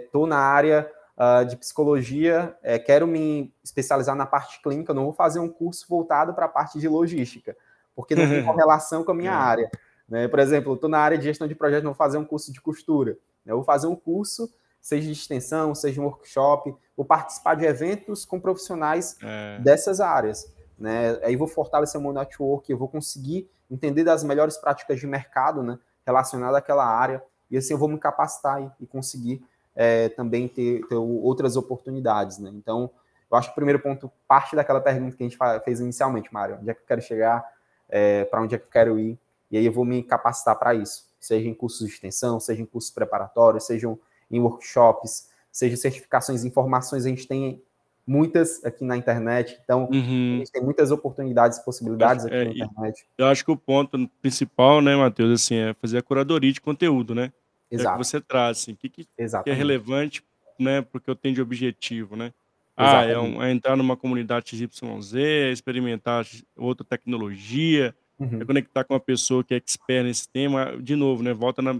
estou 0.04 0.26
é, 0.26 0.28
na 0.28 0.38
área 0.38 0.92
uh, 1.16 1.46
de 1.46 1.56
psicologia, 1.56 2.54
é, 2.62 2.78
quero 2.78 3.06
me 3.06 3.54
especializar 3.64 4.14
na 4.14 4.26
parte 4.26 4.60
clínica, 4.60 4.92
não 4.92 5.04
vou 5.04 5.14
fazer 5.14 5.38
um 5.38 5.48
curso 5.48 5.86
voltado 5.88 6.34
para 6.34 6.44
a 6.44 6.48
parte 6.48 6.78
de 6.78 6.88
logística, 6.88 7.56
porque 7.96 8.14
não 8.14 8.28
tem 8.28 8.44
correlação 8.44 9.02
com 9.02 9.12
a 9.12 9.14
minha 9.14 9.30
é. 9.30 9.34
área. 9.34 9.70
Né? 10.06 10.28
Por 10.28 10.40
exemplo, 10.40 10.74
estou 10.74 10.90
na 10.90 10.98
área 10.98 11.16
de 11.16 11.24
gestão 11.24 11.48
de 11.48 11.54
projetos, 11.54 11.84
não 11.84 11.92
vou 11.92 11.98
fazer 11.98 12.18
um 12.18 12.24
curso 12.24 12.52
de 12.52 12.60
costura. 12.60 13.12
Né? 13.44 13.52
Eu 13.52 13.56
vou 13.56 13.64
fazer 13.64 13.86
um 13.86 13.96
curso 13.96 14.50
seja 14.84 15.06
de 15.06 15.12
extensão, 15.12 15.74
seja 15.74 15.98
um 15.98 16.04
workshop, 16.04 16.76
ou 16.94 17.06
participar 17.06 17.54
de 17.54 17.64
eventos 17.64 18.26
com 18.26 18.38
profissionais 18.38 19.16
é. 19.22 19.58
dessas 19.60 19.98
áreas. 19.98 20.52
Né? 20.78 21.18
Aí 21.22 21.36
vou 21.36 21.48
fortalecer 21.48 21.98
o 21.98 22.04
meu 22.04 22.12
network, 22.12 22.70
eu 22.70 22.76
vou 22.76 22.86
conseguir 22.86 23.48
entender 23.70 24.04
das 24.04 24.22
melhores 24.22 24.58
práticas 24.58 25.00
de 25.00 25.06
mercado 25.06 25.62
né, 25.62 25.78
relacionadas 26.06 26.56
àquela 26.56 26.84
área, 26.84 27.24
e 27.50 27.56
assim 27.56 27.72
eu 27.72 27.78
vou 27.78 27.88
me 27.88 27.98
capacitar 27.98 28.62
e, 28.62 28.70
e 28.84 28.86
conseguir 28.86 29.42
é, 29.74 30.10
também 30.10 30.46
ter, 30.46 30.86
ter, 30.86 30.96
outras 30.96 31.56
oportunidades. 31.56 32.38
Né? 32.38 32.50
Então, 32.52 32.90
eu 33.30 33.38
acho 33.38 33.48
que 33.48 33.52
o 33.52 33.54
primeiro 33.54 33.80
ponto 33.80 34.12
parte 34.28 34.54
daquela 34.54 34.82
pergunta 34.82 35.16
que 35.16 35.22
a 35.24 35.26
gente 35.26 35.64
fez 35.64 35.80
inicialmente, 35.80 36.28
Mário, 36.30 36.58
onde 36.60 36.68
é 36.68 36.74
que 36.74 36.82
eu 36.82 36.86
quero 36.86 37.00
chegar, 37.00 37.42
é, 37.88 38.26
para 38.26 38.42
onde 38.42 38.54
é 38.54 38.58
que 38.58 38.66
eu 38.66 38.70
quero 38.70 38.98
ir, 38.98 39.18
e 39.50 39.56
aí 39.56 39.64
eu 39.64 39.72
vou 39.72 39.86
me 39.86 40.02
capacitar 40.02 40.58
para 40.58 40.74
isso, 40.74 41.08
seja 41.18 41.48
em 41.48 41.54
cursos 41.54 41.88
de 41.88 41.94
extensão, 41.94 42.38
seja 42.38 42.60
em 42.60 42.66
cursos 42.66 42.90
preparatórios, 42.90 43.64
sejam 43.64 43.98
em 44.30 44.40
workshops, 44.40 45.28
seja 45.50 45.76
certificações, 45.76 46.44
informações, 46.44 47.06
a 47.06 47.08
gente 47.08 47.26
tem 47.26 47.62
muitas 48.06 48.64
aqui 48.64 48.84
na 48.84 48.96
internet, 48.96 49.58
então 49.64 49.88
uhum. 49.90 50.34
a 50.34 50.38
gente 50.38 50.52
tem 50.52 50.62
muitas 50.62 50.90
oportunidades, 50.90 51.58
possibilidades 51.60 52.26
aqui 52.26 52.34
é, 52.34 52.44
na 52.44 52.50
internet. 52.50 53.06
Eu 53.16 53.26
acho 53.26 53.44
que 53.44 53.50
o 53.50 53.56
ponto 53.56 54.08
principal, 54.20 54.80
né, 54.80 54.94
Matheus, 54.94 55.42
assim, 55.42 55.56
é 55.56 55.74
fazer 55.74 55.98
a 55.98 56.02
curadoria 56.02 56.52
de 56.52 56.60
conteúdo, 56.60 57.14
né? 57.14 57.32
Exato. 57.70 57.94
É 57.94 57.98
que 57.98 58.04
você 58.04 58.20
traz, 58.20 58.58
assim, 58.58 58.72
o 58.72 58.76
que, 58.76 58.88
que, 58.88 59.04
que, 59.04 59.50
é 59.50 59.52
relevante, 59.52 60.22
né, 60.58 60.82
porque 60.82 61.08
eu 61.08 61.16
tenho 61.16 61.34
de 61.34 61.42
objetivo, 61.42 62.16
né? 62.16 62.32
Ah, 62.76 63.04
é, 63.04 63.16
um, 63.18 63.40
é, 63.40 63.52
entrar 63.52 63.76
numa 63.76 63.96
comunidade 63.96 64.50
XYZ, 64.50 65.14
é 65.14 65.50
experimentar 65.52 66.26
outra 66.56 66.84
tecnologia, 66.84 67.94
uhum. 68.18 68.40
é 68.40 68.44
conectar 68.44 68.82
com 68.82 68.94
uma 68.94 69.00
pessoa 69.00 69.44
que 69.44 69.54
é 69.54 69.56
expert 69.56 70.04
nesse 70.04 70.28
tema. 70.28 70.76
De 70.80 70.96
novo, 70.96 71.22
né? 71.22 71.32
Volta 71.32 71.62
na 71.62 71.76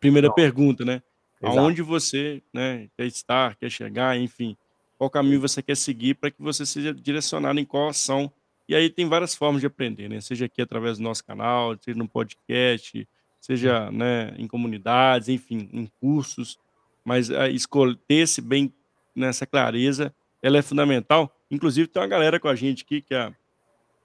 primeira 0.00 0.26
Não. 0.26 0.34
pergunta, 0.34 0.84
né? 0.84 1.00
Exato. 1.42 1.58
aonde 1.58 1.82
você 1.82 2.42
né, 2.52 2.88
quer 2.96 3.06
estar, 3.06 3.56
quer 3.56 3.70
chegar, 3.70 4.16
enfim, 4.16 4.56
qual 4.96 5.10
caminho 5.10 5.40
você 5.40 5.60
quer 5.60 5.76
seguir 5.76 6.14
para 6.14 6.30
que 6.30 6.40
você 6.40 6.64
seja 6.64 6.94
direcionado 6.94 7.58
em 7.58 7.64
qual 7.64 7.88
ação. 7.88 8.32
E 8.68 8.74
aí 8.74 8.88
tem 8.88 9.08
várias 9.08 9.34
formas 9.34 9.60
de 9.60 9.66
aprender, 9.66 10.08
né? 10.08 10.20
Seja 10.20 10.46
aqui 10.46 10.62
através 10.62 10.98
do 10.98 11.04
nosso 11.04 11.24
canal, 11.24 11.76
seja 11.80 11.98
no 11.98 12.06
podcast, 12.06 13.06
seja 13.40 13.90
né, 13.90 14.32
em 14.38 14.46
comunidades, 14.46 15.28
enfim, 15.28 15.68
em 15.72 15.90
cursos, 16.00 16.58
mas 17.04 17.30
a 17.30 17.48
escolher 17.48 17.98
ter-se 18.06 18.40
bem 18.40 18.72
nessa 19.14 19.44
clareza, 19.44 20.14
ela 20.40 20.58
é 20.58 20.62
fundamental. 20.62 21.36
Inclusive, 21.50 21.88
tem 21.88 22.00
uma 22.00 22.08
galera 22.08 22.38
com 22.38 22.46
a 22.46 22.54
gente 22.54 22.84
aqui, 22.84 23.02
que 23.02 23.14
a 23.14 23.34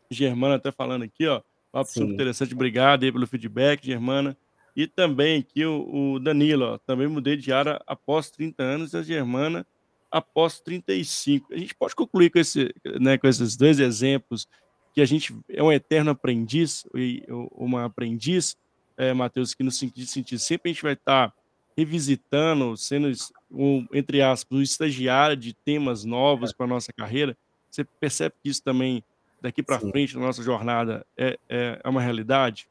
Germana 0.10 0.56
até 0.56 0.71
falando 0.71 1.04
aqui, 1.04 1.28
ó, 1.28 1.41
papo 1.71 1.91
super 1.91 2.12
interessante, 2.12 2.56
obrigado 2.56 3.04
aí 3.04 3.12
pelo 3.12 3.28
feedback, 3.28 3.86
Germana. 3.86 4.36
E 4.78 4.86
também 4.86 5.40
aqui 5.40 5.66
o, 5.66 6.13
o 6.13 6.20
Danilo, 6.20 6.66
ó, 6.66 6.78
também 6.78 7.08
mudei 7.08 7.36
de 7.36 7.52
área 7.52 7.82
após 7.88 8.30
30 8.30 8.62
anos, 8.62 8.94
e 8.94 8.98
a 8.98 9.02
Germana 9.02 9.66
após 10.12 10.60
35. 10.60 11.52
A 11.52 11.58
gente 11.58 11.74
pode 11.74 11.96
concluir 11.96 12.30
com, 12.30 12.38
esse, 12.38 12.72
né, 13.02 13.18
com 13.18 13.28
esses 13.28 13.58
dois 13.58 13.80
exemplos 13.80 14.48
que 14.94 15.02
a 15.02 15.06
gente 15.06 15.36
é 15.50 15.63
um 15.63 15.72
eterno 15.72 16.12
aprendiz, 16.12 16.86
e 16.94 17.24
uma 17.28 17.86
aprendiz, 17.86 18.56
é, 18.96 19.12
Matheus, 19.13 19.56
que 19.56 19.63
no 19.63 19.72
sentido, 19.72 20.38
sempre 20.38 20.70
a 20.70 20.74
gente 20.74 20.84
vai 20.84 20.94
estar 20.94 21.34
revisitando, 21.76 22.78
sendo, 22.78 23.12
um, 23.50 23.84
entre 23.92 24.22
aspas, 24.22 24.60
um 24.60 24.62
estagiário 24.62 25.36
de 25.36 25.54
temas 25.54 26.06
novos 26.06 26.54
para 26.54 26.68
a 26.68 26.70
nossa 26.70 26.94
carreira. 26.94 27.36
Você 27.68 27.84
percebe 27.84 28.36
que 28.44 28.50
isso 28.50 28.62
também, 28.62 29.04
daqui 29.42 29.63
para 29.63 29.80
frente, 29.80 30.16
na 30.16 30.22
nossa 30.22 30.44
jornada, 30.44 31.04
é, 31.18 31.40
é, 31.50 31.82
é 31.84 31.90
uma 31.90 32.02
realidade? 32.02 32.70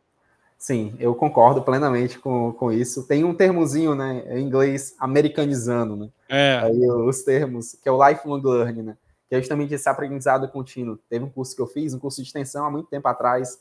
Sim, 0.58 0.94
eu 0.98 1.14
concordo 1.14 1.62
plenamente 1.62 2.18
com, 2.18 2.52
com 2.52 2.72
isso. 2.72 3.06
Tem 3.06 3.24
um 3.24 3.34
termozinho, 3.34 3.94
né, 3.94 4.24
em 4.28 4.42
inglês, 4.42 4.94
americanizando, 4.98 5.96
né? 5.96 6.08
É. 6.28 6.60
Aí 6.62 6.90
os 6.90 7.22
termos, 7.22 7.76
que 7.80 7.88
é 7.88 7.92
o 7.92 8.08
lifelong 8.08 8.42
learning, 8.42 8.82
né? 8.82 8.96
Que 9.28 9.34
é 9.34 9.38
justamente 9.38 9.74
esse 9.74 9.88
aprendizado 9.88 10.48
contínuo. 10.48 10.98
Teve 11.10 11.24
um 11.24 11.30
curso 11.30 11.54
que 11.54 11.60
eu 11.60 11.66
fiz, 11.66 11.92
um 11.92 11.98
curso 11.98 12.22
de 12.22 12.28
extensão 12.28 12.64
há 12.64 12.70
muito 12.70 12.88
tempo 12.88 13.06
atrás, 13.06 13.60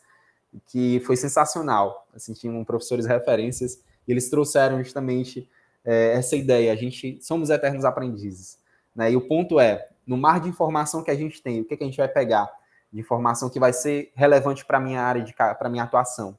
que 0.68 1.02
foi 1.02 1.18
sensacional. 1.18 2.08
Assim, 2.16 2.34
tinham 2.34 2.64
professores 2.64 3.06
referências 3.06 3.80
e 4.08 4.12
eles 4.12 4.30
trouxeram 4.30 4.82
justamente 4.82 5.50
é, 5.84 6.14
essa 6.14 6.36
ideia. 6.36 6.72
A 6.72 6.76
gente 6.76 7.20
somos 7.22 7.50
eternos 7.50 7.84
aprendizes, 7.84 8.58
né? 8.96 9.12
E 9.12 9.18
o 9.18 9.28
ponto 9.28 9.60
é, 9.60 9.86
no 10.08 10.18
mar 10.18 10.40
de 10.40 10.48
informação 10.48 11.04
que 11.04 11.12
a 11.12 11.16
gente 11.16 11.42
tem, 11.42 11.62
o 11.62 11.66
que, 11.66 11.76
que 11.76 11.84
a 11.84 11.88
gente 11.88 11.98
vai 11.98 12.08
pegar 12.08 12.50
de 12.92 13.00
informação 13.00 13.50
que 13.50 13.60
vai 13.60 13.74
ser 13.74 14.12
relevante 14.16 14.64
para 14.64 14.80
minha 14.80 15.02
área 15.02 15.22
de 15.22 15.34
para 15.34 15.70
minha 15.70 15.84
atuação? 15.84 16.38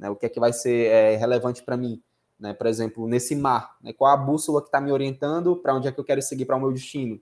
Né? 0.00 0.08
O 0.08 0.16
que 0.16 0.24
é 0.24 0.28
que 0.30 0.40
vai 0.40 0.52
ser 0.52 0.86
é, 0.86 1.16
relevante 1.16 1.62
para 1.62 1.76
mim? 1.76 2.02
Né? 2.38 2.54
Por 2.54 2.66
exemplo, 2.66 3.06
nesse 3.06 3.36
mar, 3.36 3.76
né? 3.82 3.92
qual 3.92 4.10
a 4.10 4.16
bússola 4.16 4.62
que 4.62 4.68
está 4.68 4.80
me 4.80 4.90
orientando 4.90 5.54
para 5.54 5.74
onde 5.74 5.86
é 5.86 5.92
que 5.92 6.00
eu 6.00 6.04
quero 6.04 6.22
seguir 6.22 6.46
para 6.46 6.56
o 6.56 6.60
meu 6.60 6.72
destino? 6.72 7.20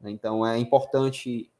Né? 0.00 0.10
Então 0.10 0.44
é 0.44 0.56
importante, 0.56 1.50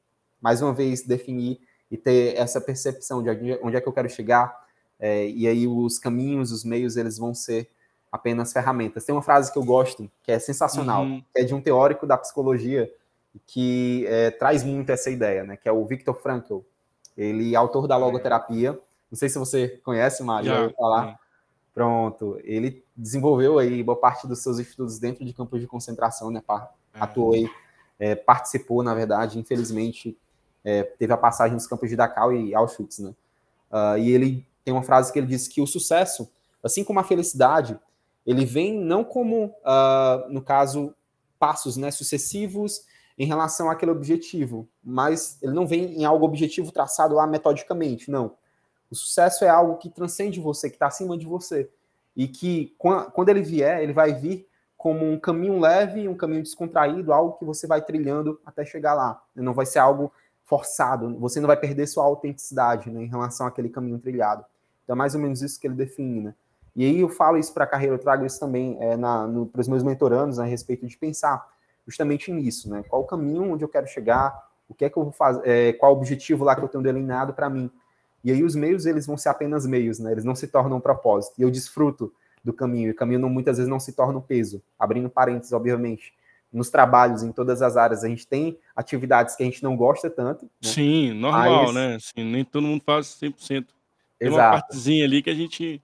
mais 0.40 0.62
uma 0.62 0.72
vez, 0.72 1.02
definir 1.02 1.60
e 1.90 1.96
ter 1.98 2.34
essa 2.36 2.58
percepção 2.58 3.22
de 3.22 3.28
onde 3.62 3.76
é 3.76 3.80
que 3.80 3.86
eu 3.86 3.92
quero 3.92 4.08
chegar, 4.08 4.64
é, 4.98 5.28
e 5.28 5.46
aí 5.46 5.68
os 5.68 5.98
caminhos, 5.98 6.50
os 6.50 6.64
meios, 6.64 6.96
eles 6.96 7.18
vão 7.18 7.34
ser 7.34 7.70
apenas 8.10 8.50
ferramentas. 8.50 9.04
Tem 9.04 9.14
uma 9.14 9.22
frase 9.22 9.52
que 9.52 9.58
eu 9.58 9.64
gosto, 9.64 10.10
que 10.22 10.32
é 10.32 10.38
sensacional, 10.38 11.04
uhum. 11.04 11.22
que 11.34 11.42
é 11.42 11.44
de 11.44 11.54
um 11.54 11.60
teórico 11.60 12.06
da 12.06 12.16
psicologia 12.16 12.90
que 13.46 14.06
é, 14.08 14.30
traz 14.30 14.64
muito 14.64 14.90
essa 14.90 15.10
ideia, 15.10 15.44
né? 15.44 15.56
Que 15.58 15.68
é 15.68 15.72
o 15.72 15.84
Viktor 15.84 16.14
Frankl. 16.14 16.60
Ele 17.14 17.52
é 17.52 17.56
autor 17.56 17.86
da 17.86 17.96
logoterapia, 17.98 18.78
não 19.10 19.16
sei 19.16 19.28
se 19.28 19.38
você 19.38 19.80
conhece, 19.84 20.22
Mário, 20.22 20.48
já 20.48 20.70
falar. 20.70 21.18
Pronto, 21.74 22.40
ele 22.42 22.82
desenvolveu 22.96 23.58
aí 23.58 23.82
boa 23.82 23.98
parte 23.98 24.26
dos 24.26 24.42
seus 24.42 24.58
estudos 24.58 24.98
dentro 24.98 25.24
de 25.24 25.32
campos 25.32 25.60
de 25.60 25.66
concentração, 25.66 26.30
né? 26.30 26.42
É. 26.48 26.62
Atuou 26.98 27.34
aí, 27.34 27.50
é, 27.98 28.14
participou, 28.14 28.82
na 28.82 28.94
verdade, 28.94 29.38
infelizmente, 29.38 30.16
é, 30.64 30.82
teve 30.82 31.12
a 31.12 31.16
passagem 31.16 31.54
nos 31.54 31.66
campos 31.66 31.90
de 31.90 31.96
Dachau 31.96 32.32
e 32.32 32.54
Auschwitz, 32.54 32.98
né? 33.00 33.14
Uh, 33.70 33.98
e 33.98 34.10
ele 34.10 34.46
tem 34.64 34.72
uma 34.72 34.82
frase 34.82 35.12
que 35.12 35.18
ele 35.18 35.26
diz 35.26 35.46
que 35.46 35.60
o 35.60 35.66
sucesso, 35.66 36.30
assim 36.62 36.82
como 36.82 36.98
a 36.98 37.04
felicidade, 37.04 37.78
ele 38.26 38.44
vem 38.44 38.78
não 38.78 39.04
como, 39.04 39.46
uh, 39.46 40.28
no 40.28 40.42
caso, 40.42 40.94
passos 41.38 41.76
né, 41.76 41.90
sucessivos 41.90 42.84
em 43.18 43.26
relação 43.26 43.70
àquele 43.70 43.92
objetivo, 43.92 44.68
mas 44.82 45.38
ele 45.42 45.52
não 45.52 45.66
vem 45.66 46.00
em 46.00 46.04
algo 46.04 46.24
objetivo 46.24 46.72
traçado 46.72 47.14
lá 47.14 47.26
metodicamente, 47.26 48.10
não. 48.10 48.34
O 48.90 48.94
sucesso 48.94 49.44
é 49.44 49.48
algo 49.48 49.76
que 49.76 49.90
transcende 49.90 50.40
você, 50.40 50.68
que 50.68 50.76
está 50.76 50.86
acima 50.86 51.16
de 51.16 51.26
você. 51.26 51.68
E 52.16 52.26
que 52.28 52.74
quando 52.78 53.28
ele 53.28 53.42
vier, 53.42 53.82
ele 53.82 53.92
vai 53.92 54.14
vir 54.14 54.46
como 54.76 55.04
um 55.04 55.18
caminho 55.18 55.58
leve, 55.58 56.08
um 56.08 56.14
caminho 56.14 56.42
descontraído, 56.42 57.12
algo 57.12 57.38
que 57.38 57.44
você 57.44 57.66
vai 57.66 57.82
trilhando 57.82 58.40
até 58.44 58.64
chegar 58.64 58.94
lá. 58.94 59.22
Não 59.34 59.52
vai 59.52 59.66
ser 59.66 59.80
algo 59.80 60.12
forçado, 60.44 61.18
você 61.18 61.40
não 61.40 61.48
vai 61.48 61.56
perder 61.56 61.88
sua 61.88 62.04
autenticidade 62.04 62.88
né, 62.88 63.02
em 63.02 63.08
relação 63.08 63.46
àquele 63.46 63.68
caminho 63.68 63.98
trilhado. 63.98 64.44
Então 64.84 64.94
é 64.94 64.96
mais 64.96 65.14
ou 65.14 65.20
menos 65.20 65.42
isso 65.42 65.60
que 65.60 65.66
ele 65.66 65.74
define. 65.74 66.20
Né? 66.20 66.34
E 66.76 66.84
aí 66.84 67.00
eu 67.00 67.08
falo 67.08 67.36
isso 67.36 67.52
para 67.52 67.64
a 67.64 67.66
carreira, 67.66 67.94
eu 67.94 67.98
trago 67.98 68.24
isso 68.24 68.38
também 68.38 68.78
é, 68.80 68.96
para 68.96 69.60
os 69.60 69.66
meus 69.66 69.82
mentorandos 69.82 70.38
né, 70.38 70.44
a 70.44 70.46
respeito 70.46 70.86
de 70.86 70.96
pensar 70.96 71.44
justamente 71.86 72.32
nisso, 72.32 72.68
né? 72.68 72.84
Qual 72.88 73.02
o 73.02 73.06
caminho 73.06 73.52
onde 73.52 73.64
eu 73.64 73.68
quero 73.68 73.86
chegar, 73.86 74.50
o 74.68 74.74
que 74.74 74.84
é 74.84 74.90
que 74.90 74.96
eu 74.96 75.04
vou 75.04 75.12
fazer, 75.12 75.42
é, 75.48 75.72
qual 75.72 75.92
o 75.92 75.96
objetivo 75.96 76.44
lá 76.44 76.54
que 76.54 76.62
eu 76.62 76.68
tenho 76.68 76.82
delineado 76.82 77.32
para 77.32 77.48
mim. 77.48 77.70
E 78.26 78.32
aí 78.32 78.42
os 78.42 78.56
meios, 78.56 78.86
eles 78.86 79.06
vão 79.06 79.16
ser 79.16 79.28
apenas 79.28 79.64
meios, 79.68 80.00
né? 80.00 80.10
Eles 80.10 80.24
não 80.24 80.34
se 80.34 80.48
tornam 80.48 80.78
um 80.78 80.80
propósito. 80.80 81.34
E 81.38 81.42
eu 81.42 81.48
desfruto 81.48 82.12
do 82.42 82.52
caminho. 82.52 82.88
E 82.88 82.90
o 82.90 82.94
caminho 82.94 83.20
não, 83.20 83.28
muitas 83.28 83.56
vezes 83.56 83.70
não 83.70 83.78
se 83.78 83.92
torna 83.92 84.18
um 84.18 84.20
peso. 84.20 84.60
Abrindo 84.76 85.08
parênteses, 85.08 85.52
obviamente. 85.52 86.12
Nos 86.52 86.68
trabalhos, 86.68 87.22
em 87.22 87.30
todas 87.30 87.62
as 87.62 87.76
áreas, 87.76 88.02
a 88.02 88.08
gente 88.08 88.26
tem 88.26 88.58
atividades 88.74 89.36
que 89.36 89.44
a 89.44 89.46
gente 89.46 89.62
não 89.62 89.76
gosta 89.76 90.10
tanto. 90.10 90.46
Né? 90.46 90.50
Sim, 90.60 91.12
normal, 91.12 91.66
Mas... 91.66 91.74
né? 91.76 91.94
Assim, 91.94 92.24
nem 92.24 92.44
todo 92.44 92.66
mundo 92.66 92.82
faz 92.84 93.06
100%. 93.06 93.36
Tem 94.18 94.28
Exato. 94.28 94.34
uma 94.34 94.50
partezinha 94.50 95.04
ali 95.04 95.22
que 95.22 95.30
a 95.30 95.34
gente 95.34 95.80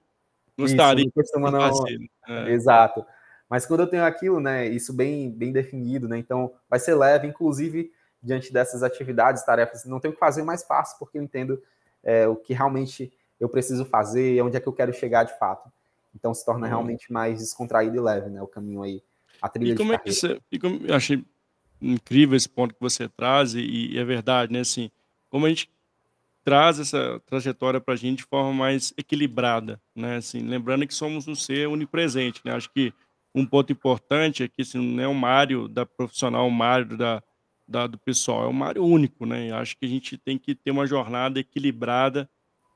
gostaria 0.59 1.05
isso, 1.17 1.39
não 1.39 1.49
de 1.49 1.59
fazer. 1.59 2.11
Não... 2.27 2.35
É. 2.35 2.51
Exato. 2.51 3.07
Mas 3.49 3.67
quando 3.67 3.81
eu 3.81 3.87
tenho 3.87 4.05
aquilo, 4.05 4.41
né, 4.41 4.67
isso 4.67 4.93
bem, 4.93 5.31
bem 5.31 5.53
definido, 5.53 6.09
né, 6.09 6.19
então 6.19 6.53
vai 6.69 6.81
ser 6.81 6.97
leve, 6.97 7.29
inclusive 7.29 7.93
diante 8.21 8.53
dessas 8.53 8.83
atividades, 8.83 9.45
tarefas, 9.45 9.85
não 9.85 10.01
tenho 10.01 10.15
que 10.15 10.21
fazer 10.21 10.43
mais 10.43 10.65
fácil, 10.65 10.99
porque 10.99 11.19
eu 11.19 11.23
entendo 11.23 11.63
é, 12.03 12.27
o 12.27 12.37
que 12.37 12.53
realmente 12.53 13.13
eu 13.39 13.49
preciso 13.49 13.85
fazer, 13.85 14.43
onde 14.43 14.57
é 14.57 14.61
que 14.61 14.69
eu 14.69 14.73
quero 14.73 14.93
chegar 14.93 15.25
de 15.25 15.37
fato. 15.39 15.71
Então 16.15 16.33
se 16.35 16.45
torna 16.45 16.67
uhum. 16.67 16.73
realmente 16.73 17.13
mais 17.13 17.39
descontraído 17.39 17.97
e 17.97 18.01
leve, 18.01 18.31
né? 18.31 18.43
O 18.43 18.47
caminho 18.47 18.83
aí, 18.83 19.03
a 19.41 19.49
trilha 19.49 19.73
e 19.73 19.77
como 19.77 19.93
é 19.93 19.99
que 19.99 20.13
você, 20.13 20.41
e 20.51 20.59
como, 20.59 20.87
eu 20.87 20.95
achei 20.95 21.25
incrível 21.81 22.37
esse 22.37 22.49
ponto 22.49 22.75
que 22.75 22.81
você 22.81 23.09
traz, 23.09 23.55
e, 23.55 23.61
e 23.61 23.99
é 23.99 24.05
verdade, 24.05 24.53
né? 24.53 24.61
Assim, 24.61 24.91
como 25.29 25.47
a 25.47 25.49
gente 25.49 25.71
traz 26.45 26.79
essa 26.79 27.21
trajetória 27.27 27.81
para 27.81 27.95
a 27.95 27.97
gente 27.97 28.19
de 28.19 28.25
forma 28.25 28.53
mais 28.53 28.93
equilibrada, 28.97 29.81
né? 29.95 30.17
Assim, 30.17 30.41
lembrando 30.41 30.87
que 30.87 30.95
somos 30.95 31.27
um 31.27 31.35
ser 31.35 31.69
onipresente, 31.69 32.41
né? 32.45 32.53
Acho 32.53 32.71
que 32.71 32.93
um 33.35 33.47
ponto 33.47 33.73
importante 33.73 34.43
é 34.43 34.49
que 34.49 34.63
assim, 34.63 34.79
não 34.79 35.03
é 35.03 35.09
o 35.09 35.15
Mário 35.15 35.67
da 35.69 35.87
profissional, 35.87 36.47
o 36.47 36.51
Mário 36.51 36.97
da, 36.97 37.23
da, 37.73 37.87
do 37.87 37.99
pessoal. 37.99 38.45
É 38.45 38.49
um 38.49 38.53
Mário 38.53 38.85
único, 38.85 39.27
né? 39.27 39.51
Eu 39.51 39.57
acho 39.57 39.77
que 39.77 39.87
a 39.87 39.89
gente 39.89 40.17
tem 40.17 40.39
que 40.39 40.55
ter 40.55 40.71
uma 40.71 40.87
jornada 40.87 41.41
equilibrada 41.41 42.29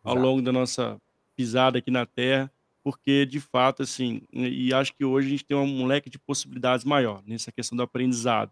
ao 0.03 0.15
Exato. 0.15 0.27
longo 0.27 0.43
da 0.43 0.51
nossa 0.51 1.01
pisada 1.37 1.79
aqui 1.79 1.91
na 1.91 2.07
Terra, 2.07 2.51
porque 2.83 3.27
de 3.27 3.39
fato, 3.39 3.83
assim, 3.83 4.23
e 4.33 4.73
acho 4.73 4.95
que 4.95 5.05
hoje 5.05 5.27
a 5.27 5.31
gente 5.31 5.45
tem 5.45 5.57
um 5.57 5.87
leque 5.87 6.09
de 6.09 6.19
possibilidades 6.19 6.85
maior 6.85 7.23
nessa 7.27 7.53
questão 7.53 7.77
do 7.77 7.83
aprendizado. 7.83 8.51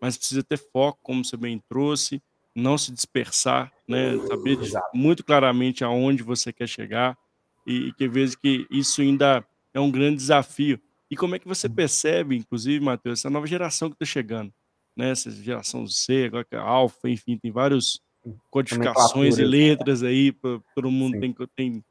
Mas 0.00 0.16
precisa 0.16 0.42
ter 0.42 0.58
foco, 0.58 0.98
como 1.02 1.24
você 1.24 1.36
bem 1.36 1.62
trouxe, 1.68 2.20
não 2.54 2.76
se 2.76 2.92
dispersar, 2.92 3.72
né? 3.86 4.18
Saber 4.26 4.58
muito 4.92 5.24
claramente 5.24 5.84
aonde 5.84 6.22
você 6.22 6.52
quer 6.52 6.68
chegar 6.68 7.16
e, 7.66 7.88
e 7.88 7.92
que 7.92 8.08
vezes 8.08 8.34
que 8.34 8.66
isso 8.70 9.00
ainda 9.00 9.46
é 9.72 9.80
um 9.80 9.90
grande 9.90 10.16
desafio. 10.16 10.80
E 11.10 11.16
como 11.16 11.34
é 11.34 11.38
que 11.38 11.46
você 11.46 11.68
percebe, 11.68 12.36
inclusive, 12.36 12.84
Matheus, 12.84 13.20
essa 13.20 13.30
nova 13.30 13.46
geração 13.46 13.88
que 13.88 13.94
está 13.94 14.04
chegando? 14.04 14.52
Né? 14.96 15.10
Essa 15.10 15.30
geração 15.30 15.86
Z, 15.86 16.26
agora 16.26 16.44
que 16.44 16.54
é 16.54 16.58
Alpha, 16.58 17.08
enfim, 17.08 17.36
tem 17.36 17.50
várias 17.50 18.00
codificações 18.50 19.38
e 19.38 19.44
letras 19.44 20.02
aí, 20.02 20.32
pra, 20.32 20.60
todo 20.74 20.90
mundo 20.90 21.14
Sim. 21.14 21.20
tem, 21.20 21.48
tem 21.54 21.84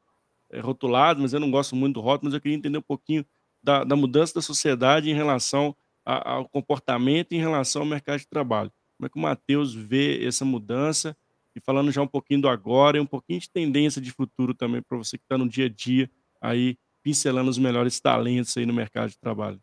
é, 0.50 0.60
rotulado, 0.60 1.20
mas 1.20 1.32
eu 1.32 1.40
não 1.40 1.50
gosto 1.50 1.76
muito 1.76 1.94
do 1.94 2.00
rótulo, 2.00 2.26
mas 2.26 2.34
eu 2.34 2.40
queria 2.40 2.56
entender 2.56 2.78
um 2.78 2.82
pouquinho 2.82 3.24
da, 3.62 3.84
da 3.84 3.96
mudança 3.96 4.34
da 4.34 4.42
sociedade 4.42 5.10
em 5.10 5.14
relação 5.14 5.76
a, 6.04 6.32
ao 6.32 6.48
comportamento 6.48 7.32
em 7.32 7.38
relação 7.38 7.82
ao 7.82 7.88
mercado 7.88 8.18
de 8.18 8.28
trabalho. 8.28 8.70
Como 8.96 9.06
é 9.06 9.08
que 9.08 9.18
o 9.18 9.22
Matheus 9.22 9.74
vê 9.74 10.24
essa 10.24 10.44
mudança? 10.44 11.16
E 11.56 11.60
falando 11.60 11.90
já 11.90 12.02
um 12.02 12.06
pouquinho 12.06 12.42
do 12.42 12.48
agora 12.48 12.98
e 12.98 13.00
um 13.00 13.06
pouquinho 13.06 13.40
de 13.40 13.48
tendência 13.48 14.00
de 14.00 14.10
futuro 14.10 14.54
também 14.54 14.82
para 14.82 14.98
você 14.98 15.16
que 15.16 15.24
está 15.24 15.38
no 15.38 15.48
dia 15.48 15.66
a 15.66 15.68
dia 15.68 16.10
aí 16.40 16.76
pincelando 17.02 17.50
os 17.50 17.58
melhores 17.58 18.00
talentos 18.00 18.56
aí 18.56 18.66
no 18.66 18.72
mercado 18.72 19.10
de 19.10 19.18
trabalho. 19.18 19.60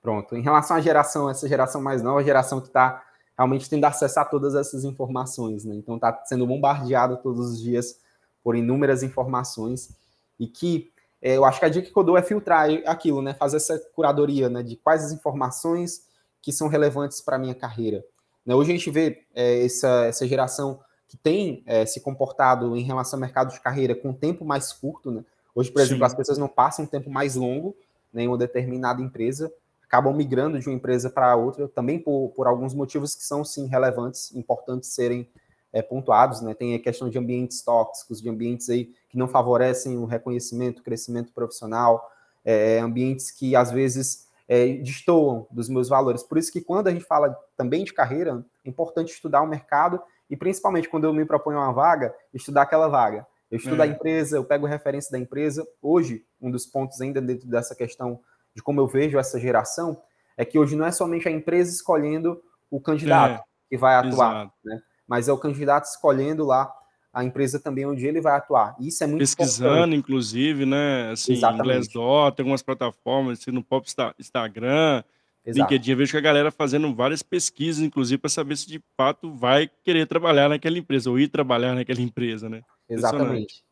Pronto. 0.00 0.36
Em 0.36 0.42
relação 0.42 0.76
à 0.76 0.80
geração, 0.80 1.28
essa 1.28 1.48
geração 1.48 1.80
mais 1.80 2.02
nova, 2.02 2.20
a 2.20 2.24
geração 2.24 2.60
que 2.60 2.68
está 2.68 3.02
realmente 3.36 3.68
tendo 3.68 3.84
acesso 3.84 4.18
a 4.20 4.24
todas 4.24 4.54
essas 4.54 4.84
informações, 4.84 5.64
né? 5.64 5.74
Então 5.74 5.96
está 5.96 6.22
sendo 6.24 6.46
bombardeado 6.46 7.16
todos 7.18 7.52
os 7.52 7.60
dias 7.60 7.98
por 8.42 8.56
inúmeras 8.56 9.02
informações 9.02 9.90
e 10.38 10.46
que 10.46 10.90
é, 11.20 11.36
eu 11.36 11.44
acho 11.44 11.58
que 11.58 11.64
a 11.64 11.68
dica 11.68 11.90
que 11.90 11.96
eu 11.96 12.04
dou 12.04 12.16
é 12.16 12.22
filtrar 12.22 12.68
aquilo, 12.86 13.20
né? 13.22 13.34
Fazer 13.34 13.56
essa 13.56 13.78
curadoria, 13.94 14.48
né? 14.48 14.62
De 14.62 14.76
quais 14.76 15.04
as 15.04 15.12
informações 15.12 16.06
que 16.40 16.52
são 16.52 16.68
relevantes 16.68 17.20
para 17.20 17.36
a 17.36 17.38
minha 17.38 17.54
carreira. 17.54 18.04
Né? 18.46 18.54
Hoje 18.54 18.72
a 18.72 18.74
gente 18.76 18.90
vê 18.90 19.24
é, 19.34 19.64
essa, 19.64 20.06
essa 20.06 20.26
geração 20.26 20.80
que 21.08 21.16
tem 21.16 21.62
é, 21.66 21.84
se 21.86 22.00
comportado 22.00 22.76
em 22.76 22.82
relação 22.82 23.16
ao 23.16 23.20
mercado 23.20 23.52
de 23.52 23.60
carreira 23.60 23.94
com 23.94 24.12
tempo 24.12 24.44
mais 24.44 24.72
curto, 24.72 25.10
né? 25.10 25.24
Hoje, 25.54 25.70
por 25.72 25.80
exemplo, 25.80 25.98
Sim. 25.98 26.06
as 26.06 26.14
pessoas 26.14 26.38
não 26.38 26.48
passam 26.48 26.84
um 26.84 26.88
tempo 26.88 27.10
mais 27.10 27.34
longo 27.34 27.76
né, 28.12 28.22
em 28.22 28.28
uma 28.28 28.38
determinada 28.38 29.02
empresa, 29.02 29.52
acabam 29.88 30.14
migrando 30.14 30.60
de 30.60 30.68
uma 30.68 30.76
empresa 30.76 31.08
para 31.08 31.34
outra, 31.34 31.66
também 31.66 31.98
por, 31.98 32.30
por 32.36 32.46
alguns 32.46 32.74
motivos 32.74 33.14
que 33.14 33.24
são, 33.24 33.42
sim, 33.42 33.66
relevantes, 33.66 34.34
importantes 34.34 34.90
serem 34.90 35.26
é, 35.72 35.80
pontuados, 35.80 36.42
né? 36.42 36.52
Tem 36.52 36.74
a 36.74 36.78
questão 36.78 37.08
de 37.08 37.18
ambientes 37.18 37.62
tóxicos, 37.62 38.20
de 38.20 38.28
ambientes 38.28 38.68
aí 38.68 38.92
que 39.08 39.16
não 39.16 39.26
favorecem 39.26 39.96
o 39.96 40.04
reconhecimento, 40.04 40.80
o 40.80 40.82
crescimento 40.82 41.32
profissional, 41.32 42.06
é, 42.44 42.78
ambientes 42.78 43.30
que 43.30 43.56
às 43.56 43.70
vezes 43.70 44.28
é, 44.46 44.74
destoam 44.74 45.46
dos 45.50 45.70
meus 45.70 45.88
valores. 45.88 46.22
Por 46.22 46.36
isso 46.36 46.52
que 46.52 46.60
quando 46.60 46.88
a 46.88 46.90
gente 46.90 47.04
fala 47.04 47.34
também 47.56 47.82
de 47.82 47.92
carreira, 47.92 48.44
é 48.64 48.68
importante 48.68 49.12
estudar 49.12 49.40
o 49.42 49.46
mercado 49.46 50.00
e 50.28 50.36
principalmente 50.36 50.88
quando 50.88 51.04
eu 51.04 51.14
me 51.14 51.24
proponho 51.24 51.58
uma 51.58 51.72
vaga, 51.72 52.14
estudar 52.32 52.62
aquela 52.62 52.88
vaga. 52.88 53.26
Eu 53.50 53.56
estudo 53.56 53.80
é. 53.80 53.86
a 53.86 53.88
empresa, 53.88 54.36
eu 54.36 54.44
pego 54.44 54.66
referência 54.66 55.10
da 55.10 55.18
empresa. 55.18 55.66
Hoje, 55.80 56.24
um 56.40 56.50
dos 56.50 56.66
pontos 56.66 57.00
ainda 57.00 57.20
dentro 57.20 57.48
dessa 57.48 57.74
questão 57.74 58.20
de 58.58 58.62
como 58.62 58.80
eu 58.80 58.88
vejo 58.88 59.18
essa 59.18 59.38
geração 59.38 60.02
é 60.36 60.44
que 60.44 60.58
hoje 60.58 60.74
não 60.74 60.84
é 60.84 60.90
somente 60.90 61.28
a 61.28 61.30
empresa 61.30 61.70
escolhendo 61.70 62.40
o 62.68 62.80
candidato 62.80 63.40
é. 63.40 63.44
que 63.70 63.76
vai 63.76 63.94
atuar, 63.94 64.52
né? 64.64 64.80
mas 65.06 65.28
é 65.28 65.32
o 65.32 65.38
candidato 65.38 65.84
escolhendo 65.84 66.44
lá 66.44 66.72
a 67.12 67.24
empresa 67.24 67.58
também 67.58 67.86
onde 67.86 68.04
ele 68.04 68.20
vai 68.20 68.36
atuar. 68.36 68.76
Isso 68.80 69.02
é 69.02 69.06
muito 69.06 69.20
Pesquisando, 69.20 69.70
importante. 69.70 69.96
inclusive, 69.96 70.66
né? 70.66 71.10
Assim, 71.12 71.32
Exatamente. 71.32 71.64
Glassdoor, 71.64 72.32
tem 72.32 72.42
algumas 72.42 72.62
plataformas, 72.62 73.40
assim, 73.40 73.50
no 73.50 73.62
próprio 73.62 73.92
Instagram, 74.18 75.02
Exato. 75.44 75.72
LinkedIn, 75.72 75.92
eu 75.92 75.96
vejo 75.96 76.12
que 76.12 76.18
a 76.18 76.20
galera 76.20 76.50
fazendo 76.50 76.94
várias 76.94 77.22
pesquisas, 77.22 77.82
inclusive, 77.82 78.18
para 78.18 78.28
saber 78.28 78.56
se 78.56 78.68
de 78.68 78.82
fato 78.96 79.32
vai 79.32 79.70
querer 79.84 80.06
trabalhar 80.06 80.48
naquela 80.48 80.78
empresa, 80.78 81.10
ou 81.10 81.18
ir 81.18 81.28
trabalhar 81.28 81.74
naquela 81.74 82.00
empresa, 82.00 82.48
né? 82.48 82.62
Exatamente. 82.88 83.64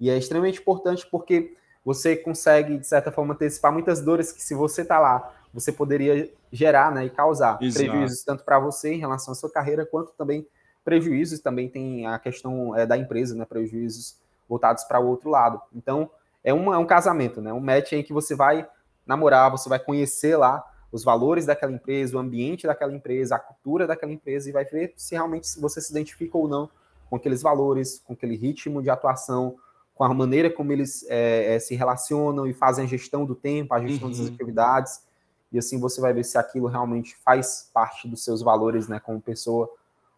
E 0.00 0.08
é 0.08 0.16
extremamente 0.16 0.60
importante 0.60 1.06
porque 1.10 1.56
você 1.88 2.14
consegue, 2.14 2.76
de 2.76 2.86
certa 2.86 3.10
forma, 3.10 3.32
antecipar 3.32 3.72
muitas 3.72 4.02
dores 4.02 4.30
que, 4.30 4.42
se 4.42 4.54
você 4.54 4.82
está 4.82 4.98
lá, 4.98 5.32
você 5.54 5.72
poderia 5.72 6.30
gerar 6.52 6.92
né, 6.92 7.06
e 7.06 7.08
causar 7.08 7.56
Exato. 7.62 7.86
prejuízos 7.86 8.22
tanto 8.22 8.44
para 8.44 8.58
você 8.58 8.92
em 8.92 8.98
relação 8.98 9.32
à 9.32 9.34
sua 9.34 9.50
carreira, 9.50 9.86
quanto 9.86 10.12
também 10.12 10.46
prejuízos, 10.84 11.40
também 11.40 11.66
tem 11.66 12.06
a 12.06 12.18
questão 12.18 12.76
é, 12.76 12.84
da 12.84 12.98
empresa, 12.98 13.34
né, 13.34 13.46
prejuízos 13.46 14.18
voltados 14.46 14.84
para 14.84 15.00
o 15.00 15.06
outro 15.06 15.30
lado. 15.30 15.62
Então, 15.74 16.10
é, 16.44 16.52
uma, 16.52 16.74
é 16.74 16.78
um 16.78 16.84
casamento, 16.84 17.40
né, 17.40 17.54
um 17.54 17.60
match 17.60 17.92
em 17.92 18.02
que 18.02 18.12
você 18.12 18.34
vai 18.34 18.68
namorar, 19.06 19.50
você 19.50 19.66
vai 19.66 19.78
conhecer 19.78 20.36
lá 20.36 20.62
os 20.92 21.02
valores 21.02 21.46
daquela 21.46 21.72
empresa, 21.72 22.18
o 22.18 22.20
ambiente 22.20 22.66
daquela 22.66 22.92
empresa, 22.92 23.36
a 23.36 23.38
cultura 23.38 23.86
daquela 23.86 24.12
empresa 24.12 24.46
e 24.46 24.52
vai 24.52 24.66
ver 24.66 24.92
se 24.94 25.14
realmente 25.14 25.58
você 25.58 25.80
se 25.80 25.90
identifica 25.90 26.36
ou 26.36 26.46
não 26.46 26.68
com 27.08 27.16
aqueles 27.16 27.40
valores, 27.40 28.02
com 28.04 28.12
aquele 28.12 28.36
ritmo 28.36 28.82
de 28.82 28.90
atuação, 28.90 29.56
com 29.98 30.04
a 30.04 30.14
maneira 30.14 30.48
como 30.48 30.70
eles 30.70 31.04
é, 31.08 31.56
é, 31.56 31.58
se 31.58 31.74
relacionam 31.74 32.46
e 32.46 32.54
fazem 32.54 32.84
a 32.84 32.88
gestão 32.88 33.24
do 33.24 33.34
tempo, 33.34 33.74
a 33.74 33.84
gestão 33.84 34.08
uhum. 34.08 34.16
das 34.16 34.28
atividades, 34.28 35.02
e 35.50 35.58
assim 35.58 35.80
você 35.80 36.00
vai 36.00 36.12
ver 36.12 36.24
se 36.24 36.38
aquilo 36.38 36.68
realmente 36.68 37.16
faz 37.16 37.68
parte 37.74 38.06
dos 38.06 38.22
seus 38.22 38.40
valores, 38.40 38.86
né, 38.86 39.00
como 39.00 39.20
pessoa 39.20 39.68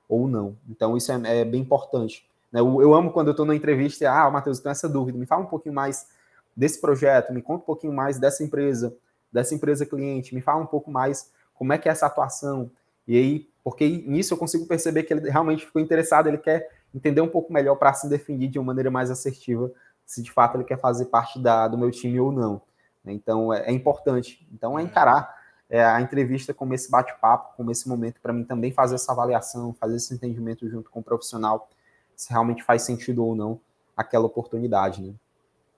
ou 0.07 0.28
não. 0.28 0.55
Então 0.68 0.99
isso 0.99 1.11
é, 1.11 1.41
é 1.41 1.45
bem 1.47 1.62
importante. 1.62 2.28
Né? 2.53 2.61
Eu, 2.61 2.83
eu, 2.83 2.93
amo 2.93 3.11
quando 3.11 3.28
eu 3.28 3.31
estou 3.31 3.47
na 3.47 3.55
entrevista 3.55 4.05
e, 4.05 4.07
ah, 4.07 4.31
Matheus, 4.31 4.61
tenho 4.61 4.70
essa 4.70 4.87
dúvida, 4.87 5.16
me 5.16 5.24
fala 5.24 5.45
um 5.45 5.47
pouquinho 5.47 5.74
mais 5.74 6.09
desse 6.55 6.78
projeto, 6.78 7.33
me 7.33 7.41
conta 7.41 7.62
um 7.62 7.66
pouquinho 7.66 7.95
mais 7.95 8.18
dessa 8.18 8.45
empresa, 8.45 8.95
dessa 9.33 9.55
empresa 9.55 9.87
cliente, 9.87 10.35
me 10.35 10.43
fala 10.43 10.62
um 10.62 10.66
pouco 10.66 10.91
mais 10.91 11.33
como 11.55 11.72
é 11.72 11.78
que 11.78 11.89
é 11.89 11.93
essa 11.93 12.05
atuação. 12.05 12.70
E 13.09 13.16
aí, 13.16 13.49
porque 13.64 13.89
nisso 13.89 14.35
eu 14.35 14.39
consigo 14.39 14.66
perceber 14.66 15.05
que 15.05 15.14
ele 15.14 15.31
realmente 15.31 15.64
ficou 15.64 15.81
interessado, 15.81 16.26
ele 16.26 16.37
quer 16.37 16.68
entender 16.95 17.20
um 17.20 17.28
pouco 17.28 17.53
melhor 17.53 17.76
para 17.76 17.93
se 17.93 18.09
definir 18.09 18.49
de 18.49 18.59
uma 18.59 18.66
maneira 18.66 18.91
mais 18.91 19.11
assertiva 19.11 19.70
se 20.11 20.22
de 20.22 20.32
fato 20.32 20.57
ele 20.57 20.64
quer 20.64 20.78
fazer 20.78 21.07
parte 21.07 21.38
da, 21.38 21.68
do 21.68 21.78
meu 21.78 21.91
time 21.91 22.18
ou 22.18 22.32
não. 22.32 22.61
Então 23.07 23.55
é, 23.55 23.66
é 23.66 23.72
importante. 23.72 24.47
Então 24.53 24.78
é 24.78 24.82
encarar 24.82 25.38
é, 25.68 25.84
a 25.84 26.01
entrevista 26.01 26.53
como 26.53 26.74
esse 26.74 26.91
bate-papo, 26.91 27.57
como 27.57 27.70
esse 27.70 27.88
momento 27.88 28.20
para 28.20 28.32
mim 28.32 28.45
também 28.45 28.72
fazer 28.72 28.97
essa 28.97 29.12
avaliação, 29.12 29.72
fazer 29.74 29.97
esse 29.97 30.12
entendimento 30.12 30.68
junto 30.68 30.91
com 30.91 30.99
o 30.99 31.03
profissional, 31.03 31.70
se 32.16 32.30
realmente 32.30 32.62
faz 32.64 32.82
sentido 32.82 33.24
ou 33.24 33.36
não 33.36 33.61
aquela 33.97 34.26
oportunidade, 34.26 35.01
né? 35.01 35.14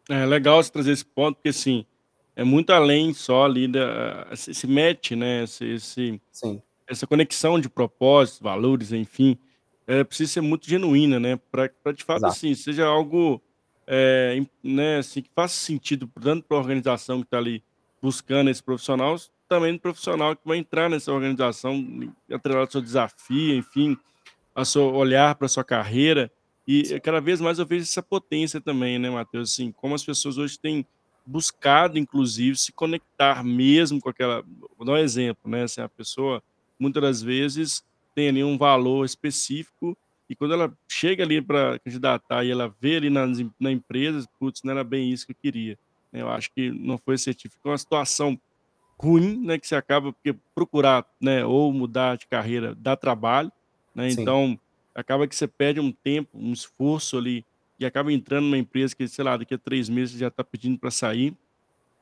É 0.09 0.27
legal 0.27 0.63
você 0.63 0.71
trazer 0.71 0.93
esse 0.93 1.05
ponto, 1.05 1.37
porque 1.37 1.51
assim, 1.51 1.87
é 2.35 2.43
muito 2.43 2.73
além 2.73 3.13
só 3.13 3.45
ali 3.45 3.69
da 3.69 4.27
esse 4.33 4.67
match, 4.67 5.13
né? 5.13 5.45
Esse, 5.45 5.65
esse 5.75 6.21
essa 6.89 7.07
conexão 7.07 7.61
de 7.61 7.69
propósitos, 7.69 8.41
valores, 8.41 8.93
enfim, 8.93 9.39
é, 9.93 10.03
precisa 10.03 10.33
ser 10.33 10.41
muito 10.41 10.67
genuína, 10.67 11.21
né? 11.21 11.39
Para 11.51 11.69
de 11.95 12.03
fato 12.03 12.21
Exato. 12.21 12.33
assim 12.33 12.55
seja 12.55 12.87
algo 12.87 13.43
é, 13.87 14.41
né, 14.65 14.99
assim, 14.99 15.21
que 15.21 15.31
faça 15.35 15.55
sentido 15.55 16.11
tanto 16.19 16.47
para 16.47 16.57
a 16.57 16.61
organização 16.61 17.19
que 17.19 17.27
está 17.27 17.37
ali 17.37 17.63
buscando 18.01 18.49
esse 18.49 18.63
profissional, 18.63 19.17
também 19.47 19.75
do 19.75 19.81
profissional 19.81 20.35
que 20.35 20.43
vai 20.47 20.57
entrar 20.57 20.89
nessa 20.89 21.13
organização, 21.13 21.85
atrelado 22.33 22.65
ao 22.65 22.71
seu 22.71 22.81
desafio, 22.81 23.55
enfim, 23.55 23.95
a 24.55 24.65
seu 24.65 24.95
olhar 24.95 25.35
para 25.35 25.45
a 25.45 25.49
sua 25.49 25.63
carreira. 25.63 26.33
E 26.67 26.99
cada 27.01 27.21
vez 27.21 27.39
mais 27.39 27.59
eu 27.59 27.67
vejo 27.67 27.83
essa 27.83 28.03
potência 28.03 28.63
também, 28.63 28.99
né, 28.99 29.11
Matheus? 29.11 29.53
Assim, 29.53 29.71
como 29.73 29.95
as 29.95 30.03
pessoas 30.05 30.39
hoje 30.39 30.59
têm 30.59 30.87
buscado, 31.27 31.99
inclusive, 31.99 32.57
se 32.57 32.73
conectar 32.73 33.45
mesmo 33.45 34.01
com 34.01 34.09
aquela. 34.09 34.43
Vou 34.79 34.87
dar 34.87 34.93
um 34.93 34.97
exemplo, 34.97 35.51
né? 35.51 35.65
Assim, 35.65 35.83
a 35.83 35.89
pessoa, 35.89 36.43
muitas 36.79 37.03
das 37.03 37.23
vezes, 37.23 37.85
tem 38.15 38.29
ali 38.29 38.45
um 38.45 38.59
valor 38.59 39.05
específico 39.05 39.97
e 40.29 40.35
quando 40.35 40.55
ela 40.55 40.73
chega 40.89 41.23
ali 41.23 41.43
para 41.43 41.79
candidatar 41.79 42.45
e 42.45 42.51
ela 42.51 42.75
vê 42.81 42.97
ali 42.97 43.11
na, 43.11 43.27
na 43.61 43.71
empresa, 43.71 44.27
putz, 44.39 44.63
não 44.63 44.73
era 44.73 44.83
bem 44.83 45.11
isso 45.11 45.27
que 45.27 45.33
eu 45.33 45.37
queria. 45.41 45.79
Eu 46.13 46.29
acho 46.31 46.51
que 46.53 46.71
não 46.71 46.99
foi 46.99 47.15
assertivo. 47.15 47.55
Ficou 47.55 47.73
uma 47.73 47.79
situação 47.79 48.39
ruim, 48.99 49.45
né, 49.45 49.59
que 49.59 49.67
você 49.67 49.75
acaba 49.75 50.13
porque 50.13 50.35
procurar, 50.55 51.05
né, 51.21 51.45
ou 51.45 51.73
mudar 51.73 52.17
de 52.17 52.27
carreira 52.27 52.75
dá 52.75 52.97
trabalho, 52.97 53.51
né? 53.95 54.11
Sim. 54.11 54.23
Então, 54.23 54.61
acaba 54.95 55.27
que 55.27 55.35
você 55.35 55.47
perde 55.47 55.81
um 55.81 55.91
tempo, 55.91 56.31
um 56.35 56.53
esforço 56.53 57.19
ali 57.19 57.45
e 57.79 57.85
acaba 57.85 58.13
entrando 58.13 58.45
numa 58.45 58.59
empresa 58.59 58.95
que, 58.95 59.07
sei 59.09 59.25
lá, 59.25 59.37
daqui 59.37 59.55
a 59.55 59.59
três 59.59 59.89
meses 59.89 60.19
já 60.19 60.29
está 60.29 60.45
pedindo 60.45 60.79
para 60.79 60.91
sair. 60.91 61.35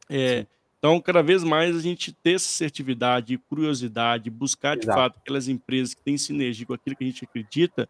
É, 0.09 0.47
então, 0.81 0.99
cada 0.99 1.23
vez 1.23 1.45
mais 1.45 1.77
a 1.77 1.81
gente 1.81 2.11
ter 2.11 2.37
essa 2.37 2.47
assertividade, 2.47 3.37
curiosidade, 3.37 4.31
buscar 4.31 4.79
de 4.79 4.87
Exato. 4.87 4.99
fato 4.99 5.19
aquelas 5.19 5.47
empresas 5.47 5.93
que 5.93 6.01
têm 6.01 6.17
sinergia 6.17 6.65
com 6.65 6.73
aquilo 6.73 6.97
que 6.97 7.05
a 7.05 7.07
gente 7.07 7.23
acredita, 7.23 7.87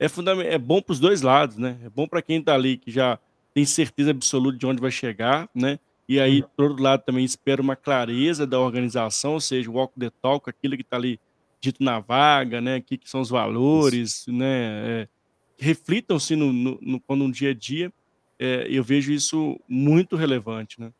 é, 0.00 0.08
fundamental, 0.08 0.52
é 0.52 0.58
bom 0.58 0.82
para 0.82 0.92
os 0.94 0.98
dois 0.98 1.22
lados, 1.22 1.56
né? 1.56 1.78
É 1.84 1.88
bom 1.88 2.08
para 2.08 2.20
quem 2.20 2.40
está 2.40 2.52
ali 2.54 2.76
que 2.76 2.90
já 2.90 3.20
tem 3.54 3.64
certeza 3.64 4.10
absoluta 4.10 4.58
de 4.58 4.66
onde 4.66 4.80
vai 4.80 4.90
chegar, 4.90 5.48
né? 5.54 5.78
E 6.08 6.18
aí, 6.18 6.42
uhum. 6.42 6.48
por 6.56 6.64
outro 6.70 6.82
lado, 6.82 7.04
também 7.04 7.24
espera 7.24 7.62
uma 7.62 7.76
clareza 7.76 8.44
da 8.44 8.58
organização, 8.58 9.34
ou 9.34 9.40
seja, 9.40 9.70
o 9.70 9.74
walk 9.74 9.94
the 9.96 10.10
talk, 10.20 10.50
aquilo 10.50 10.74
que 10.74 10.82
está 10.82 10.96
ali 10.96 11.20
dito 11.60 11.84
na 11.84 12.00
vaga, 12.00 12.60
né? 12.60 12.78
O 12.78 12.82
que, 12.82 12.98
que 12.98 13.08
são 13.08 13.20
os 13.20 13.30
valores, 13.30 14.22
isso. 14.22 14.32
né? 14.32 15.02
É, 15.02 15.08
reflitam-se 15.56 16.34
no, 16.34 16.52
no, 16.52 16.80
no, 16.82 17.16
no 17.16 17.30
dia 17.30 17.50
a 17.50 17.54
dia. 17.54 17.92
É, 18.40 18.66
eu 18.68 18.82
vejo 18.82 19.12
isso 19.12 19.56
muito 19.68 20.16
relevante, 20.16 20.80
né? 20.80 20.92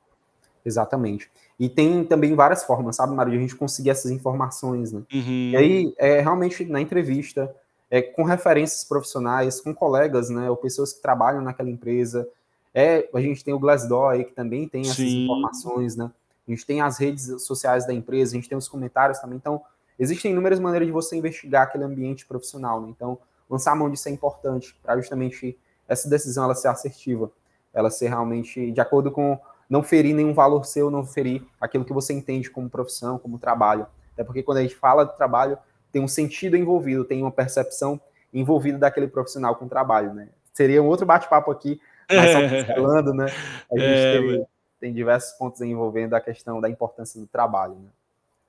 Exatamente. 0.64 1.30
E 1.58 1.68
tem 1.68 2.04
também 2.04 2.34
várias 2.34 2.64
formas, 2.64 2.96
sabe, 2.96 3.14
Mário, 3.14 3.32
de 3.32 3.38
a 3.38 3.40
gente 3.40 3.54
conseguir 3.54 3.90
essas 3.90 4.10
informações, 4.10 4.92
né? 4.92 5.02
Uhum. 5.12 5.50
E 5.52 5.56
aí, 5.56 5.94
é, 5.98 6.20
realmente, 6.20 6.64
na 6.64 6.80
entrevista, 6.80 7.54
é, 7.90 8.02
com 8.02 8.24
referências 8.24 8.82
profissionais, 8.82 9.60
com 9.60 9.74
colegas, 9.74 10.30
né, 10.30 10.50
ou 10.50 10.56
pessoas 10.56 10.92
que 10.92 11.02
trabalham 11.02 11.40
naquela 11.42 11.70
empresa, 11.70 12.28
é, 12.74 13.08
a 13.14 13.20
gente 13.20 13.44
tem 13.44 13.54
o 13.54 13.58
Glassdoor 13.58 14.10
aí, 14.10 14.24
que 14.24 14.32
também 14.32 14.68
tem 14.68 14.80
essas 14.80 14.96
Sim. 14.96 15.24
informações, 15.24 15.94
né? 15.94 16.10
A 16.46 16.50
gente 16.50 16.66
tem 16.66 16.80
as 16.80 16.98
redes 16.98 17.42
sociais 17.42 17.86
da 17.86 17.94
empresa, 17.94 18.32
a 18.32 18.34
gente 18.34 18.48
tem 18.48 18.58
os 18.58 18.68
comentários 18.68 19.20
também. 19.20 19.36
Então, 19.36 19.62
existem 19.98 20.32
inúmeras 20.32 20.58
maneiras 20.58 20.86
de 20.88 20.92
você 20.92 21.16
investigar 21.16 21.62
aquele 21.62 21.84
ambiente 21.84 22.26
profissional, 22.26 22.80
né? 22.80 22.88
Então, 22.90 23.16
lançar 23.48 23.72
a 23.72 23.74
mão 23.76 23.88
disso 23.88 24.08
é 24.08 24.12
importante 24.12 24.76
para 24.82 24.96
justamente 24.96 25.56
essa 25.88 26.08
decisão 26.08 26.44
ela 26.44 26.54
ser 26.54 26.68
assertiva, 26.68 27.30
ela 27.72 27.90
ser 27.90 28.08
realmente 28.08 28.72
de 28.72 28.80
acordo 28.80 29.10
com 29.12 29.38
não 29.74 29.82
ferir 29.82 30.14
nenhum 30.14 30.32
valor 30.32 30.64
seu, 30.64 30.88
não 30.88 31.04
ferir 31.04 31.42
aquilo 31.60 31.84
que 31.84 31.92
você 31.92 32.12
entende 32.12 32.48
como 32.48 32.70
profissão, 32.70 33.18
como 33.18 33.40
trabalho. 33.40 33.88
Até 34.12 34.22
porque 34.22 34.40
quando 34.40 34.58
a 34.58 34.62
gente 34.62 34.76
fala 34.76 35.04
de 35.04 35.16
trabalho, 35.16 35.58
tem 35.90 36.00
um 36.00 36.06
sentido 36.06 36.56
envolvido, 36.56 37.04
tem 37.04 37.20
uma 37.20 37.32
percepção 37.32 38.00
envolvida 38.32 38.78
daquele 38.78 39.08
profissional 39.08 39.56
com 39.56 39.64
o 39.64 39.68
trabalho, 39.68 40.14
né? 40.14 40.28
Seria 40.52 40.80
um 40.80 40.86
outro 40.86 41.04
bate-papo 41.04 41.50
aqui 41.50 41.80
mas 42.08 42.30
só 42.30 42.38
falando, 42.74 43.12
né? 43.12 43.26
A 43.72 43.78
gente 43.78 43.84
é, 43.84 44.18
tem, 44.18 44.38
mas... 44.38 44.46
tem, 44.78 44.92
diversos 44.92 45.32
pontos 45.32 45.60
envolvendo 45.60 46.14
a 46.14 46.20
questão 46.20 46.60
da 46.60 46.70
importância 46.70 47.20
do 47.20 47.26
trabalho, 47.26 47.74
né? 47.74 47.88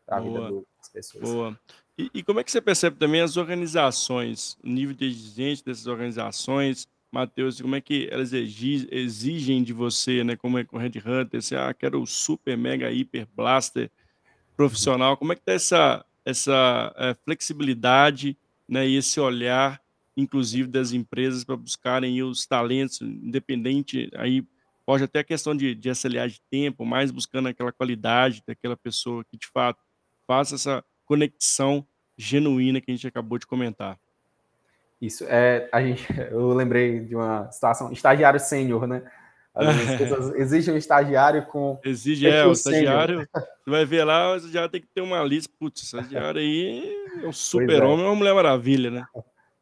Para 0.06 0.18
a 0.18 0.20
vida 0.20 0.40
das 0.78 0.90
pessoas. 0.94 1.28
Boa. 1.28 1.60
E, 1.98 2.12
e, 2.14 2.24
como 2.24 2.40
é 2.40 2.44
que 2.44 2.52
você 2.52 2.62
percebe 2.62 2.98
também 2.98 3.22
as 3.22 3.36
organizações, 3.36 4.58
o 4.64 4.68
nível 4.68 4.94
de 4.94 5.06
exigência 5.06 5.66
dessas 5.66 5.88
organizações, 5.88 6.88
Matheus, 7.16 7.61
como 7.61 7.76
é 7.76 7.82
que 7.82 8.07
elas 8.11 8.34
exigem 8.34 9.63
de 9.63 9.74
você, 9.74 10.24
né? 10.24 10.36
Como 10.36 10.57
é 10.57 10.63
com 10.63 10.78
Red 10.78 10.99
Hunter, 11.05 11.41
você, 11.41 11.55
ah, 11.55 11.74
quero 11.74 12.01
o 12.01 12.05
super, 12.05 12.57
mega, 12.57 12.91
hiper 12.91 13.28
blaster 13.36 13.89
profissional. 14.55 15.18
Como 15.18 15.34
é 15.34 15.36
que 15.36 15.41
tá 15.41 15.53
essa, 15.53 16.05
essa 16.26 16.93
é, 16.97 17.16
flexibilidade 17.24 18.38
né, 18.68 18.88
e 18.88 18.97
esse 18.97 19.20
olhar 19.20 19.82
inclusive 20.18 20.70
das 20.70 20.93
empresas 20.93 21.43
para 21.43 21.57
buscarem 21.57 22.24
os 22.24 22.45
talentos, 22.45 23.01
independente 23.01 24.09
aí 24.16 24.45
Pode 24.86 25.03
até 25.03 25.20
a 25.20 25.24
questão 25.24 25.55
de 25.55 25.74
de 25.74 25.89
de 25.91 26.41
tempo, 26.49 26.86
mais 26.86 27.09
buscando 27.09 27.47
aquela 27.47 27.72
qualidade 27.72 28.43
daquela 28.45 28.78
pessoa 28.78 29.26
que 29.26 29.36
de 29.36 29.47
fato 29.47 29.82
faça 30.28 30.55
essa 30.55 30.86
conexão 31.05 31.86
genuína 32.16 32.80
que 32.80 32.91
a 32.91 32.93
gente 32.93 33.07
acabou 33.07 33.39
de 33.39 33.47
comentar. 33.47 33.99
Isso, 35.02 35.26
é, 35.28 35.68
a 35.72 35.82
gente, 35.82 36.06
eu 36.32 36.50
lembrei 36.54 37.02
de 37.02 37.16
uma 37.16 37.52
situação, 37.52 37.91
estagiário 37.91 38.39
sênior, 38.39 38.88
né? 38.88 39.04
As 39.54 39.66
pessoas 39.98 40.36
exigem 40.36 40.74
um 40.74 40.78
estagiário 40.78 41.46
com. 41.46 41.80
Exige, 41.84 42.28
é, 42.28 42.46
o 42.46 42.52
estagiário. 42.52 43.28
Você 43.34 43.72
vai 43.72 43.86
ver 43.86 44.04
lá, 44.04 44.34
o 44.34 44.36
estagiário 44.36 44.70
tem 44.70 44.82
que 44.82 44.88
ter 44.93 45.02
uma 45.02 45.24
lista. 45.24 45.52
Putz, 45.58 45.84
estagiário 45.84 46.41
aí 46.41 46.93
é 47.24 47.28
um 47.28 47.32
super-homem, 47.34 48.04
é. 48.04 48.08
é 48.08 48.10
uma 48.10 48.16
mulher 48.16 48.34
maravilha, 48.34 48.91
né? 48.91 49.06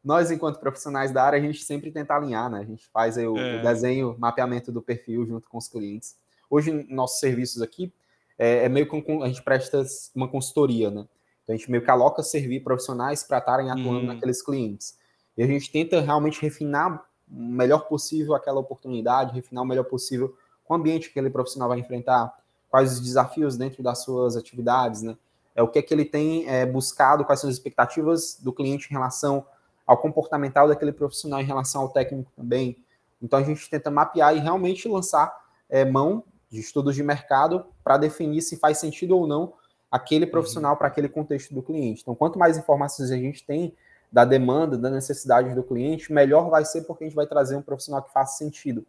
Nós, 0.04 0.30
enquanto 0.30 0.58
profissionais 0.58 1.12
da 1.12 1.22
área, 1.22 1.38
a 1.38 1.42
gente 1.42 1.62
sempre 1.62 1.90
tenta 1.90 2.14
alinhar, 2.14 2.50
né? 2.50 2.58
A 2.58 2.64
gente 2.64 2.86
faz 2.92 3.16
o, 3.16 3.38
é. 3.38 3.58
o, 3.58 3.62
desenho, 3.62 4.16
mapeamento 4.18 4.70
do 4.70 4.82
perfil 4.82 5.24
junto 5.26 5.48
com 5.48 5.56
os 5.56 5.68
clientes. 5.68 6.16
Hoje, 6.50 6.86
nossos 6.90 7.20
serviços 7.20 7.62
aqui 7.62 7.92
é, 8.36 8.64
é 8.64 8.68
meio 8.68 8.86
que 8.88 9.12
a 9.22 9.26
gente 9.28 9.42
presta 9.42 9.82
uma 10.14 10.28
consultoria, 10.28 10.90
né? 10.90 11.06
Então, 11.42 11.54
a 11.54 11.56
gente 11.56 11.70
meio 11.70 11.82
que 11.82 11.90
aloca 11.90 12.22
servir 12.22 12.60
profissionais 12.60 13.22
para 13.22 13.38
estarem 13.38 13.70
atuando 13.70 14.00
hum. 14.00 14.06
naqueles 14.06 14.42
clientes. 14.42 14.98
E 15.36 15.42
a 15.42 15.46
gente 15.46 15.70
tenta 15.70 16.00
realmente 16.00 16.40
refinar 16.40 17.04
o 17.30 17.34
melhor 17.34 17.86
possível 17.88 18.34
aquela 18.34 18.60
oportunidade, 18.60 19.34
refinar 19.34 19.64
o 19.64 19.66
melhor 19.66 19.84
possível 19.84 20.36
com 20.64 20.74
o 20.74 20.76
ambiente 20.76 21.06
que 21.06 21.18
aquele 21.18 21.30
profissional 21.30 21.68
vai 21.68 21.78
enfrentar, 21.78 22.34
quais 22.70 22.92
os 22.92 23.00
desafios 23.00 23.56
dentro 23.56 23.82
das 23.82 24.02
suas 24.02 24.36
atividades, 24.36 25.02
né? 25.02 25.16
É 25.54 25.62
o 25.62 25.68
que 25.68 25.78
é 25.78 25.82
que 25.82 25.94
ele 25.94 26.04
tem 26.04 26.48
é, 26.48 26.66
buscado, 26.66 27.24
quais 27.24 27.40
são 27.40 27.48
as 27.48 27.54
expectativas 27.54 28.38
do 28.40 28.52
cliente 28.52 28.88
em 28.90 28.92
relação 28.92 29.46
ao 29.86 29.96
comportamental 29.98 30.66
daquele 30.66 30.92
profissional 30.92 31.40
em 31.40 31.44
relação 31.44 31.82
ao 31.82 31.88
técnico 31.88 32.32
também. 32.34 32.76
Então 33.22 33.38
a 33.38 33.42
gente 33.42 33.68
tenta 33.70 33.90
mapear 33.90 34.36
e 34.36 34.40
realmente 34.40 34.88
lançar 34.88 35.32
é, 35.68 35.84
mão 35.84 36.24
de 36.50 36.60
estudos 36.60 36.94
de 36.94 37.02
mercado 37.02 37.66
para 37.82 37.96
definir 37.96 38.42
se 38.42 38.56
faz 38.56 38.78
sentido 38.78 39.16
ou 39.16 39.26
não 39.26 39.54
aquele 39.90 40.26
profissional 40.26 40.72
uhum. 40.72 40.78
para 40.78 40.88
aquele 40.88 41.08
contexto 41.08 41.54
do 41.54 41.62
cliente. 41.62 42.02
Então, 42.02 42.16
quanto 42.16 42.36
mais 42.36 42.58
informações 42.58 43.12
a 43.12 43.16
gente 43.16 43.46
tem 43.46 43.72
da 44.14 44.24
demanda, 44.24 44.78
da 44.78 44.88
necessidade 44.90 45.52
do 45.56 45.62
cliente, 45.64 46.12
melhor 46.12 46.48
vai 46.48 46.64
ser 46.64 46.82
porque 46.82 47.02
a 47.02 47.06
gente 47.08 47.16
vai 47.16 47.26
trazer 47.26 47.56
um 47.56 47.62
profissional 47.62 48.00
que 48.00 48.12
faça 48.12 48.38
sentido 48.38 48.86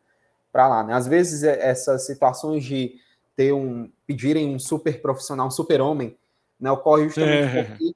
para 0.52 0.68
lá. 0.68 0.84
Né? 0.84 0.94
Às 0.94 1.08
vezes 1.08 1.42
é, 1.42 1.68
essas 1.68 2.06
situações 2.06 2.64
de 2.64 3.00
ter 3.36 3.52
um 3.52 3.92
pedirem 4.06 4.54
um 4.54 4.60
super 4.60 5.02
profissional, 5.02 5.48
um 5.48 5.52
super 5.52 5.82
homem, 5.82 6.16
né, 6.60 6.70
ocorre 6.70 7.06
justamente 7.06 7.58
é. 7.58 7.64
porque 7.64 7.96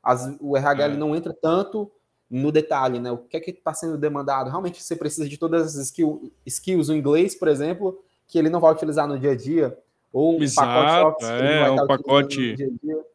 as, 0.00 0.36
o 0.40 0.56
RH 0.56 0.84
é. 0.84 0.96
não 0.96 1.16
entra 1.16 1.34
tanto 1.34 1.90
no 2.30 2.52
detalhe, 2.52 3.00
né? 3.00 3.10
O 3.10 3.18
que 3.18 3.36
é 3.36 3.40
que 3.40 3.50
está 3.50 3.74
sendo 3.74 3.98
demandado? 3.98 4.48
Realmente 4.48 4.80
você 4.80 4.94
precisa 4.94 5.28
de 5.28 5.36
todas 5.36 5.74
as 5.76 5.86
skill, 5.86 6.32
skills, 6.46 6.90
o 6.90 6.94
inglês, 6.94 7.34
por 7.34 7.48
exemplo, 7.48 8.00
que 8.28 8.38
ele 8.38 8.50
não 8.50 8.60
vai 8.60 8.72
utilizar 8.72 9.08
no 9.08 9.18
dia 9.18 9.32
a 9.32 9.36
dia, 9.36 9.76
ou 10.12 10.38
um 10.38 10.42
Exato, 10.42 10.68
pacote 10.68 11.24
Office 11.24 11.40
é, 11.40 11.70
um 11.70 11.86
pacote 11.86 12.56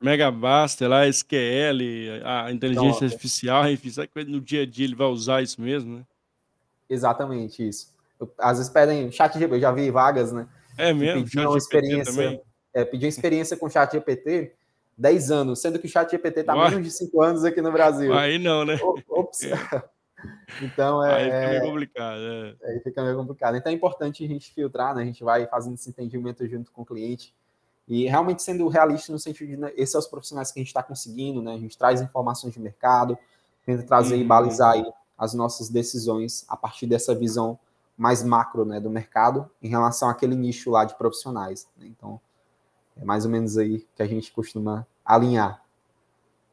Megabaster 0.01 0.87
lá, 0.87 1.07
SQL, 1.07 2.21
a 2.23 2.51
inteligência 2.51 2.99
Pronto. 2.99 3.03
artificial, 3.05 3.69
enfim, 3.69 3.89
sabe 3.89 4.07
que 4.07 4.23
no 4.25 4.39
dia 4.39 4.61
a 4.61 4.65
dia 4.65 4.85
ele 4.85 4.95
vai 4.95 5.07
usar 5.07 5.41
isso 5.41 5.59
mesmo, 5.61 5.97
né? 5.97 6.03
Exatamente 6.89 7.67
isso. 7.67 7.91
Às 8.37 8.57
vezes 8.57 8.71
pedem 8.71 9.11
chat 9.11 9.33
GPT, 9.33 9.55
eu 9.55 9.61
já 9.61 9.71
vi 9.71 9.89
vagas, 9.89 10.31
né? 10.31 10.47
É 10.77 10.93
mesmo, 10.93 11.25
uma 11.47 11.57
experiência. 11.57 12.41
É, 12.73 12.83
pedir 12.83 13.07
experiência 13.07 13.55
com 13.55 13.69
chat 13.69 13.91
GPT 13.91 14.53
10 14.97 15.31
anos, 15.31 15.59
sendo 15.59 15.79
que 15.79 15.87
o 15.87 15.89
chat 15.89 16.09
GPT 16.09 16.41
está 16.41 16.55
menos 16.55 16.83
de 16.83 16.91
5 16.91 17.21
anos 17.21 17.43
aqui 17.43 17.61
no 17.61 17.71
Brasil. 17.71 18.13
Aí 18.13 18.37
não, 18.37 18.63
né? 18.63 18.79
Ops. 19.09 19.39
Então 20.61 21.03
é. 21.03 21.15
Aí 21.15 21.25
fica 21.25 21.49
meio 21.49 21.61
complicado. 21.61 22.19
É. 22.19 22.55
Aí 22.63 22.79
fica 22.79 23.03
meio 23.03 23.17
complicado. 23.17 23.57
Então 23.57 23.71
é 23.71 23.75
importante 23.75 24.23
a 24.23 24.27
gente 24.27 24.53
filtrar, 24.53 24.95
né? 24.95 25.01
A 25.01 25.05
gente 25.05 25.23
vai 25.23 25.47
fazendo 25.47 25.75
esse 25.75 25.89
entendimento 25.89 26.47
junto 26.47 26.71
com 26.71 26.81
o 26.81 26.85
cliente. 26.85 27.33
E 27.87 28.05
realmente 28.05 28.41
sendo 28.41 28.67
realista 28.67 29.11
no 29.11 29.19
sentido 29.19 29.49
de 29.49 29.57
né, 29.57 29.71
esses 29.75 29.91
são 29.91 29.99
os 29.99 30.07
profissionais 30.07 30.51
que 30.51 30.59
a 30.59 30.61
gente 30.61 30.69
está 30.69 30.81
conseguindo, 30.81 31.41
né? 31.41 31.53
A 31.53 31.59
gente 31.59 31.77
traz 31.77 32.01
informações 32.01 32.53
de 32.53 32.59
mercado, 32.59 33.17
tenta 33.65 33.83
trazer 33.83 34.15
uhum. 34.15 34.21
e 34.21 34.25
balizar 34.25 34.73
aí 34.73 34.85
as 35.17 35.33
nossas 35.33 35.69
decisões 35.69 36.45
a 36.47 36.57
partir 36.57 36.87
dessa 36.87 37.13
visão 37.13 37.59
mais 37.97 38.23
macro 38.23 38.65
né, 38.65 38.79
do 38.79 38.89
mercado 38.89 39.49
em 39.61 39.67
relação 39.67 40.09
àquele 40.09 40.35
nicho 40.35 40.71
lá 40.71 40.83
de 40.85 40.95
profissionais. 40.97 41.67
Né? 41.77 41.87
Então, 41.87 42.19
é 42.97 43.05
mais 43.05 43.25
ou 43.25 43.31
menos 43.31 43.57
aí 43.57 43.87
que 43.95 44.01
a 44.01 44.07
gente 44.07 44.31
costuma 44.31 44.85
alinhar. 45.05 45.62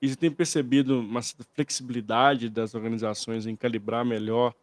E 0.01 0.09
você 0.09 0.17
tem 0.17 0.31
percebido 0.31 1.01
uma 1.01 1.21
flexibilidade 1.55 2.49
das 2.49 2.75
organizações 2.75 3.47
em 3.47 3.55
calibrar 3.55 4.05
melhor 4.05 4.55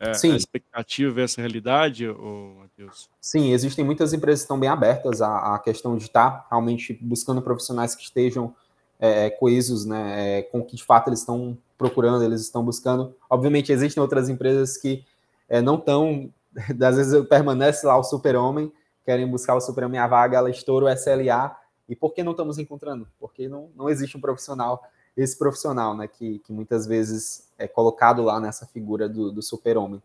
é, 0.00 0.10
a 0.10 0.36
expectativa 0.36 1.12
versus 1.12 1.38
a 1.38 1.42
realidade, 1.42 2.08
Matheus? 2.08 3.08
Sim, 3.20 3.52
existem 3.52 3.84
muitas 3.84 4.12
empresas 4.12 4.40
que 4.40 4.44
estão 4.44 4.58
bem 4.58 4.68
abertas 4.68 5.22
à, 5.22 5.54
à 5.54 5.58
questão 5.60 5.96
de 5.96 6.02
estar 6.02 6.44
realmente 6.50 6.98
buscando 7.00 7.40
profissionais 7.40 7.94
que 7.94 8.02
estejam 8.02 8.52
é, 8.98 9.26
é 9.26 9.30
coesos 9.30 9.84
né, 9.84 10.38
é, 10.38 10.42
com 10.42 10.58
o 10.58 10.64
que 10.64 10.74
de 10.74 10.82
fato 10.82 11.08
eles 11.08 11.20
estão 11.20 11.56
procurando, 11.78 12.24
eles 12.24 12.40
estão 12.40 12.64
buscando. 12.64 13.14
Obviamente, 13.30 13.70
existem 13.70 14.00
outras 14.00 14.28
empresas 14.28 14.76
que 14.76 15.04
é, 15.48 15.60
não 15.60 15.76
estão, 15.76 16.28
às 16.82 16.96
vezes 16.96 17.24
permanece 17.28 17.86
lá 17.86 17.96
o 17.96 18.02
super-homem, 18.02 18.72
querem 19.04 19.28
buscar 19.28 19.54
o 19.54 19.60
super-homem 19.60 20.00
a 20.00 20.08
vaga, 20.08 20.38
ela 20.38 20.50
estoura 20.50 20.86
o 20.86 20.88
SLA, 20.88 21.56
e 21.92 21.94
por 21.94 22.14
que 22.14 22.22
não 22.22 22.32
estamos 22.32 22.58
encontrando? 22.58 23.06
Porque 23.20 23.46
não, 23.46 23.68
não 23.76 23.86
existe 23.90 24.16
um 24.16 24.20
profissional, 24.20 24.82
esse 25.14 25.36
profissional, 25.36 25.94
né, 25.94 26.08
que, 26.08 26.38
que 26.38 26.50
muitas 26.50 26.86
vezes 26.86 27.46
é 27.58 27.68
colocado 27.68 28.22
lá 28.22 28.40
nessa 28.40 28.64
figura 28.64 29.06
do, 29.06 29.30
do 29.30 29.42
super-homem. 29.42 30.02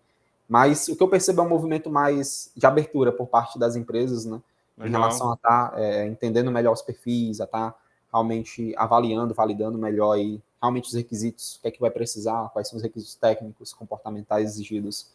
Mas 0.50 0.90
o 0.90 0.98
que 0.98 1.02
eu 1.02 1.08
percebo 1.08 1.42
é 1.42 1.46
um 1.46 1.50
movimento 1.50 1.90
mais 1.90 2.52
de 2.58 2.66
abertura 2.66 3.10
por 3.10 3.28
parte 3.28 3.58
das 3.58 3.78
empresas, 3.78 4.26
né, 4.26 4.42
Legal. 4.78 4.88
em 4.88 4.92
relação 4.92 5.32
a 5.32 5.36
estar 5.36 5.70
tá, 5.70 5.82
é, 5.82 6.06
entendendo 6.08 6.52
melhor 6.52 6.74
os 6.74 6.82
perfis, 6.82 7.40
a 7.40 7.46
estar 7.46 7.72
tá 7.72 7.78
realmente 8.12 8.76
avaliando, 8.76 9.34
validando 9.34 9.78
melhor 9.78 10.12
aí, 10.12 10.42
realmente 10.62 10.90
os 10.90 10.94
requisitos, 10.94 11.56
o 11.56 11.62
que 11.62 11.70
é 11.70 11.72
que 11.72 11.80
vai 11.80 11.90
precisar, 11.90 12.50
quais 12.50 12.68
são 12.68 12.76
os 12.76 12.84
requisitos 12.84 13.16
técnicos, 13.16 13.72
comportamentais 13.72 14.50
exigidos 14.50 15.08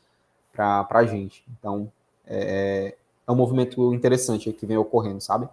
para 0.54 0.86
a 0.88 1.04
gente. 1.04 1.44
Então, 1.58 1.92
é, 2.26 2.94
é 3.26 3.30
um 3.30 3.36
movimento 3.36 3.92
interessante 3.92 4.50
que 4.54 4.64
vem 4.64 4.78
ocorrendo, 4.78 5.20
sabe? 5.20 5.50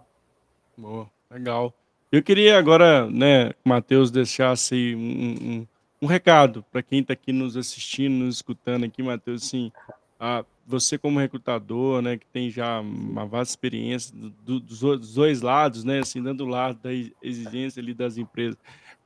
Boa, 0.80 1.10
legal. 1.30 1.74
Eu 2.10 2.22
queria 2.22 2.58
agora, 2.58 3.08
né, 3.10 3.52
Matheus 3.62 4.10
deixasse 4.10 4.94
um, 4.96 5.00
um, 5.00 5.66
um 6.00 6.06
recado 6.06 6.64
para 6.72 6.82
quem 6.82 7.00
está 7.00 7.12
aqui 7.12 7.32
nos 7.32 7.54
assistindo, 7.54 8.24
nos 8.24 8.36
escutando 8.36 8.84
aqui, 8.84 9.02
Matheus, 9.02 9.44
assim, 9.44 9.70
a, 10.18 10.42
você 10.66 10.96
como 10.96 11.18
recrutador, 11.18 12.00
né, 12.00 12.16
que 12.16 12.26
tem 12.28 12.50
já 12.50 12.80
uma 12.80 13.26
vasta 13.26 13.52
experiência 13.52 14.16
do, 14.16 14.58
dos, 14.58 14.80
dos, 14.80 15.14
dois 15.14 15.42
lados, 15.42 15.84
né, 15.84 15.98
assim, 15.98 16.22
dando 16.22 16.44
o 16.44 16.48
lado 16.48 16.80
da 16.82 16.90
exigência 17.22 17.78
ali 17.78 17.92
das 17.92 18.16
empresas, 18.16 18.56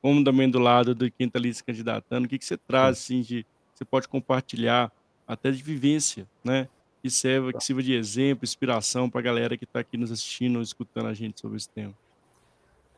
como 0.01 0.23
também 0.23 0.49
do 0.49 0.59
lado 0.59 0.95
de 0.95 1.11
quem 1.11 1.27
está 1.27 1.37
ali 1.37 1.53
se 1.53 1.63
candidatando, 1.63 2.25
o 2.25 2.29
que, 2.29 2.39
que 2.39 2.45
você 2.45 2.55
traz, 2.55 2.99
assim, 2.99 3.19
de, 3.19 3.45
você 3.73 3.83
pode 3.83 4.07
compartilhar 4.07 4.89
até 5.27 5.51
de 5.51 5.61
vivência, 5.61 6.25
né, 6.41 6.69
que 7.09 7.53
que 7.53 7.63
sirva 7.63 7.83
de 7.83 7.93
exemplo, 7.93 8.43
inspiração 8.43 9.09
para 9.09 9.19
a 9.19 9.23
galera 9.23 9.57
que 9.57 9.63
está 9.63 9.79
aqui 9.79 9.97
nos 9.97 10.11
assistindo, 10.11 10.61
escutando 10.61 11.07
a 11.07 11.13
gente 11.13 11.39
sobre 11.39 11.57
esse 11.57 11.69
tema. 11.69 11.93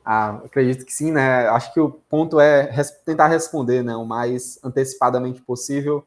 Ah, 0.05 0.37
acredito 0.45 0.85
que 0.85 0.93
sim, 0.93 1.11
né? 1.11 1.47
Acho 1.49 1.73
que 1.73 1.79
o 1.81 1.91
ponto 1.91 2.39
é 2.39 2.61
res 2.71 2.91
tentar 3.05 3.27
responder, 3.27 3.83
né, 3.83 3.93
o 3.95 4.05
mais 4.05 4.57
antecipadamente 4.63 5.41
possível. 5.41 6.05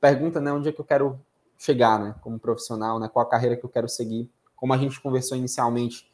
Pergunta, 0.00 0.40
né, 0.40 0.50
onde 0.50 0.70
é 0.70 0.72
que 0.72 0.80
eu 0.80 0.84
quero 0.84 1.20
chegar, 1.58 1.98
né, 1.98 2.14
como 2.22 2.38
profissional, 2.38 2.98
né, 2.98 3.08
qual 3.12 3.26
a 3.26 3.28
carreira 3.28 3.56
que 3.56 3.64
eu 3.64 3.68
quero 3.68 3.88
seguir. 3.88 4.30
Como 4.56 4.72
a 4.72 4.78
gente 4.78 4.98
conversou 5.00 5.36
inicialmente, 5.36 6.10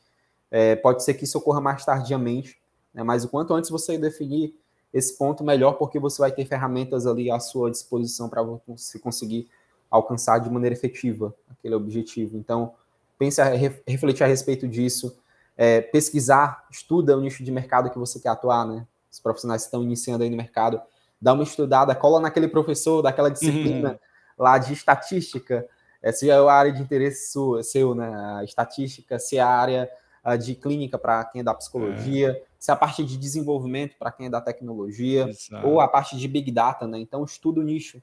é, 0.50 0.74
pode 0.74 1.04
ser 1.04 1.14
que 1.14 1.22
isso 1.22 1.38
ocorra 1.38 1.60
mais 1.60 1.84
tardiamente, 1.84 2.60
né, 2.92 3.04
mas 3.04 3.24
o 3.24 3.28
quanto 3.28 3.54
antes 3.54 3.70
você 3.70 3.96
definir 3.96 4.52
esse 4.92 5.16
ponto, 5.16 5.44
melhor, 5.44 5.74
porque 5.74 6.00
você 6.00 6.20
vai 6.20 6.32
ter 6.32 6.44
ferramentas 6.46 7.06
ali 7.06 7.30
à 7.30 7.38
sua 7.38 7.70
disposição 7.70 8.28
para 8.28 8.42
você 8.42 8.98
conseguir 8.98 9.48
alcançar 9.90 10.38
de 10.38 10.48
maneira 10.48 10.74
efetiva 10.74 11.34
aquele 11.50 11.74
objetivo. 11.74 12.36
Então, 12.36 12.72
pense 13.18 13.40
a 13.40 13.44
refletir 13.86 14.24
a 14.24 14.26
respeito 14.26 14.68
disso, 14.68 15.18
é, 15.56 15.80
pesquisar, 15.80 16.64
estuda 16.70 17.16
o 17.16 17.20
nicho 17.20 17.44
de 17.44 17.50
mercado 17.50 17.90
que 17.90 17.98
você 17.98 18.18
quer 18.18 18.30
atuar, 18.30 18.66
né? 18.66 18.86
Os 19.10 19.20
profissionais 19.20 19.62
que 19.62 19.66
estão 19.66 19.82
iniciando 19.82 20.22
aí 20.22 20.30
no 20.30 20.36
mercado, 20.36 20.80
dá 21.20 21.32
uma 21.32 21.42
estudada, 21.42 21.94
cola 21.94 22.20
naquele 22.20 22.48
professor 22.48 23.02
daquela 23.02 23.30
disciplina 23.30 23.90
uhum. 23.90 23.98
lá 24.38 24.56
de 24.56 24.72
estatística, 24.72 25.68
é, 26.02 26.12
se 26.12 26.30
é 26.30 26.34
a 26.34 26.50
área 26.50 26.72
de 26.72 26.80
interesse 26.80 27.30
sua, 27.32 27.62
seu, 27.62 27.94
né? 27.94 28.10
A 28.38 28.44
estatística, 28.44 29.18
se 29.18 29.36
é 29.36 29.40
a 29.40 29.48
área 29.48 29.90
uh, 30.24 30.38
de 30.38 30.54
clínica 30.54 30.96
para 30.98 31.24
quem 31.26 31.40
é 31.40 31.44
da 31.44 31.52
psicologia, 31.52 32.30
é. 32.30 32.42
se 32.58 32.70
é 32.70 32.74
a 32.74 32.76
parte 32.76 33.04
de 33.04 33.18
desenvolvimento 33.18 33.96
para 33.98 34.10
quem 34.10 34.26
é 34.26 34.30
da 34.30 34.40
tecnologia, 34.40 35.28
Exato. 35.28 35.66
ou 35.66 35.78
a 35.78 35.86
parte 35.86 36.16
de 36.16 36.26
big 36.26 36.50
data, 36.50 36.86
né? 36.86 36.98
Então, 36.98 37.22
estuda 37.22 37.60
o 37.60 37.62
nicho 37.62 38.02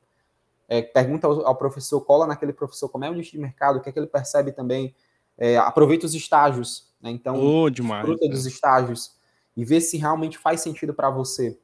é, 0.68 0.82
pergunta 0.82 1.28
ao, 1.28 1.46
ao, 1.48 1.56
professor, 1.56 2.02
cola 2.02 2.28
naquele 2.28 2.54
professor 2.54 2.90
como 2.90 3.06
é 3.06 3.10
o 3.10 3.14
nicho 3.14 3.32
de 3.32 3.40
mercado, 3.40 3.78
o 3.78 3.82
que 3.82 3.90
é 3.90 3.92
que 3.92 4.00
ele 4.00 4.08
percebe 4.08 4.52
também, 4.52 4.94
é, 5.38 5.58
aproveita 5.58 6.06
os 6.06 6.14
estágios, 6.14 6.92
né? 7.02 7.12
então, 7.12 7.40
oh, 7.40 7.70
demais, 7.70 8.06
fruta 8.06 8.28
dos 8.28 8.46
estágios 8.46 9.16
e 9.56 9.64
vê 9.64 9.80
se 9.80 9.98
realmente 9.98 10.38
faz 10.38 10.62
sentido 10.62 10.94
para 10.94 11.10
você 11.10 11.58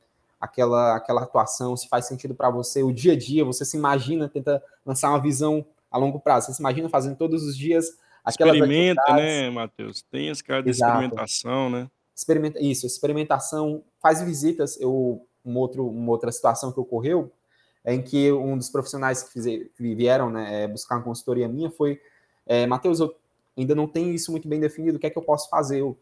aquela, 0.44 0.98
aquela 0.98 1.24
atuação, 1.24 1.78
se 1.78 1.88
faz 1.88 2.06
sentido 2.06 2.36
para 2.36 2.50
você 2.50 2.84
o 2.84 2.92
dia 2.92 3.14
a 3.14 3.18
dia, 3.18 3.46
você 3.46 3.64
se 3.64 3.78
imagina, 3.78 4.28
tenta 4.28 4.62
lançar 4.86 5.10
uma 5.10 5.22
visão 5.22 5.66
a 5.90 5.98
longo 5.98 6.20
prazo. 6.20 6.48
Você 6.48 6.56
se 6.56 6.62
imagina 6.62 6.90
fazendo 6.90 7.16
todos 7.16 7.44
os 7.44 7.56
dias 7.56 7.98
aquelas 8.26 8.56
Experimenta, 8.56 9.14
né, 9.14 9.50
Matheus? 9.50 10.02
Tem 10.02 10.28
esse 10.28 10.44
cara 10.44 10.62
de 10.62 10.72
Exato. 10.72 10.92
experimentação, 10.92 11.70
né? 11.70 11.90
Experimenta, 12.16 12.60
isso, 12.60 12.86
experimentação, 12.86 13.84
faz 14.02 14.22
visitas. 14.22 14.80
Eu, 14.82 15.26
um 15.46 15.58
outro, 15.58 15.88
uma 15.88 16.12
outra 16.12 16.32
situação 16.32 16.72
que 16.72 16.80
ocorreu 16.80 17.32
é 17.32 17.43
em 17.86 18.02
que 18.02 18.32
um 18.32 18.58
dos 18.58 18.70
profissionais 18.70 19.24
que, 19.24 19.32
fizer, 19.32 19.66
que 19.76 19.96
vieram 19.96 20.30
né, 20.30 20.64
é, 20.64 20.68
buscar 20.68 20.96
uma 20.96 21.04
consultoria 21.04 21.48
minha 21.48 21.70
foi 21.70 22.00
é, 22.46 22.66
Matheus, 22.66 23.00
eu 23.00 23.14
ainda 23.58 23.76
não 23.76 23.88
tenho 23.88 24.12
isso 24.12 24.32
muito 24.32 24.48
bem 24.48 24.60
definido, 24.60 24.98
o 24.98 25.00
que 25.00 25.08
é 25.08 25.10
que 25.10 25.18
eu 25.18 25.24
posso 25.24 25.50
fazer? 25.50 25.82
Eu, 25.82 25.98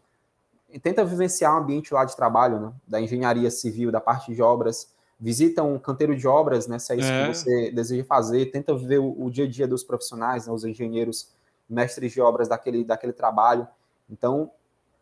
tenta 0.82 1.04
vivenciar 1.04 1.54
o 1.54 1.60
um 1.60 1.64
ambiente 1.64 1.94
lá 1.94 2.06
de 2.06 2.16
trabalho, 2.16 2.60
né, 2.60 2.74
da 2.88 3.02
engenharia 3.02 3.50
civil, 3.52 3.92
da 3.92 4.00
parte 4.00 4.34
de 4.34 4.42
obras, 4.42 4.90
visita 5.20 5.62
um 5.62 5.78
canteiro 5.78 6.16
de 6.16 6.28
obras, 6.28 6.68
né, 6.68 6.80
se 6.80 6.94
é 6.94 6.96
isso 6.98 7.12
é. 7.12 7.28
que 7.28 7.34
você 7.36 7.72
deseja 7.72 8.04
fazer, 8.04 8.52
tenta 8.52 8.74
ver 8.76 9.00
o, 9.00 9.26
o 9.26 9.30
dia 9.30 9.46
a 9.46 9.48
dia 9.48 9.68
dos 9.68 9.84
profissionais, 9.84 10.48
né, 10.48 10.54
os 10.54 10.64
engenheiros, 10.64 11.30
mestres 11.70 12.12
de 12.12 12.20
obras 12.20 12.48
daquele, 12.48 12.84
daquele 12.84 13.14
trabalho. 13.14 13.66
Então, 14.10 14.52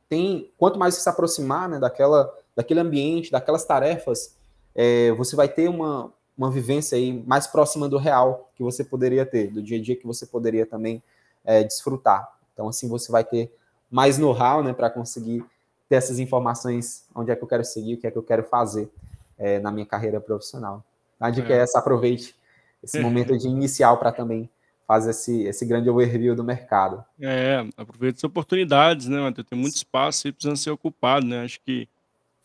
tem 0.08 0.52
quanto 0.58 0.78
mais 0.78 0.96
se 0.96 1.10
aproximar 1.10 1.68
né, 1.68 1.80
daquela, 1.80 2.32
daquele 2.56 2.80
ambiente, 2.80 3.32
daquelas 3.32 3.66
tarefas, 3.66 4.36
é, 4.76 5.12
você 5.14 5.36
vai 5.36 5.48
ter 5.48 5.68
uma, 5.68 6.14
uma 6.40 6.50
vivência 6.50 6.98
aí 6.98 7.22
mais 7.28 7.46
próxima 7.46 7.90
do 7.90 7.98
real 7.98 8.50
que 8.56 8.64
você 8.64 8.82
poderia 8.82 9.26
ter, 9.26 9.52
do 9.52 9.62
dia 9.62 9.78
a 9.78 9.82
dia 9.82 9.94
que 9.98 10.08
você 10.08 10.26
poderia 10.26 10.66
também 10.66 11.04
é, 11.44 11.66
desfrutar. 11.66 12.34
Então, 12.54 12.70
assim, 12.70 12.88
você 12.88 13.12
vai 13.12 13.26
ter 13.26 13.54
mais 13.92 14.18
know-how 14.18 14.64
né, 14.64 14.72
para 14.72 14.90
conseguir 14.90 15.44
ter 15.90 15.96
essas 15.96 16.18
informações, 16.18 17.06
onde 17.14 17.30
é 17.30 17.36
que 17.36 17.44
eu 17.44 17.48
quero 17.48 17.66
seguir, 17.66 17.96
o 17.96 17.98
que 17.98 18.08
é 18.08 18.12
que 18.12 18.18
eu 18.18 18.24
quero 18.24 18.44
fazer 18.44 18.90
é, 19.38 19.60
na 19.60 19.70
minha 19.70 19.86
carreira 19.86 20.22
profissional. 20.22 20.82
A 21.20 21.30
dica 21.30 21.52
é, 21.52 21.58
é 21.58 21.60
essa, 21.62 21.78
aproveite 21.78 22.34
esse 22.82 23.00
momento 23.04 23.38
de 23.38 23.50
inicial 23.50 23.98
para 23.98 24.14
também 24.14 24.50
fazer 24.88 25.10
esse, 25.10 25.44
esse 25.44 25.66
grande 25.66 25.90
overview 25.90 26.36
do 26.38 26.44
mercado. 26.44 27.04
É, 27.20 27.66
aproveite 27.76 28.16
as 28.16 28.24
oportunidades, 28.24 29.08
né, 29.08 29.20
Matheus? 29.20 29.46
Tem 29.46 29.60
muito 29.60 29.76
espaço 29.76 30.26
e 30.26 30.32
precisa 30.32 30.56
ser 30.56 30.72
ocupado, 30.72 31.26
né? 31.26 31.44
Acho 31.44 31.60
que 31.60 31.90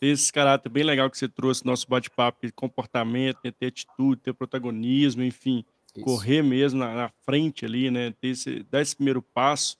esse 0.01 0.31
caráter 0.31 0.69
bem 0.69 0.83
legal 0.83 1.09
que 1.09 1.17
você 1.17 1.27
trouxe 1.27 1.65
no 1.65 1.71
nosso 1.71 1.87
bate-papo, 1.87 2.39
comportamento, 2.53 3.39
né, 3.43 3.51
ter 3.51 3.67
atitude, 3.67 4.21
ter 4.21 4.33
protagonismo, 4.33 5.23
enfim, 5.23 5.65
Isso. 5.95 6.03
correr 6.03 6.41
mesmo 6.41 6.79
na, 6.79 6.93
na, 6.93 7.09
frente 7.25 7.65
ali, 7.65 7.89
né? 7.89 8.13
Ter 8.19 8.29
esse, 8.29 8.63
dar 8.69 8.81
esse 8.81 8.95
primeiro 8.95 9.21
passo, 9.21 9.77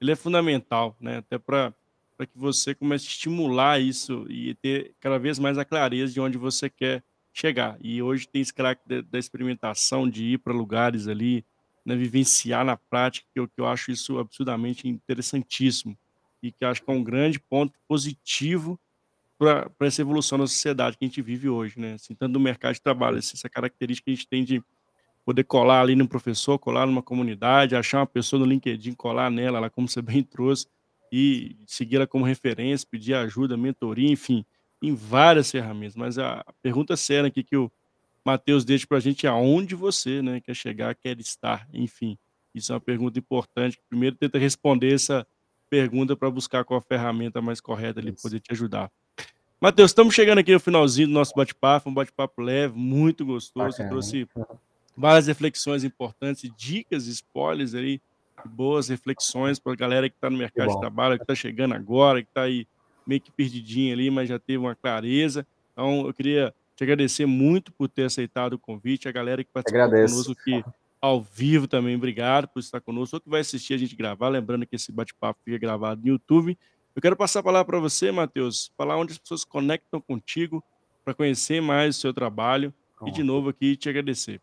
ele 0.00 0.10
é 0.10 0.16
fundamental, 0.16 0.96
né? 1.00 1.18
Até 1.18 1.38
para 1.38 1.72
para 2.20 2.26
que 2.26 2.36
você 2.36 2.74
comece 2.74 3.06
a 3.06 3.08
estimular 3.08 3.80
isso 3.80 4.26
e 4.28 4.54
ter 4.56 4.92
cada 5.00 5.18
vez 5.18 5.38
mais 5.38 5.56
a 5.56 5.64
clareza 5.64 6.12
de 6.12 6.20
onde 6.20 6.36
você 6.36 6.68
quer 6.68 7.02
chegar. 7.32 7.78
E 7.80 8.02
hoje 8.02 8.28
tem 8.28 8.42
esse 8.42 8.52
crack 8.52 8.82
da, 8.86 9.18
experimentação, 9.18 10.06
de 10.06 10.34
ir 10.34 10.38
para 10.38 10.52
lugares 10.52 11.08
ali, 11.08 11.42
né, 11.82 11.96
vivenciar 11.96 12.62
na 12.62 12.76
prática, 12.76 13.26
que 13.32 13.40
eu, 13.40 13.48
que 13.48 13.58
eu 13.58 13.66
acho 13.66 13.90
isso 13.90 14.18
absurdamente 14.18 14.86
interessantíssimo 14.86 15.96
e 16.42 16.52
que 16.52 16.62
acho 16.62 16.82
que 16.82 16.90
é 16.90 16.92
um 16.92 17.02
grande 17.02 17.40
ponto 17.40 17.72
positivo 17.88 18.78
para 19.40 19.72
essa 19.80 20.02
evolução 20.02 20.36
da 20.38 20.46
sociedade 20.46 20.98
que 20.98 21.04
a 21.04 21.08
gente 21.08 21.22
vive 21.22 21.48
hoje, 21.48 21.80
né? 21.80 21.94
Assim, 21.94 22.14
tanto 22.14 22.34
no 22.34 22.40
mercado 22.40 22.74
de 22.74 22.82
trabalho, 22.82 23.16
essa 23.16 23.48
característica 23.48 24.04
que 24.04 24.10
a 24.10 24.14
gente 24.14 24.28
tem 24.28 24.44
de 24.44 24.62
poder 25.24 25.44
colar 25.44 25.80
ali 25.80 25.96
no 25.96 26.06
professor, 26.06 26.58
colar 26.58 26.86
numa 26.86 27.02
comunidade, 27.02 27.74
achar 27.74 28.00
uma 28.00 28.06
pessoa 28.06 28.40
no 28.40 28.46
LinkedIn, 28.46 28.92
colar 28.92 29.30
nela, 29.30 29.58
lá 29.58 29.70
como 29.70 29.88
você 29.88 30.02
bem 30.02 30.22
trouxe, 30.22 30.66
e 31.10 31.56
seguir 31.66 31.96
ela 31.96 32.06
como 32.06 32.24
referência, 32.24 32.86
pedir 32.90 33.14
ajuda, 33.14 33.56
mentoria, 33.56 34.10
enfim, 34.10 34.44
em 34.82 34.94
várias 34.94 35.50
ferramentas. 35.50 35.96
Mas 35.96 36.18
a 36.18 36.44
pergunta 36.62 36.94
séria 36.96 37.28
aqui 37.28 37.42
que 37.42 37.56
o 37.56 37.72
Matheus 38.24 38.64
deixa 38.64 38.86
para 38.86 38.98
a 38.98 39.00
gente 39.00 39.26
é 39.26 39.30
aonde 39.30 39.74
você 39.74 40.20
né, 40.20 40.40
quer 40.40 40.54
chegar, 40.54 40.94
quer 40.94 41.18
estar, 41.18 41.66
enfim. 41.72 42.18
Isso 42.54 42.72
é 42.72 42.74
uma 42.74 42.80
pergunta 42.80 43.18
importante. 43.18 43.78
Primeiro, 43.88 44.16
tenta 44.16 44.38
responder 44.38 44.92
essa 44.94 45.26
pergunta 45.70 46.14
para 46.16 46.30
buscar 46.30 46.64
qual 46.64 46.78
a 46.78 46.82
ferramenta 46.82 47.40
mais 47.40 47.60
correta 47.60 48.00
ali 48.00 48.12
para 48.12 48.22
poder 48.22 48.40
te 48.40 48.52
ajudar. 48.52 48.90
Matheus, 49.60 49.90
estamos 49.90 50.14
chegando 50.14 50.38
aqui 50.38 50.54
no 50.54 50.58
finalzinho 50.58 51.06
do 51.06 51.12
nosso 51.12 51.34
bate-papo, 51.36 51.90
um 51.90 51.92
bate-papo 51.92 52.40
leve, 52.40 52.78
muito 52.78 53.26
gostoso. 53.26 53.76
Você 53.76 53.86
trouxe 53.86 54.26
várias 54.96 55.26
reflexões 55.26 55.84
importantes, 55.84 56.50
dicas, 56.56 57.06
spoilers 57.06 57.74
aí 57.74 58.00
boas 58.46 58.88
reflexões 58.88 59.58
para 59.58 59.74
a 59.74 59.76
galera 59.76 60.08
que 60.08 60.16
está 60.16 60.30
no 60.30 60.38
mercado 60.38 60.70
de 60.70 60.80
trabalho, 60.80 61.18
que 61.18 61.24
está 61.24 61.34
chegando 61.34 61.74
agora, 61.74 62.22
que 62.22 62.28
está 62.30 62.42
aí 62.42 62.66
meio 63.06 63.20
que 63.20 63.30
perdidinho 63.30 63.92
ali, 63.92 64.10
mas 64.10 64.30
já 64.30 64.38
teve 64.38 64.56
uma 64.56 64.74
clareza. 64.74 65.46
Então, 65.74 66.06
eu 66.06 66.14
queria 66.14 66.54
te 66.74 66.82
agradecer 66.82 67.26
muito 67.26 67.70
por 67.70 67.86
ter 67.86 68.04
aceitado 68.04 68.54
o 68.54 68.58
convite, 68.58 69.08
a 69.08 69.12
galera 69.12 69.44
que 69.44 69.50
participou 69.52 69.90
conosco 69.90 70.32
aqui 70.32 70.64
ao 71.02 71.20
vivo 71.20 71.68
também, 71.68 71.96
obrigado 71.96 72.48
por 72.48 72.60
estar 72.60 72.80
conosco, 72.80 73.16
ou 73.16 73.20
que 73.20 73.28
vai 73.28 73.40
assistir 73.40 73.74
a 73.74 73.78
gente 73.78 73.94
gravar, 73.94 74.30
lembrando 74.30 74.66
que 74.66 74.76
esse 74.76 74.90
bate-papo 74.90 75.38
fica 75.44 75.58
gravado 75.58 76.00
no 76.00 76.08
YouTube. 76.08 76.56
Eu 76.94 77.00
quero 77.00 77.16
passar 77.16 77.40
a 77.40 77.42
palavra 77.42 77.64
para 77.64 77.78
você, 77.78 78.10
Matheus, 78.10 78.72
falar 78.76 78.96
onde 78.96 79.12
as 79.12 79.18
pessoas 79.18 79.44
conectam 79.44 80.00
contigo 80.00 80.62
para 81.04 81.14
conhecer 81.14 81.62
mais 81.62 81.96
o 81.96 82.00
seu 82.00 82.12
trabalho 82.12 82.74
e, 83.06 83.12
de 83.12 83.22
novo, 83.22 83.48
aqui 83.48 83.76
te 83.76 83.88
agradecer. 83.88 84.40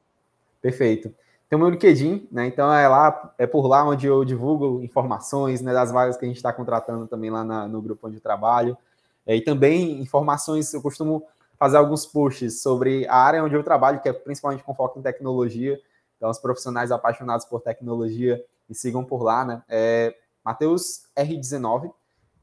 Perfeito. 0.61 1.13
Tem 1.49 1.57
o 1.57 1.59
meu 1.59 1.69
LinkedIn, 1.69 2.27
né? 2.31 2.47
Então 2.47 2.73
é 2.73 2.87
lá, 2.87 3.33
é 3.37 3.45
por 3.45 3.67
lá 3.67 3.85
onde 3.85 4.07
eu 4.07 4.23
divulgo 4.23 4.81
informações 4.81 5.61
né, 5.61 5.73
das 5.73 5.91
vagas 5.91 6.17
que 6.17 6.25
a 6.25 6.27
gente 6.27 6.37
está 6.37 6.51
contratando 6.51 7.05
também 7.05 7.29
lá 7.29 7.43
na, 7.43 7.67
no 7.67 7.81
grupo 7.81 8.07
onde 8.07 8.17
eu 8.17 8.21
trabalho. 8.21 8.77
É, 9.25 9.35
e 9.35 9.41
também 9.41 10.01
informações, 10.01 10.73
eu 10.73 10.81
costumo 10.81 11.23
fazer 11.59 11.77
alguns 11.77 12.05
posts 12.05 12.61
sobre 12.61 13.05
a 13.07 13.15
área 13.15 13.43
onde 13.43 13.55
eu 13.55 13.63
trabalho, 13.63 13.99
que 13.99 14.07
é 14.07 14.13
principalmente 14.13 14.63
com 14.63 14.73
foco 14.73 14.99
em 14.99 15.01
tecnologia. 15.01 15.79
Então, 16.15 16.29
os 16.29 16.39
profissionais 16.39 16.91
apaixonados 16.91 17.45
por 17.45 17.61
tecnologia 17.61 18.43
me 18.67 18.75
sigam 18.75 19.03
por 19.03 19.21
lá, 19.21 19.43
né? 19.45 19.61
É 19.67 20.15
Matheus 20.43 21.03
R19 21.17 21.91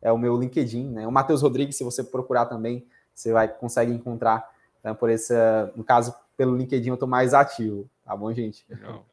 é 0.05 0.13
o 0.13 0.19
meu 0.19 0.39
LinkedIn, 0.39 0.91
né? 0.91 1.07
O 1.09 1.11
Matheus 1.11 1.43
Rodrigues, 1.43 1.77
se 1.77 1.83
você 1.83 2.05
procurar 2.05 2.45
também, 2.45 2.87
você 3.13 3.33
vai 3.33 3.49
consegue 3.49 3.91
encontrar 3.91 4.49
né, 4.85 4.93
por 4.93 5.09
esse, 5.09 5.35
no 5.75 5.83
caso, 5.83 6.15
pelo 6.37 6.57
LinkedIn 6.57 6.89
eu 6.89 6.95
estou 6.95 7.09
mais 7.09 7.33
ativo. 7.33 7.89
Tá 8.05 8.15
bom, 8.15 8.33
gente? 8.33 8.67
Legal. 8.69 9.07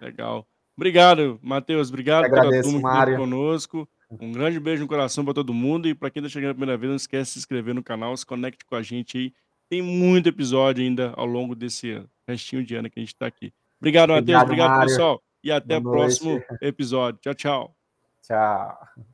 Legal. 0.00 0.46
Obrigado, 0.74 1.38
Matheus. 1.42 1.90
Obrigado 1.90 2.28
pela 2.30 2.62
turma 2.62 2.80
Mário. 2.80 3.18
conosco. 3.18 3.86
Um 4.10 4.32
grande 4.32 4.58
beijo 4.58 4.82
no 4.82 4.88
coração 4.88 5.24
para 5.24 5.34
todo 5.34 5.52
mundo. 5.52 5.86
E 5.86 5.94
para 5.94 6.10
quem 6.10 6.22
está 6.22 6.32
chegando 6.32 6.52
a 6.52 6.54
primeira 6.54 6.76
vez, 6.76 6.88
não 6.88 6.96
esquece 6.96 7.24
de 7.24 7.32
se 7.34 7.38
inscrever 7.40 7.74
no 7.74 7.82
canal, 7.82 8.16
se 8.16 8.24
conecte 8.24 8.64
com 8.64 8.74
a 8.74 8.82
gente 8.82 9.18
aí. 9.18 9.34
Tem 9.68 9.82
muito 9.82 10.28
episódio 10.28 10.82
ainda 10.82 11.12
ao 11.16 11.26
longo 11.26 11.54
desse 11.54 12.02
restinho 12.26 12.64
de 12.64 12.74
ano 12.74 12.88
que 12.88 12.98
a 12.98 13.02
gente 13.02 13.14
está 13.14 13.26
aqui. 13.26 13.52
Obrigado, 13.78 14.10
Matheus. 14.10 14.42
Obrigado, 14.42 14.70
Mário. 14.70 14.88
pessoal. 14.88 15.22
E 15.42 15.52
até 15.52 15.76
o 15.76 15.82
próximo 15.82 16.42
episódio. 16.62 17.20
Tchau, 17.20 17.34
tchau. 17.34 17.76
Tchau. 18.22 19.04